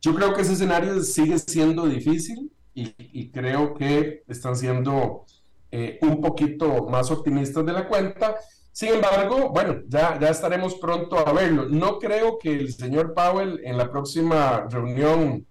Yo 0.03 0.15
creo 0.15 0.35
que 0.35 0.43
ese 0.43 0.53
escenario 0.53 1.03
sigue 1.03 1.39
siendo 1.39 1.87
difícil, 1.87 2.52
y, 2.75 3.31
creo 3.31 3.75
que 3.75 4.23
están 4.29 4.57
siendo 4.57 5.25
eh, 5.71 5.99
un 6.03 6.21
poquito 6.21 6.87
más 6.87 7.11
optimistas 7.11 7.65
de 7.65 7.73
la 7.73 7.87
cuenta. 7.87 8.37
Sin 8.73 8.95
embargo, 8.95 9.51
bueno, 9.51 9.83
ya, 9.89 10.19
ya 10.19 10.29
estaremos 10.29 10.77
pronto 10.77 11.19
a 11.19 11.33
verlo. 11.33 11.67
No 11.69 11.99
creo 11.99 12.39
que 12.39 12.53
el 12.53 12.73
señor 12.73 13.15
Powell 13.15 13.61
en 13.65 13.77
la 13.77 13.91
próxima 13.91 14.67
reunión 14.71 15.47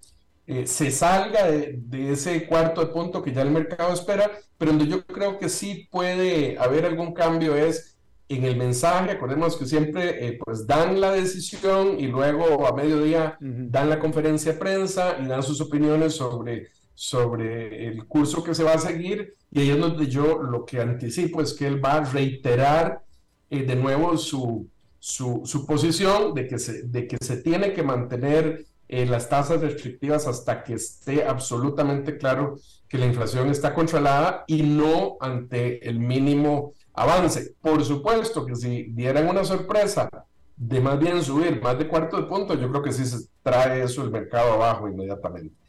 eh, 0.47 0.65
se 0.65 0.89
salga 0.91 1.49
de, 1.49 1.76
de, 1.78 2.13
ese 2.13 2.47
cuarto 2.47 2.82
de 2.82 2.88
punto 2.88 3.22
que 3.22 3.32
ya 3.32 3.43
el 3.43 3.51
mercado 3.51 3.93
espera, 3.93 4.32
pero 4.57 4.72
donde 4.72 4.88
yo 4.88 5.05
creo 5.05 5.38
que 5.38 5.49
sí 5.49 5.88
puede 5.91 6.57
haber 6.57 6.86
algún 6.86 7.13
cambio 7.13 7.55
es 7.55 7.91
en 8.36 8.45
el 8.45 8.55
mensaje. 8.55 9.11
Acordemos 9.11 9.57
que 9.57 9.65
siempre 9.65 10.28
eh, 10.28 10.39
pues 10.43 10.65
dan 10.65 11.01
la 11.01 11.11
decisión 11.11 11.99
y 11.99 12.07
luego 12.07 12.65
a 12.65 12.76
mediodía 12.76 13.38
dan 13.39 13.89
la 13.89 13.99
conferencia 13.99 14.53
de 14.53 14.59
prensa 14.59 15.17
y 15.22 15.28
dan 15.28 15.43
sus 15.43 15.61
opiniones 15.61 16.15
sobre 16.15 16.69
sobre 17.02 17.88
el 17.88 18.06
curso 18.06 18.43
que 18.43 18.54
se 18.54 18.64
va 18.64 18.74
a 18.74 18.78
seguir 18.78 19.34
y 19.49 19.62
ahí 19.62 19.72
es 19.72 19.80
donde 19.80 20.06
yo 20.06 20.43
lo 20.43 20.66
que 20.66 20.80
anticipo 20.80 21.41
es 21.41 21.56
que 21.56 21.66
él 21.66 21.84
va 21.84 21.93
a 21.93 22.04
reiterar 22.06 23.02
eh, 23.49 23.64
de 23.64 23.76
nuevo 23.76 24.16
su, 24.18 24.70
su, 24.99 25.41
su, 25.43 25.66
posición 25.66 26.36
de 26.36 26.47
que, 26.47 26.60
se, 26.60 26.84
de 26.84 27.08
que 27.08 27.18
se 27.20 27.38
tiene 27.38 27.74
que 27.74 27.82
mantener 27.82 28.68
eh, 28.88 29.08
las 29.08 29.28
tasas 29.30 29.62
restrictivas 29.62 30.28
hasta 30.28 30.64
que 30.64 30.76
esté 30.76 31.26
absolutamente 31.26 32.20
claro 32.20 32.58
que 32.88 32.99
la 32.99 33.08
inflación 33.08 33.49
está 33.49 33.74
controlada 33.74 34.43
y 34.45 34.62
no 34.62 35.18
ante 35.22 35.89
el 35.89 35.97
mínimo 35.97 36.74
avance. 36.93 37.56
Por 37.60 37.84
supuesto 37.84 38.45
que 38.45 38.56
si 38.56 38.84
dieran 38.91 39.28
una 39.28 39.43
sorpresa 39.43 40.08
de 40.56 40.80
más 40.80 40.99
bien 40.99 41.24
subir 41.24 41.60
más 41.64 41.80
de 41.80 41.88
cuarto 41.88 42.18
de 42.18 42.28
punto, 42.28 42.54
yo 42.54 42.70
creo 42.70 42.84
que 42.84 42.91
sí 42.91 43.06
se 43.06 43.28
trae 43.41 43.82
eso 43.82 44.04
el 44.04 44.12
mercado 44.12 44.54
abajo 44.54 44.88
inmediatamente. 44.88 45.61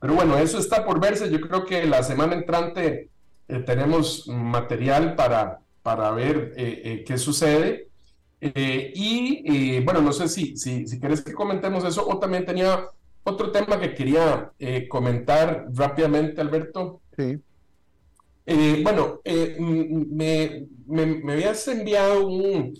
Pero 0.00 0.14
bueno, 0.14 0.38
eso 0.38 0.58
está 0.58 0.84
por 0.84 1.00
verse. 1.00 1.30
Yo 1.30 1.40
creo 1.40 1.64
que 1.64 1.84
la 1.86 2.02
semana 2.02 2.34
entrante 2.34 3.10
eh, 3.48 3.60
tenemos 3.60 4.28
material 4.28 5.14
para, 5.16 5.60
para 5.82 6.10
ver 6.12 6.52
eh, 6.56 6.82
eh, 6.84 7.04
qué 7.06 7.18
sucede. 7.18 7.88
y 8.40 9.80
bueno, 9.80 10.00
no 10.00 10.12
sé 10.12 10.28
si, 10.28 10.56
si, 10.56 10.84
que 11.00 11.32
comentemos 11.32 11.84
eso 11.84 12.06
o 12.06 12.18
también 12.18 12.44
tenía 12.44 12.86
otro 13.24 13.50
tema 13.50 13.80
que 13.80 13.94
quería 13.94 14.52
comentar 14.88 15.66
rápidamente, 15.72 16.40
Alberto. 16.40 17.00
Sí. 17.16 17.42
bueno, 18.82 19.20
me, 19.24 20.66
me, 20.86 21.06
me, 21.16 21.32
habías 21.32 21.66
enviado 21.66 22.26
un, 22.28 22.78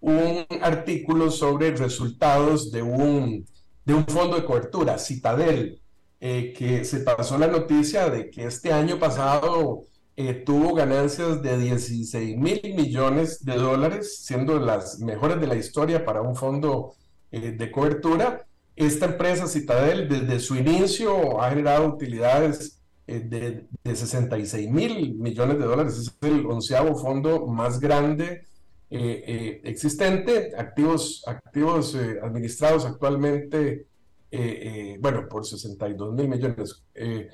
un 0.00 0.46
artículo 0.62 1.30
sobre 1.30 1.76
resultados 1.76 2.70
de 2.70 2.82
un, 2.82 3.44
de 3.84 3.94
un 3.94 4.06
fondo 4.06 4.36
de 4.36 4.44
cobertura, 4.44 4.96
Citadel. 4.96 5.79
Eh, 6.22 6.52
que 6.52 6.84
se 6.84 7.00
pasó 7.00 7.38
la 7.38 7.46
noticia 7.46 8.10
de 8.10 8.28
que 8.28 8.44
este 8.44 8.74
año 8.74 8.98
pasado 8.98 9.86
eh, 10.16 10.34
tuvo 10.34 10.74
ganancias 10.74 11.40
de 11.40 11.56
16 11.56 12.36
mil 12.36 12.60
millones 12.76 13.42
de 13.42 13.54
dólares, 13.54 14.18
siendo 14.22 14.58
las 14.60 14.98
mejores 15.00 15.40
de 15.40 15.46
la 15.46 15.54
historia 15.56 16.04
para 16.04 16.20
un 16.20 16.36
fondo 16.36 16.94
eh, 17.30 17.52
de 17.52 17.70
cobertura. 17.70 18.46
Esta 18.76 19.06
empresa 19.06 19.46
Citadel 19.46 20.10
desde 20.10 20.40
su 20.40 20.56
inicio 20.56 21.40
ha 21.40 21.48
generado 21.48 21.88
utilidades 21.88 22.82
de, 23.06 23.66
de 23.82 23.96
66 23.96 24.70
mil 24.70 25.14
millones 25.14 25.58
de 25.58 25.64
dólares. 25.64 25.96
Es 25.96 26.14
el 26.20 26.44
onceavo 26.44 26.96
fondo 26.96 27.46
más 27.46 27.80
grande 27.80 28.44
existente, 28.90 30.52
activos, 30.56 31.22
activos 31.26 31.96
administrados 32.22 32.84
actualmente 32.84 33.86
eh, 34.32 34.94
eh, 34.94 34.98
bueno, 35.00 35.28
por 35.28 35.44
62 35.44 36.14
mil 36.14 36.28
millones. 36.28 36.82
Eh, 36.94 37.28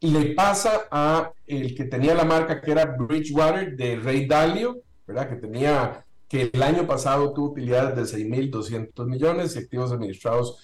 le 0.00 0.34
pasa 0.34 0.88
a 0.90 1.32
el 1.46 1.74
que 1.76 1.84
tenía 1.84 2.14
la 2.14 2.24
marca 2.24 2.60
que 2.60 2.72
era 2.72 2.84
Bridgewater 2.84 3.76
de 3.76 3.96
Rey 3.96 4.26
Dalio, 4.26 4.82
¿verdad? 5.06 5.28
Que 5.28 5.36
tenía, 5.36 6.04
que 6.28 6.50
el 6.52 6.62
año 6.62 6.86
pasado 6.86 7.32
tuvo 7.32 7.52
utilidades 7.52 8.12
de 8.12 8.18
6.200 8.18 9.06
millones 9.06 9.54
y 9.54 9.60
activos 9.60 9.92
administrados 9.92 10.58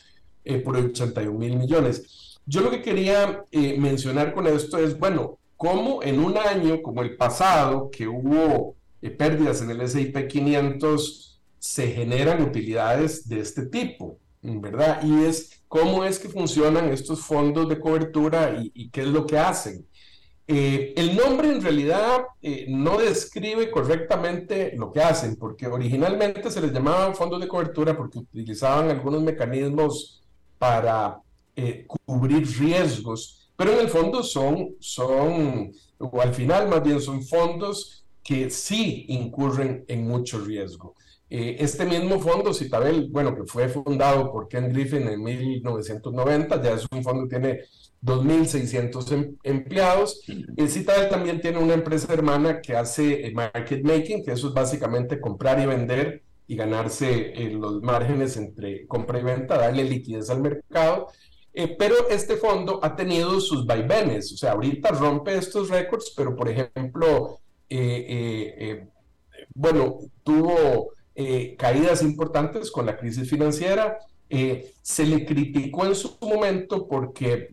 por 0.64 0.76
81 0.76 1.38
mil 1.38 1.56
millones. 1.56 2.38
Yo 2.46 2.62
lo 2.62 2.70
que 2.70 2.80
quería 2.80 3.44
mencionar 3.52 4.32
con 4.32 4.46
esto 4.46 4.78
es, 4.78 4.98
bueno, 4.98 5.38
cómo 5.58 6.02
en 6.02 6.20
un 6.20 6.38
año 6.38 6.80
como 6.80 7.02
el 7.02 7.16
pasado, 7.16 7.90
que 7.90 8.08
hubo 8.08 8.76
pérdidas 9.18 9.60
en 9.60 9.70
el 9.70 9.82
S&P 9.82 10.26
500, 10.26 11.40
se 11.58 11.88
generan 11.88 12.42
utilidades 12.42 13.28
de 13.28 13.40
este 13.40 13.66
tipo, 13.66 14.18
¿verdad? 14.42 15.02
Y 15.02 15.24
es 15.24 15.57
cómo 15.68 16.04
es 16.04 16.18
que 16.18 16.28
funcionan 16.28 16.88
estos 16.88 17.20
fondos 17.20 17.68
de 17.68 17.78
cobertura 17.78 18.60
y, 18.74 18.88
qué 18.90 19.02
es 19.02 19.06
lo 19.08 19.26
que 19.26 19.38
hacen. 19.38 19.86
Eh, 20.46 20.94
el 20.96 21.14
nombre 21.14 21.50
en 21.50 21.62
realidad 21.62 22.22
eh, 22.40 22.64
no 22.68 22.96
describe 22.96 23.70
correctamente 23.70 24.72
lo 24.76 24.90
que 24.90 25.00
hacen, 25.00 25.36
porque 25.36 25.66
originalmente 25.66 26.50
se 26.50 26.62
les 26.62 26.72
llamaban 26.72 27.14
fondos 27.14 27.40
de 27.40 27.48
cobertura 27.48 27.94
porque 27.94 28.18
utilizaban 28.18 28.88
algunos 28.88 29.22
mecanismos 29.22 30.22
para 30.58 31.20
eh, 31.54 31.86
cubrir 31.86 32.48
riesgos, 32.58 33.50
pero 33.56 33.72
en 33.72 33.80
el 33.80 33.88
fondo 33.88 34.22
son, 34.22 34.74
son, 34.80 35.70
o 35.98 36.20
al 36.20 36.32
final 36.32 36.68
más 36.68 36.82
bien 36.82 37.00
son 37.00 37.22
fondos 37.22 38.06
que 38.22 38.48
sí 38.48 39.04
incurren 39.08 39.84
en 39.86 40.08
mucho 40.08 40.38
riesgo. 40.38 40.94
Eh, 41.30 41.56
este 41.60 41.84
mismo 41.84 42.18
fondo, 42.20 42.54
Citabel, 42.54 43.08
bueno, 43.10 43.34
que 43.34 43.44
fue 43.44 43.68
fundado 43.68 44.32
por 44.32 44.48
Ken 44.48 44.72
Griffin 44.72 45.06
en 45.08 45.22
1990, 45.22 46.62
ya 46.62 46.72
es 46.72 46.86
un 46.90 47.02
fondo 47.02 47.24
que 47.24 47.28
tiene 47.28 47.60
2.600 48.02 49.12
em, 49.12 49.36
empleados. 49.42 50.22
El 50.56 50.70
Citabel 50.70 51.10
también 51.10 51.40
tiene 51.40 51.58
una 51.58 51.74
empresa 51.74 52.12
hermana 52.14 52.62
que 52.62 52.74
hace 52.76 53.26
eh, 53.26 53.32
market 53.32 53.82
making, 53.84 54.24
que 54.24 54.32
eso 54.32 54.48
es 54.48 54.54
básicamente 54.54 55.20
comprar 55.20 55.60
y 55.60 55.66
vender 55.66 56.22
y 56.46 56.56
ganarse 56.56 57.32
eh, 57.34 57.50
los 57.50 57.82
márgenes 57.82 58.38
entre 58.38 58.86
compra 58.86 59.18
y 59.18 59.22
venta, 59.22 59.58
darle 59.58 59.84
liquidez 59.84 60.30
al 60.30 60.40
mercado. 60.40 61.08
pero 61.78 62.08
este 62.08 62.36
fondo 62.36 62.80
ha 62.82 62.94
tenido 62.96 63.40
sus 63.40 63.66
vaivenes, 63.66 64.32
o 64.32 64.36
sea, 64.36 64.52
ahorita 64.52 64.90
rompe 64.90 65.36
estos 65.36 65.68
récords, 65.68 66.14
pero 66.16 66.34
por 66.36 66.48
ejemplo, 66.48 67.40
bueno, 69.54 69.98
tuvo 70.22 70.92
eh, 71.20 71.56
caídas 71.58 72.02
importantes 72.02 72.70
con 72.70 72.86
la 72.86 72.96
crisis 72.96 73.28
financiera. 73.28 73.98
Eh, 74.30 74.72
se 74.82 75.04
le 75.04 75.26
criticó 75.26 75.84
en 75.84 75.96
su 75.96 76.16
momento 76.20 76.86
porque 76.86 77.48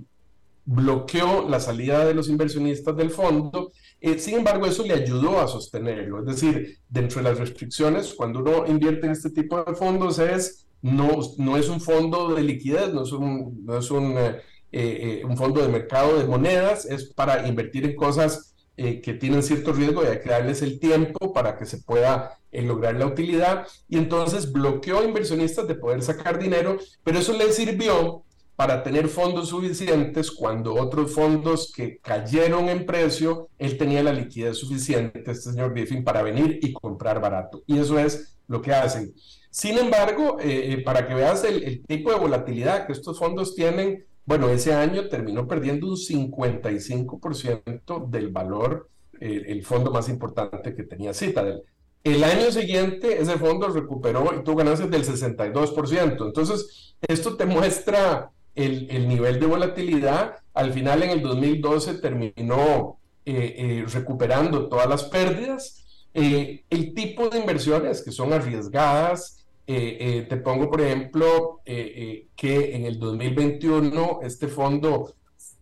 bloqueó 0.66 1.50
la 1.50 1.60
salida 1.60 2.06
de 2.06 2.14
los 2.14 2.30
inversionistas 2.30 2.96
del 2.96 3.10
fondo. 3.10 3.72
Eh, 4.00 4.20
sin 4.20 4.36
embargo, 4.36 4.68
eso 4.68 4.84
le 4.84 4.94
ayudó 4.94 5.42
a 5.42 5.48
sostenerlo. 5.48 6.20
Es 6.20 6.28
decir, 6.28 6.78
dentro 6.88 7.24
de 7.24 7.30
las 7.30 7.40
restricciones, 7.40 8.14
cuando 8.14 8.42
uno 8.42 8.68
invierte 8.68 9.08
en 9.08 9.14
este 9.14 9.32
tipo 9.32 9.64
de 9.64 9.74
fondos, 9.74 10.20
es, 10.20 10.68
no, 10.84 11.18
no 11.40 11.58
es 11.58 11.68
un 11.68 11.82
fondo 11.82 12.36
de 12.36 12.44
liquidez, 12.44 12.94
no 12.94 13.02
es 13.02 13.14
un, 13.14 13.66
no 13.66 13.80
es 13.80 13.90
un, 13.90 14.16
un 14.16 15.38
fondo 15.38 15.64
de 15.64 15.70
mercado 15.70 16.20
de 16.20 16.26
monedas, 16.26 16.86
es 16.86 17.06
para 17.06 17.48
invertir 17.48 17.84
en 17.86 17.96
cosas 17.96 18.55
que 18.76 19.14
tienen 19.14 19.42
cierto 19.42 19.72
riesgo 19.72 20.04
y 20.04 20.08
hay 20.08 20.20
que 20.20 20.30
darles 20.30 20.62
el 20.62 20.80
tiempo 20.80 21.32
para 21.34 21.58
que 21.58 21.66
se 21.66 21.78
pueda 21.78 22.38
en 22.52 22.68
lograr 22.68 22.96
la 22.96 23.06
utilidad 23.06 23.68
y 23.88 23.98
entonces 23.98 24.52
bloqueó 24.52 25.00
a 25.00 25.06
inversionistas 25.06 25.68
de 25.68 25.76
poder 25.76 26.02
sacar 26.02 26.40
dinero, 26.40 26.78
pero 27.04 27.20
eso 27.20 27.34
le 27.34 27.52
sirvió 27.52 28.26
para 28.56 28.84
tener 28.84 29.10
fondos 29.10 29.50
suficientes 29.50 30.32
cuando 30.32 30.74
otros 30.76 31.14
fondos 31.14 31.74
que 31.76 32.00
cayeron 32.00 32.70
en 32.70 32.86
precio, 32.86 33.50
él 33.58 33.78
tenía 33.78 34.02
la 34.02 34.14
liquidez 34.14 34.58
suficiente, 34.58 35.20
este 35.20 35.52
señor 35.52 35.74
Griffin, 35.74 36.04
para 36.04 36.22
venir 36.22 36.60
y 36.62 36.72
comprar 36.72 37.20
barato. 37.20 37.64
Y 37.68 37.78
eso 37.78 38.00
es 38.00 38.38
lo 38.48 38.62
que 38.62 38.74
hacen. 38.74 39.14
Sin 39.50 39.78
embargo, 39.78 40.38
eh, 40.40 40.74
eh, 40.74 40.84
para 40.84 41.08
que 41.08 41.14
veas 41.14 41.44
el, 41.44 41.84
tipo 41.86 42.12
de 42.12 42.20
volatilidad 42.20 42.88
que 42.88 42.94
estos 42.94 43.20
fondos 43.20 43.56
tienen, 43.56 44.06
bueno, 44.26 44.50
ese 44.50 44.74
año 44.74 45.08
terminó 45.08 45.48
perdiendo 45.48 45.88
un 45.88 45.96
55% 45.96 48.10
del 48.10 48.30
valor, 48.30 48.90
el 49.20 49.64
fondo 49.64 49.92
más 49.92 50.10
importante 50.10 50.76
que 50.76 50.84
tenía 50.84 51.14
Citadel. 51.14 51.64
El 52.04 52.24
año 52.24 52.52
siguiente 52.52 53.20
ese 53.20 53.38
fondo 53.38 53.70
recuperó 53.70 54.32
y 54.38 54.44
tuvo 54.44 54.58
ganancias 54.58 54.92
del 54.92 55.04
62%. 55.04 56.28
Entonces, 56.28 56.96
esto 57.08 57.36
te 57.36 57.46
muestra 57.46 58.30
el, 58.54 58.88
el 58.92 59.08
nivel 59.08 59.40
de 59.40 59.48
volatilidad. 59.48 60.36
Al 60.54 60.72
final, 60.72 61.02
en 61.02 61.10
el 61.10 61.24
2012, 61.24 61.96
terminó 61.96 63.00
eh, 63.26 63.56
eh, 63.58 63.86
recuperando 63.92 64.70
todas 64.70 64.88
las 64.88 65.06
pérdidas. 65.06 66.08
Eh, 66.14 66.64
el 66.70 66.94
tipo 66.94 67.28
de 67.28 67.40
inversiones 67.40 68.04
que 68.04 68.12
son 68.12 68.34
arriesgadas, 68.34 69.45
te 69.66 70.38
pongo 70.44 70.70
por 70.70 70.82
ejemplo 70.82 71.62
que 71.66 72.76
en 72.76 72.86
el 72.86 73.00
2021 73.00 74.20
este 74.24 74.48
fondo 74.48 75.16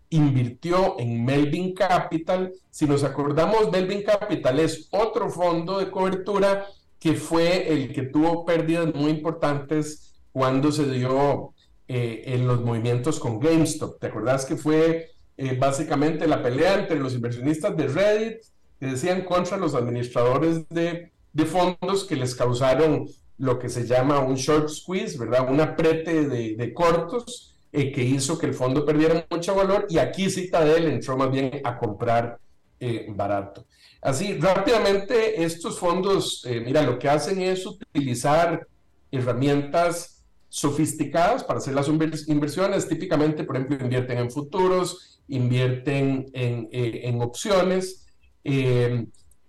invirtió 0.09 0.99
en 0.99 1.23
Melvin 1.23 1.73
Capital. 1.73 2.53
Si 2.69 2.85
nos 2.85 3.03
acordamos, 3.03 3.71
Melvin 3.71 4.03
Capital 4.03 4.59
es 4.59 4.87
otro 4.91 5.29
fondo 5.29 5.79
de 5.79 5.89
cobertura 5.89 6.67
que 6.99 7.13
fue 7.13 7.73
el 7.73 7.93
que 7.93 8.03
tuvo 8.03 8.45
pérdidas 8.45 8.93
muy 8.93 9.11
importantes 9.11 10.13
cuando 10.31 10.71
se 10.71 10.91
dio 10.91 11.53
en 11.87 12.47
los 12.47 12.61
movimientos 12.61 13.19
con 13.19 13.39
GameStop. 13.39 13.99
¿Te 13.99 14.07
acordás 14.07 14.45
que 14.45 14.55
fue 14.55 15.09
eh, 15.35 15.57
básicamente 15.57 16.27
la 16.27 16.41
pelea 16.41 16.79
entre 16.79 16.99
los 16.99 17.13
inversionistas 17.13 17.75
de 17.75 17.87
Reddit 17.87 18.37
que 18.79 18.85
decían 18.85 19.23
contra 19.23 19.57
los 19.57 19.75
administradores 19.75 20.67
de 20.69 21.11
fondos 21.45 22.05
que 22.05 22.15
les 22.15 22.35
causaron 22.35 23.07
lo 23.37 23.59
que 23.59 23.69
se 23.69 23.85
llama 23.85 24.19
un 24.19 24.35
short 24.35 24.69
squeeze, 24.69 25.17
¿verdad? 25.17 25.49
Un 25.49 25.59
aprete 25.61 26.27
de, 26.27 26.73
cortos 26.73 27.55
eh, 27.71 27.91
que 27.91 28.03
hizo 28.03 28.37
que 28.37 28.45
el 28.45 28.53
fondo 28.53 28.85
perdiera 28.85 29.25
mucho 29.29 29.55
valor 29.55 29.87
y 29.89 29.97
aquí 29.97 30.29
Citadel 30.29 30.85
entró 30.85 31.17
más 31.17 31.31
bien 31.31 31.61
a 31.63 31.77
comprar 31.77 32.39
eh, 32.79 33.07
barato. 33.09 33.65
Así, 34.01 34.37
rápidamente, 34.37 35.43
estos 35.43 35.79
fondos, 35.79 36.45
mira, 36.65 36.81
lo 36.81 36.99
que 36.99 37.07
hacen 37.07 37.41
es 37.41 37.65
utilizar 37.65 38.67
herramientas 39.11 40.13
sofisticadas 40.53 41.43
para 41.43 41.57
hacer 41.57 41.73
las 41.73 41.87
inversiones. 42.27 42.87
Típicamente, 42.87 43.43
por 43.43 43.55
ejemplo, 43.55 43.77
invierten 43.81 44.19
en 44.19 44.29
futuros, 44.29 45.19
invierten 45.27 46.29
en, 46.33 46.69
eh, 46.71 47.17
opciones, 47.19 48.05
eh, 48.43 49.07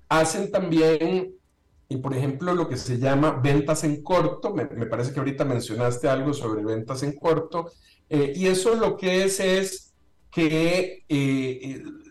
hacen 0.08 0.50
también, 0.50 1.34
y 1.88 1.96
por 1.98 2.14
ejemplo, 2.14 2.54
lo 2.54 2.68
que 2.68 2.76
se 2.76 2.98
llama 2.98 3.40
ventas 3.42 3.84
en 3.84 4.02
corto, 4.02 4.54
me, 4.54 4.66
parece 4.66 5.12
que 5.12 5.18
ahorita 5.18 5.44
mencionaste 5.44 6.08
algo 6.08 6.32
sobre 6.32 6.64
ventas 6.64 7.02
en 7.02 7.14
corto, 7.14 7.70
eh, 8.08 8.32
y 8.34 8.46
eso 8.46 8.74
lo 8.74 8.96
que 8.96 9.24
es 9.24 9.40
es 9.40 9.94
que 10.30 11.04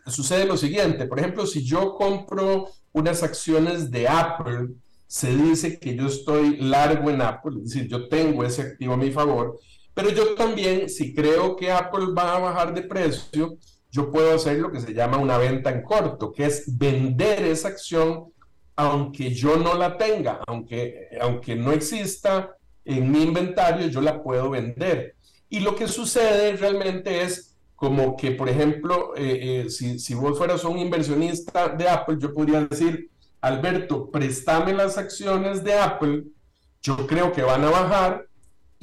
sucede 0.08 0.46
lo 0.46 0.58
siguiente, 0.58 1.08
por 1.08 1.20
ejemplo, 1.20 1.46
si 1.46 1.64
yo 1.64 1.96
compro 1.96 2.68
unas 2.94 3.24
acciones 3.24 3.92
de 3.92 4.08
Apple, 4.08 4.70
se 5.08 5.36
dice 5.36 5.80
que 5.80 5.96
yo 5.96 6.08
estoy 6.08 6.58
largo 6.58 7.10
en 7.10 7.22
Apple, 7.22 7.58
es 7.58 7.74
decir, 7.74 7.88
yo 7.88 8.08
tengo 8.08 8.44
ese 8.44 8.62
activo 8.62 8.94
a 8.94 8.98
mi 8.98 9.12
favor, 9.12 9.60
pero 9.94 10.10
yo 10.10 10.34
también, 10.36 10.90
si 10.90 11.14
creo 11.14 11.56
que 11.56 11.72
Apple 11.72 12.14
va 12.18 12.36
a 12.36 12.40
bajar 12.40 12.74
de 12.74 12.82
precio, 12.84 13.58
yo 13.92 14.12
puedo 14.12 14.34
hacer 14.34 14.58
lo 14.58 14.72
que 14.72 14.80
se 14.80 14.94
llama 14.94 15.18
una 15.18 15.38
venta 15.38 15.70
en 15.70 15.84
corto, 15.84 16.32
que 16.32 16.46
es 16.46 16.78
vender 16.78 17.44
esa 17.44 17.68
acción 17.68 18.33
aunque 18.76 19.34
yo 19.34 19.58
no 19.58 19.76
la 19.76 19.98
tenga, 19.98 20.42
aunque, 20.48 21.10
aunque 21.22 21.56
no 21.56 21.72
exista 21.72 22.56
en 22.86 23.12
mi 23.12 23.24
inventario, 23.24 23.88
yo 23.88 24.02
la 24.02 24.22
puedo 24.22 24.50
vender. 24.50 25.16
Y 25.50 25.60
lo 25.60 25.76
que 25.76 25.88
sucede 25.88 26.56
realmente 26.58 27.22
es 27.22 27.56
como 27.76 28.16
que, 28.16 28.32
por 28.32 28.50
ejemplo, 28.50 29.14
eh, 29.16 29.66
eh, 29.66 29.70
si, 29.70 30.00
si 30.00 30.14
vos 30.14 30.38
fueras 30.38 30.64
un 30.64 30.80
inversionista 30.80 31.70
de 31.70 31.90
Apple, 31.90 32.18
yo 32.20 32.34
podría 32.34 32.66
decir, 32.66 33.10
Alberto, 33.42 34.10
préstame 34.10 34.74
las 34.74 34.98
acciones 34.98 35.64
de 35.64 35.74
Apple, 35.74 36.24
yo 36.82 37.08
creo 37.08 37.32
que 37.32 37.42
van 37.42 37.64
a 37.64 37.70
bajar, 37.70 38.28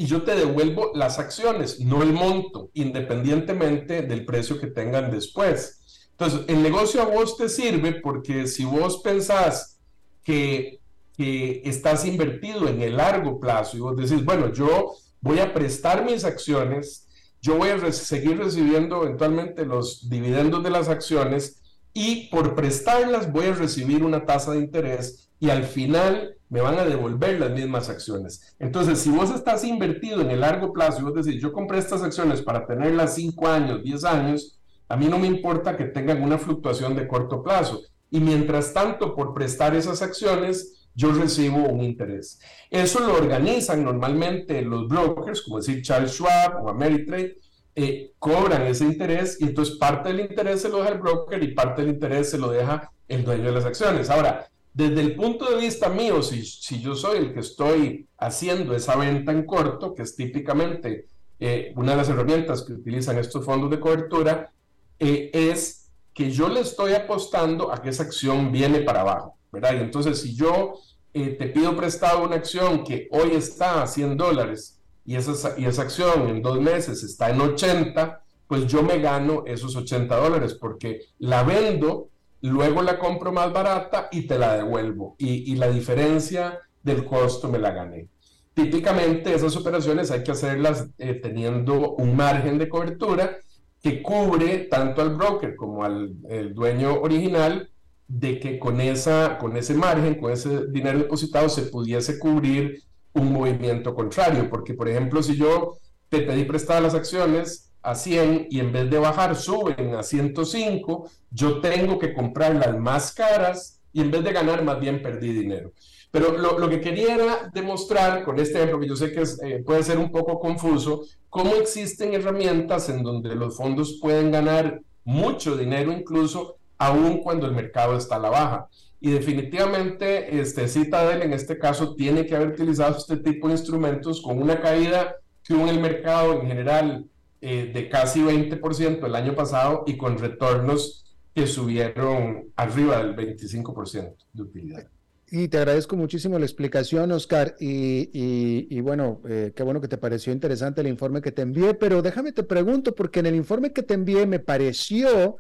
y 0.01 0.07
yo 0.07 0.23
te 0.23 0.35
devuelvo 0.35 0.93
las 0.95 1.19
acciones, 1.19 1.81
no 1.81 2.03
el 2.03 2.15
monto, 2.15 2.71
independientemente 2.73 4.01
del 4.01 4.25
precio 4.25 4.59
que 4.59 4.69
tengan 4.69 5.11
después. 5.11 6.09
Entonces, 6.13 6.41
el 6.49 6.63
negocio 6.63 7.03
a 7.03 7.05
vos 7.05 7.37
te 7.37 7.51
sirve 7.51 8.01
porque 8.01 8.47
si 8.47 8.65
vos 8.65 9.03
pensás 9.03 9.80
que, 10.25 10.79
estás 11.23 12.07
invertido 12.07 12.67
en 12.67 12.81
el 12.81 12.97
largo 12.97 13.39
plazo 13.39 13.77
y 13.77 13.81
vos 13.81 13.95
decís, 13.95 14.25
bueno, 14.25 14.55
yo 14.55 14.95
voy 15.21 15.39
a 15.39 15.53
prestar 15.53 16.03
mis 16.03 16.25
acciones, 16.25 17.09
yo 17.43 17.59
voy 17.59 17.69
a 17.69 17.93
seguir 17.93 18.39
recibiendo 18.39 19.03
eventualmente 19.03 19.67
los 19.67 20.09
dividendos 20.09 20.63
de 20.65 20.71
las 20.71 20.89
acciones 20.89 21.61
y 21.93 22.29
por 22.29 22.55
prestarlas 22.55 23.31
voy 23.31 23.49
a 23.49 23.55
recibir 23.55 24.03
una 24.03 24.25
tasa 24.25 24.53
de 24.53 24.61
interés 24.61 25.29
y 25.39 25.51
al 25.51 25.65
final 25.65 26.37
me 26.49 26.61
van 26.61 26.79
a 26.79 26.85
devolver 26.85 27.39
las 27.39 27.51
mismas 27.51 27.89
acciones. 27.89 28.55
Entonces, 28.59 28.99
si 28.99 29.11
vos 29.11 29.31
estás 29.31 29.65
invertido 29.65 30.21
en 30.21 30.31
el 30.31 30.41
largo 30.41 30.73
plazo 30.73 31.01
y 31.01 31.05
vos 31.05 31.15
decís, 31.15 31.41
yo 31.41 31.53
compré 31.53 31.79
estas 31.79 32.03
acciones 32.03 32.43
para 32.43 32.67
tenerlas 32.67 33.15
5 33.15 33.49
años, 33.49 33.83
10 33.83 34.05
años, 34.05 34.59
a 34.89 34.97
mí 34.97 35.07
no 35.07 35.19
me 35.19 35.29
importa 35.29 35.77
que 35.77 35.85
tengan 35.85 36.23
una 36.23 36.37
fluctuación 36.37 36.97
de 36.97 37.07
corto 37.07 37.43
plazo. 37.43 37.83
Y 38.11 38.21
mientras 38.21 38.73
tanto, 38.73 39.15
por 39.15 39.35
prestar 39.35 39.75
esas 39.75 40.03
acciones, 40.03 40.89
yo 40.95 41.13
recibo 41.13 41.65
un 41.69 41.83
interés. 41.83 42.41
Eso 42.69 43.01
lo 43.01 43.15
organizan 43.15 43.85
normalmente 43.85 44.63
los 44.63 44.89
brokers, 44.89 45.43
como 45.43 45.59
decir 45.59 45.83
Charles 45.83 46.13
Schwab 46.13 46.65
o 46.65 46.69
Ameritrade, 46.69 47.37
eh, 47.77 48.13
cobran 48.19 48.63
ese 48.63 48.85
interés 48.85 49.41
y 49.41 49.45
entonces 49.45 49.77
parte 49.77 50.09
del 50.09 50.21
interés 50.21 50.61
se 50.63 50.69
lo 50.69 50.79
deja 50.79 50.91
el 50.91 50.99
broker 50.99 51.43
y 51.43 51.55
parte 51.55 51.83
del 51.83 51.95
interés 51.95 52.31
se 52.31 52.39
lo 52.39 52.51
deja 52.51 52.91
el 53.07 53.25
dueño 53.25 53.45
de 53.45 53.53
las 53.53 53.65
acciones. 53.65 54.11
Ahora, 54.11 54.51
desde 54.75 55.01
el 55.01 55.15
punto 55.15 55.51
de 55.51 55.61
vista 55.61 55.89
mío, 55.89 56.23
si, 56.23 56.45
si 56.45 56.81
yo 56.81 56.95
soy 56.95 57.19
el 57.19 57.33
que 57.33 57.41
estoy 57.41 58.07
haciendo 58.19 58.75
esa 58.75 58.97
venta 58.97 59.33
en 59.33 59.47
corto, 59.47 59.95
que 59.95 60.03
es 60.03 60.15
típicamente 60.17 61.07
eh, 61.39 61.73
una 61.77 61.93
de 61.93 61.97
las 61.97 62.09
herramientas 62.09 62.63
que 62.63 62.75
utilizan 62.75 63.19
estos 63.19 63.45
fondos 63.45 63.71
de 63.71 63.81
cobertura, 63.81 64.53
eh, 64.99 65.31
es 65.33 65.80
que 66.21 66.31
yo 66.31 66.51
le 66.51 66.61
estoy 66.61 66.93
apostando 66.93 67.73
a 67.73 67.81
que 67.81 67.89
esa 67.89 68.03
acción 68.03 68.53
viene 68.53 68.81
para 68.81 69.01
abajo, 69.01 69.39
¿verdad? 69.51 69.73
Y 69.73 69.79
entonces 69.79 70.21
si 70.21 70.37
yo 70.37 70.75
eh, 71.15 71.31
te 71.31 71.47
pido 71.47 71.75
prestado 71.75 72.25
una 72.25 72.37
acción 72.37 72.85
que 72.85 73.09
hoy 73.11 73.31
está 73.31 73.83
a 73.83 73.87
100 73.87 74.19
dólares 74.19 74.79
y 75.07 75.17
esa, 75.17 75.59
y 75.59 75.65
esa 75.65 75.81
acción 75.81 76.29
en 76.29 76.43
dos 76.43 76.61
meses 76.61 77.03
está 77.03 77.31
en 77.31 77.41
80, 77.41 78.23
pues 78.47 78.67
yo 78.67 78.83
me 78.83 78.99
gano 78.99 79.45
esos 79.47 79.75
80 79.75 80.15
dólares 80.15 80.53
porque 80.53 81.07
la 81.21 81.43
vendo 81.43 82.11
luego 82.43 82.83
la 82.83 82.99
compro 82.99 83.33
más 83.33 83.51
barata 83.51 84.11
y 84.13 84.27
te 84.27 84.39
la 84.39 84.59
devuelvo. 84.59 85.15
Y, 85.17 85.55
la 85.55 85.71
diferencia 85.71 86.59
del 86.83 87.07
costo 87.07 87.49
me 87.49 87.59
la 87.59 87.71
gané. 87.71 88.09
Típicamente 88.53 89.33
esas 89.33 89.57
operaciones 89.57 90.11
hay 90.11 90.23
que 90.23 90.33
hacerlas 90.33 90.87
eh, 90.99 91.15
teniendo 91.15 91.93
un 91.93 92.15
margen 92.15 92.59
de 92.59 92.69
cobertura 92.69 93.39
que 93.83 94.03
cubre 94.03 94.69
tanto 94.71 95.03
al 95.03 95.17
broker 95.17 95.57
como 95.57 95.85
al 95.85 96.15
dueño 96.55 97.01
original 97.01 97.71
de 98.11 98.41
que 98.41 98.59
con, 98.59 98.81
esa, 98.81 99.39
con 99.39 99.57
ese 99.57 99.73
margen, 99.75 100.17
con 100.17 100.33
ese 100.33 100.67
dinero 100.67 100.99
depositado 100.99 101.49
se 101.49 101.63
pudiese 101.63 102.19
cubrir 102.19 102.83
un 103.13 103.33
movimiento 103.33 103.95
contrario. 103.95 104.51
Porque, 104.51 104.75
por 104.75 104.89
ejemplo, 104.89 105.23
si 105.23 105.37
yo 105.37 105.77
te 106.09 106.23
pedí 106.23 106.45
prestar 106.45 106.83
las 106.83 106.95
acciones 106.95 107.71
a 107.83 107.95
100 107.95 108.49
y 108.51 108.59
en 108.59 108.73
vez 108.73 108.91
de 108.91 108.99
bajar 108.99 109.37
suben 109.37 109.95
a 109.95 110.03
105, 110.03 111.09
yo 111.31 111.61
tengo 111.61 112.01
que 112.01 112.13
comprar 112.13 112.57
las 112.57 112.77
más 112.77 113.13
caras 113.13 113.81
y 113.93 114.01
en 114.01 114.11
vez 114.11 114.25
de 114.25 114.33
ganar 114.33 114.65
más 114.65 114.81
bien 114.81 115.03
perdí 115.03 115.33
dinero. 115.33 115.73
Pero 116.11 116.37
lo, 116.37 116.69
que 116.69 116.81
quería 116.81 117.15
era 117.15 117.51
demostrar 117.55 118.25
con 118.25 118.39
este 118.41 118.59
ejemplo, 118.59 118.81
que 118.81 118.89
yo 118.89 118.97
sé 118.97 119.13
que 119.13 119.23
eh, 119.45 119.63
puede 119.65 119.85
ser 119.85 119.99
un 119.99 120.11
poco 120.11 120.41
confuso, 120.41 121.05
cómo 121.29 121.55
existen 121.55 122.15
herramientas 122.15 122.89
en 122.89 123.05
donde 123.05 123.35
los 123.37 123.57
fondos 123.57 123.99
pueden 124.01 124.33
ganar 124.33 124.81
mucho 125.05 125.57
dinero 125.57 125.93
incluso, 125.93 126.57
aun 126.79 127.19
cuando 127.19 127.47
el 127.47 127.53
mercado 127.53 127.97
está 127.97 128.17
a 128.17 128.21
la 128.21 128.31
baja. 128.31 128.69
Y 129.01 129.11
definitivamente, 129.13 130.41
este 130.41 130.67
Citadel 130.69 131.23
en 131.23 131.33
este 131.33 131.59
caso 131.59 131.95
tiene 131.95 132.27
que 132.27 132.35
haber 132.35 132.49
utilizado 132.49 132.97
este 132.97 133.17
tipo 133.17 133.47
de 133.47 133.55
instrumentos 133.55 134.21
con 134.21 134.43
una 134.43 134.61
caída 134.61 135.15
que 135.45 135.55
hubo 135.55 135.63
en 135.63 135.69
el 135.69 135.81
mercado 135.81 136.35
en 136.35 136.47
general 136.47 137.07
eh, 137.41 137.71
de 137.73 137.89
casi 137.89 138.21
20% 138.21 139.07
el 139.07 139.15
año 139.15 139.35
pasado 139.35 139.85
y 139.87 139.97
con 139.97 140.19
retornos 140.19 141.05
que 141.35 141.47
subieron 141.47 142.53
arriba 142.57 142.99
del 143.03 143.17
25% 143.17 144.17
de 144.33 144.43
utilidad. 144.43 144.87
Y 145.31 145.49
te 145.49 145.59
agradezco 145.59 145.97
muchísimo 145.97 146.39
la 146.39 146.45
explicación, 146.45 147.13
Oscar. 147.13 147.57
Y, 147.61 148.11
y, 148.13 148.81
bueno, 148.81 149.21
eh, 149.29 149.53
qué 149.55 149.63
bueno 149.63 149.81
que 149.81 149.89
te 149.89 149.97
pareció 149.97 150.33
interesante 150.33 150.81
el 150.81 150.89
informe 150.89 151.23
que 151.23 151.33
te 151.33 151.43
envié, 151.43 151.75
pero 151.75 152.03
déjame 152.03 152.33
te 152.33 152.43
pregunto, 152.43 152.95
porque 152.95 153.21
en 153.21 153.27
el 153.27 153.37
informe 153.37 153.73
que 153.73 153.83
te 153.83 153.95
envié 153.95 154.27
me 154.27 154.41
pareció, 154.41 155.37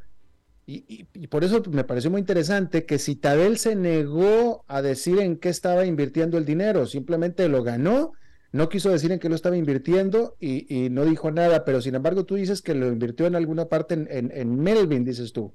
y, 0.66 1.09
y, 1.12 1.26
por 1.26 1.43
eso 1.43 1.62
me 1.70 1.82
pareció 1.82 2.11
muy 2.11 2.20
interesante, 2.20 2.86
que 2.86 2.99
Citadel 3.01 3.59
se 3.59 3.74
negó 3.74 4.64
a 4.68 4.80
decir 4.80 5.18
en 5.18 5.36
qué 5.36 5.49
estaba 5.49 5.84
invirtiendo 5.84 6.38
el 6.38 6.45
dinero, 6.45 6.86
simplemente 6.86 7.49
lo 7.49 7.64
ganó 7.64 8.12
no 8.53 8.68
quiso 8.68 8.91
decir 8.91 9.12
en 9.12 9.20
qué 9.20 9.28
lo 9.28 9.36
estaba 9.36 9.57
invirtiendo 9.57 10.36
y, 10.41 10.88
no 10.91 11.05
dijo 11.05 11.30
nada, 11.30 11.64
pero 11.64 11.80
sin 11.80 11.95
embargo 11.95 12.24
tú 12.24 12.34
dices 12.34 12.62
que 12.62 12.74
lo 12.74 12.88
invirtió 12.88 13.26
en 13.26 13.36
alguna 13.36 13.66
parte 13.66 13.95
en, 13.95 14.61
Melvin, 14.61 15.05
dices 15.05 15.32
tú. 15.32 15.53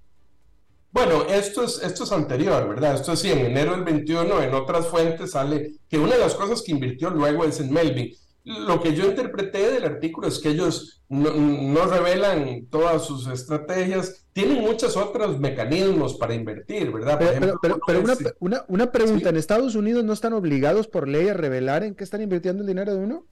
Bueno, 0.95 1.25
esto 1.27 1.65
es, 1.65 1.83
esto 1.83 2.05
es 2.05 2.11
anterior, 2.13 2.69
¿verdad? 2.69 2.95
Esto 2.95 3.11
es 3.11 3.19
sí, 3.19 3.29
en 3.29 3.39
enero 3.39 3.71
del 3.71 3.83
21, 3.83 4.41
en 4.41 4.53
otras 4.53 4.87
fuentes 4.87 5.31
sale 5.31 5.73
que 5.89 5.99
una 5.99 6.13
de 6.13 6.19
las 6.19 6.35
cosas 6.35 6.61
que 6.61 6.71
invirtió 6.71 7.09
luego 7.09 7.43
es 7.43 7.59
en 7.59 7.73
Melvin. 7.73 8.13
Lo 8.45 8.79
que 8.79 8.95
yo 8.95 9.05
interpreté 9.05 9.73
del 9.73 9.83
artículo 9.83 10.29
es 10.29 10.39
que 10.39 10.51
ellos 10.51 11.03
no, 11.09 11.85
revelan 11.85 12.67
todas 12.69 13.03
sus 13.03 13.27
estrategias, 13.27 14.25
tienen 14.31 14.61
muchos 14.61 14.95
otros 14.95 15.37
mecanismos 15.37 16.13
para 16.13 16.33
invertir, 16.33 16.93
¿verdad? 16.93 17.19
pero, 17.19 17.77
pero, 17.85 18.01
una, 18.39 18.63
una, 18.69 18.91
pregunta, 18.93 19.27
¿en 19.27 19.35
Estados 19.35 19.75
Unidos 19.75 20.05
no 20.05 20.13
están 20.13 20.31
obligados 20.31 20.87
por 20.87 21.09
ley 21.09 21.27
a 21.27 21.33
revelar 21.33 21.83
en 21.83 21.93
qué 21.93 22.05
están 22.05 22.21
invirtiendo 22.21 22.61
el 22.61 22.67
dinero 22.67 22.93
de 22.93 22.99
uno? 23.01 23.25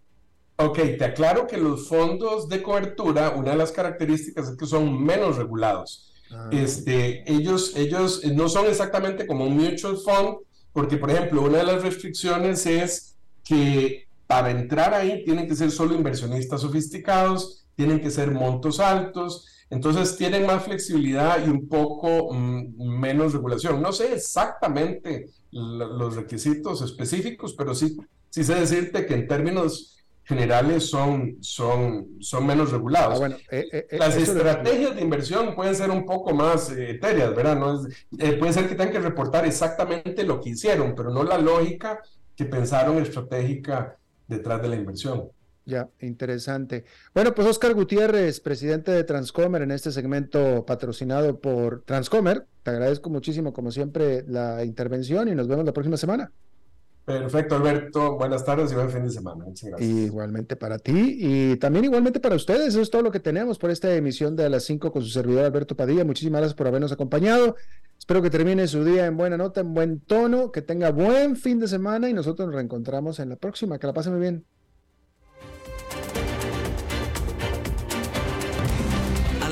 Ok, 0.58 0.80
te 0.98 1.06
aclaro 1.06 1.48
que 1.48 1.58
los 1.58 1.88
fondos 1.88 2.50
de 2.50 2.62
cobertura, 2.62 3.30
una 3.30 3.52
de 3.52 3.58
las 3.58 3.72
características 3.72 4.50
es 4.50 4.58
que 4.58 4.66
son 4.66 5.02
menos 5.02 5.38
regulados. 5.38 6.13
Ah. 6.34 6.50
Este, 6.52 7.30
ellos, 7.32 7.74
ellos 7.76 8.24
no 8.26 8.50
son 8.50 8.68
exactamente 8.68 9.28
como 9.28 9.46
un 9.46 9.58
mutual 9.58 9.98
fund, 9.98 10.38
porque, 10.72 10.98
por 10.98 11.12
ejemplo, 11.12 11.44
una 11.44 11.60
de 11.60 11.66
las 11.66 11.84
restricciones 11.84 12.66
es 12.66 13.16
que 13.44 14.08
para 14.26 14.52
entrar 14.52 14.94
ahí 14.94 15.24
tienen 15.24 15.48
que 15.48 15.56
ser 15.56 15.70
solo 15.72 15.94
inversionistas 15.94 16.62
sofisticados, 16.62 17.66
tienen 17.76 18.00
que 18.00 18.10
ser 18.10 18.32
montos 18.32 18.80
altos, 18.80 19.48
entonces 19.70 20.18
tienen 20.18 20.46
más 20.46 20.64
flexibilidad 20.64 21.46
y 21.46 21.50
un 21.50 21.68
poco 21.68 22.34
mm, 22.34 23.00
menos 23.00 23.34
regulación. 23.34 23.82
No 23.82 23.92
sé 23.92 24.14
exactamente 24.14 25.30
los 25.52 26.16
requisitos 26.16 26.82
específicos, 26.82 27.54
pero 27.54 27.76
sí, 27.76 27.98
sí 28.30 28.44
sé 28.44 28.56
decirte 28.56 29.06
que 29.06 29.14
en 29.14 29.28
términos 29.28 29.93
generales 30.24 30.90
son, 30.90 31.38
son, 31.42 32.18
son 32.20 32.46
menos 32.46 32.72
regulados. 32.72 33.22
Ah, 33.22 33.38
eh, 33.52 33.68
eh, 33.72 33.88
eh, 33.92 33.98
Las 33.98 34.16
estrategias 34.16 34.96
de 34.96 35.02
inversión 35.02 35.56
pueden 35.56 35.76
ser 35.76 35.90
un 35.90 36.06
poco 36.06 36.34
más 36.34 36.72
etéreas, 36.72 37.36
¿verdad? 37.36 37.58
No 37.58 37.82
puede 38.40 38.54
ser 38.54 38.68
que 38.68 38.76
tengan 38.76 38.92
que 38.92 39.00
reportar 39.00 39.46
exactamente 39.46 40.24
lo 40.24 40.40
que 40.40 40.52
hicieron, 40.52 40.96
pero 40.96 41.10
no 41.10 41.24
la 41.24 41.38
lógica 41.38 42.02
que 42.36 42.46
pensaron 42.46 42.98
estratégica 43.02 43.98
detrás 44.28 44.62
de 44.62 44.70
la 44.70 44.76
inversión. 44.76 45.30
Ya, 45.66 45.88
interesante. 46.02 46.84
Bueno, 47.14 47.34
pues 47.34 47.48
Oscar 47.48 47.74
Gutiérrez, 47.74 48.42
presidente 48.42 48.92
de 48.92 49.06
Transcomer 49.06 49.62
en 49.62 49.72
este 49.72 49.92
segmento 49.92 50.66
patrocinado 50.66 51.40
por 51.40 51.84
Transcomer. 51.84 52.46
Te 52.64 52.72
agradezco 52.72 53.10
muchísimo, 53.10 53.54
como 53.54 53.72
siempre, 53.72 54.26
la 54.28 54.66
intervención 54.66 55.30
y 55.30 55.36
nos 55.36 55.48
vemos 55.48 55.66
la 55.66 55.72
próxima 55.72 55.96
semana. 55.96 56.32
Perfecto, 57.06 57.56
Alberto. 57.56 58.16
Buenas 58.16 58.46
tardes 58.46 58.72
y 58.72 58.76
buen 58.76 58.90
fin 58.90 59.04
de 59.04 59.10
semana. 59.10 59.44
Muchas 59.44 59.70
gracias. 59.70 59.90
Igualmente 59.90 60.56
para 60.56 60.80
ti 60.80 61.18
y 61.20 61.58
también 61.58 61.86
igualmente 61.86 62.22
para 62.22 62.36
ustedes. 62.36 62.70
Eso 62.70 62.82
es 62.82 62.90
todo 62.90 63.02
lo 63.02 63.12
que 63.12 63.20
tenemos 63.20 63.60
por 63.60 63.72
esta 63.72 63.94
emisión 63.94 64.38
de 64.38 64.46
a 64.46 64.50
las 64.50 64.64
5 64.64 64.92
con 64.92 65.02
su 65.02 65.10
servidor 65.10 65.44
Alberto 65.44 65.76
Padilla. 65.76 66.06
Muchísimas 66.06 66.40
gracias 66.40 66.56
por 66.56 66.68
habernos 66.68 66.94
acompañado. 66.94 67.58
Espero 68.00 68.22
que 68.22 68.30
termine 68.30 68.68
su 68.68 68.86
día 68.86 69.06
en 69.06 69.18
buena 69.18 69.38
nota, 69.38 69.62
en 69.62 69.74
buen 69.74 70.00
tono, 70.00 70.52
que 70.52 70.62
tenga 70.62 70.92
buen 70.92 71.36
fin 71.36 71.60
de 71.60 71.68
semana 71.68 72.10
y 72.10 72.14
nosotros 72.14 72.48
nos 72.48 72.56
reencontramos 72.56 73.20
en 73.20 73.30
la 73.30 73.36
próxima. 73.36 73.78
Que 73.80 73.88
la 73.88 73.94
pasen 73.94 74.14
muy 74.14 74.22
bien. 74.22 74.46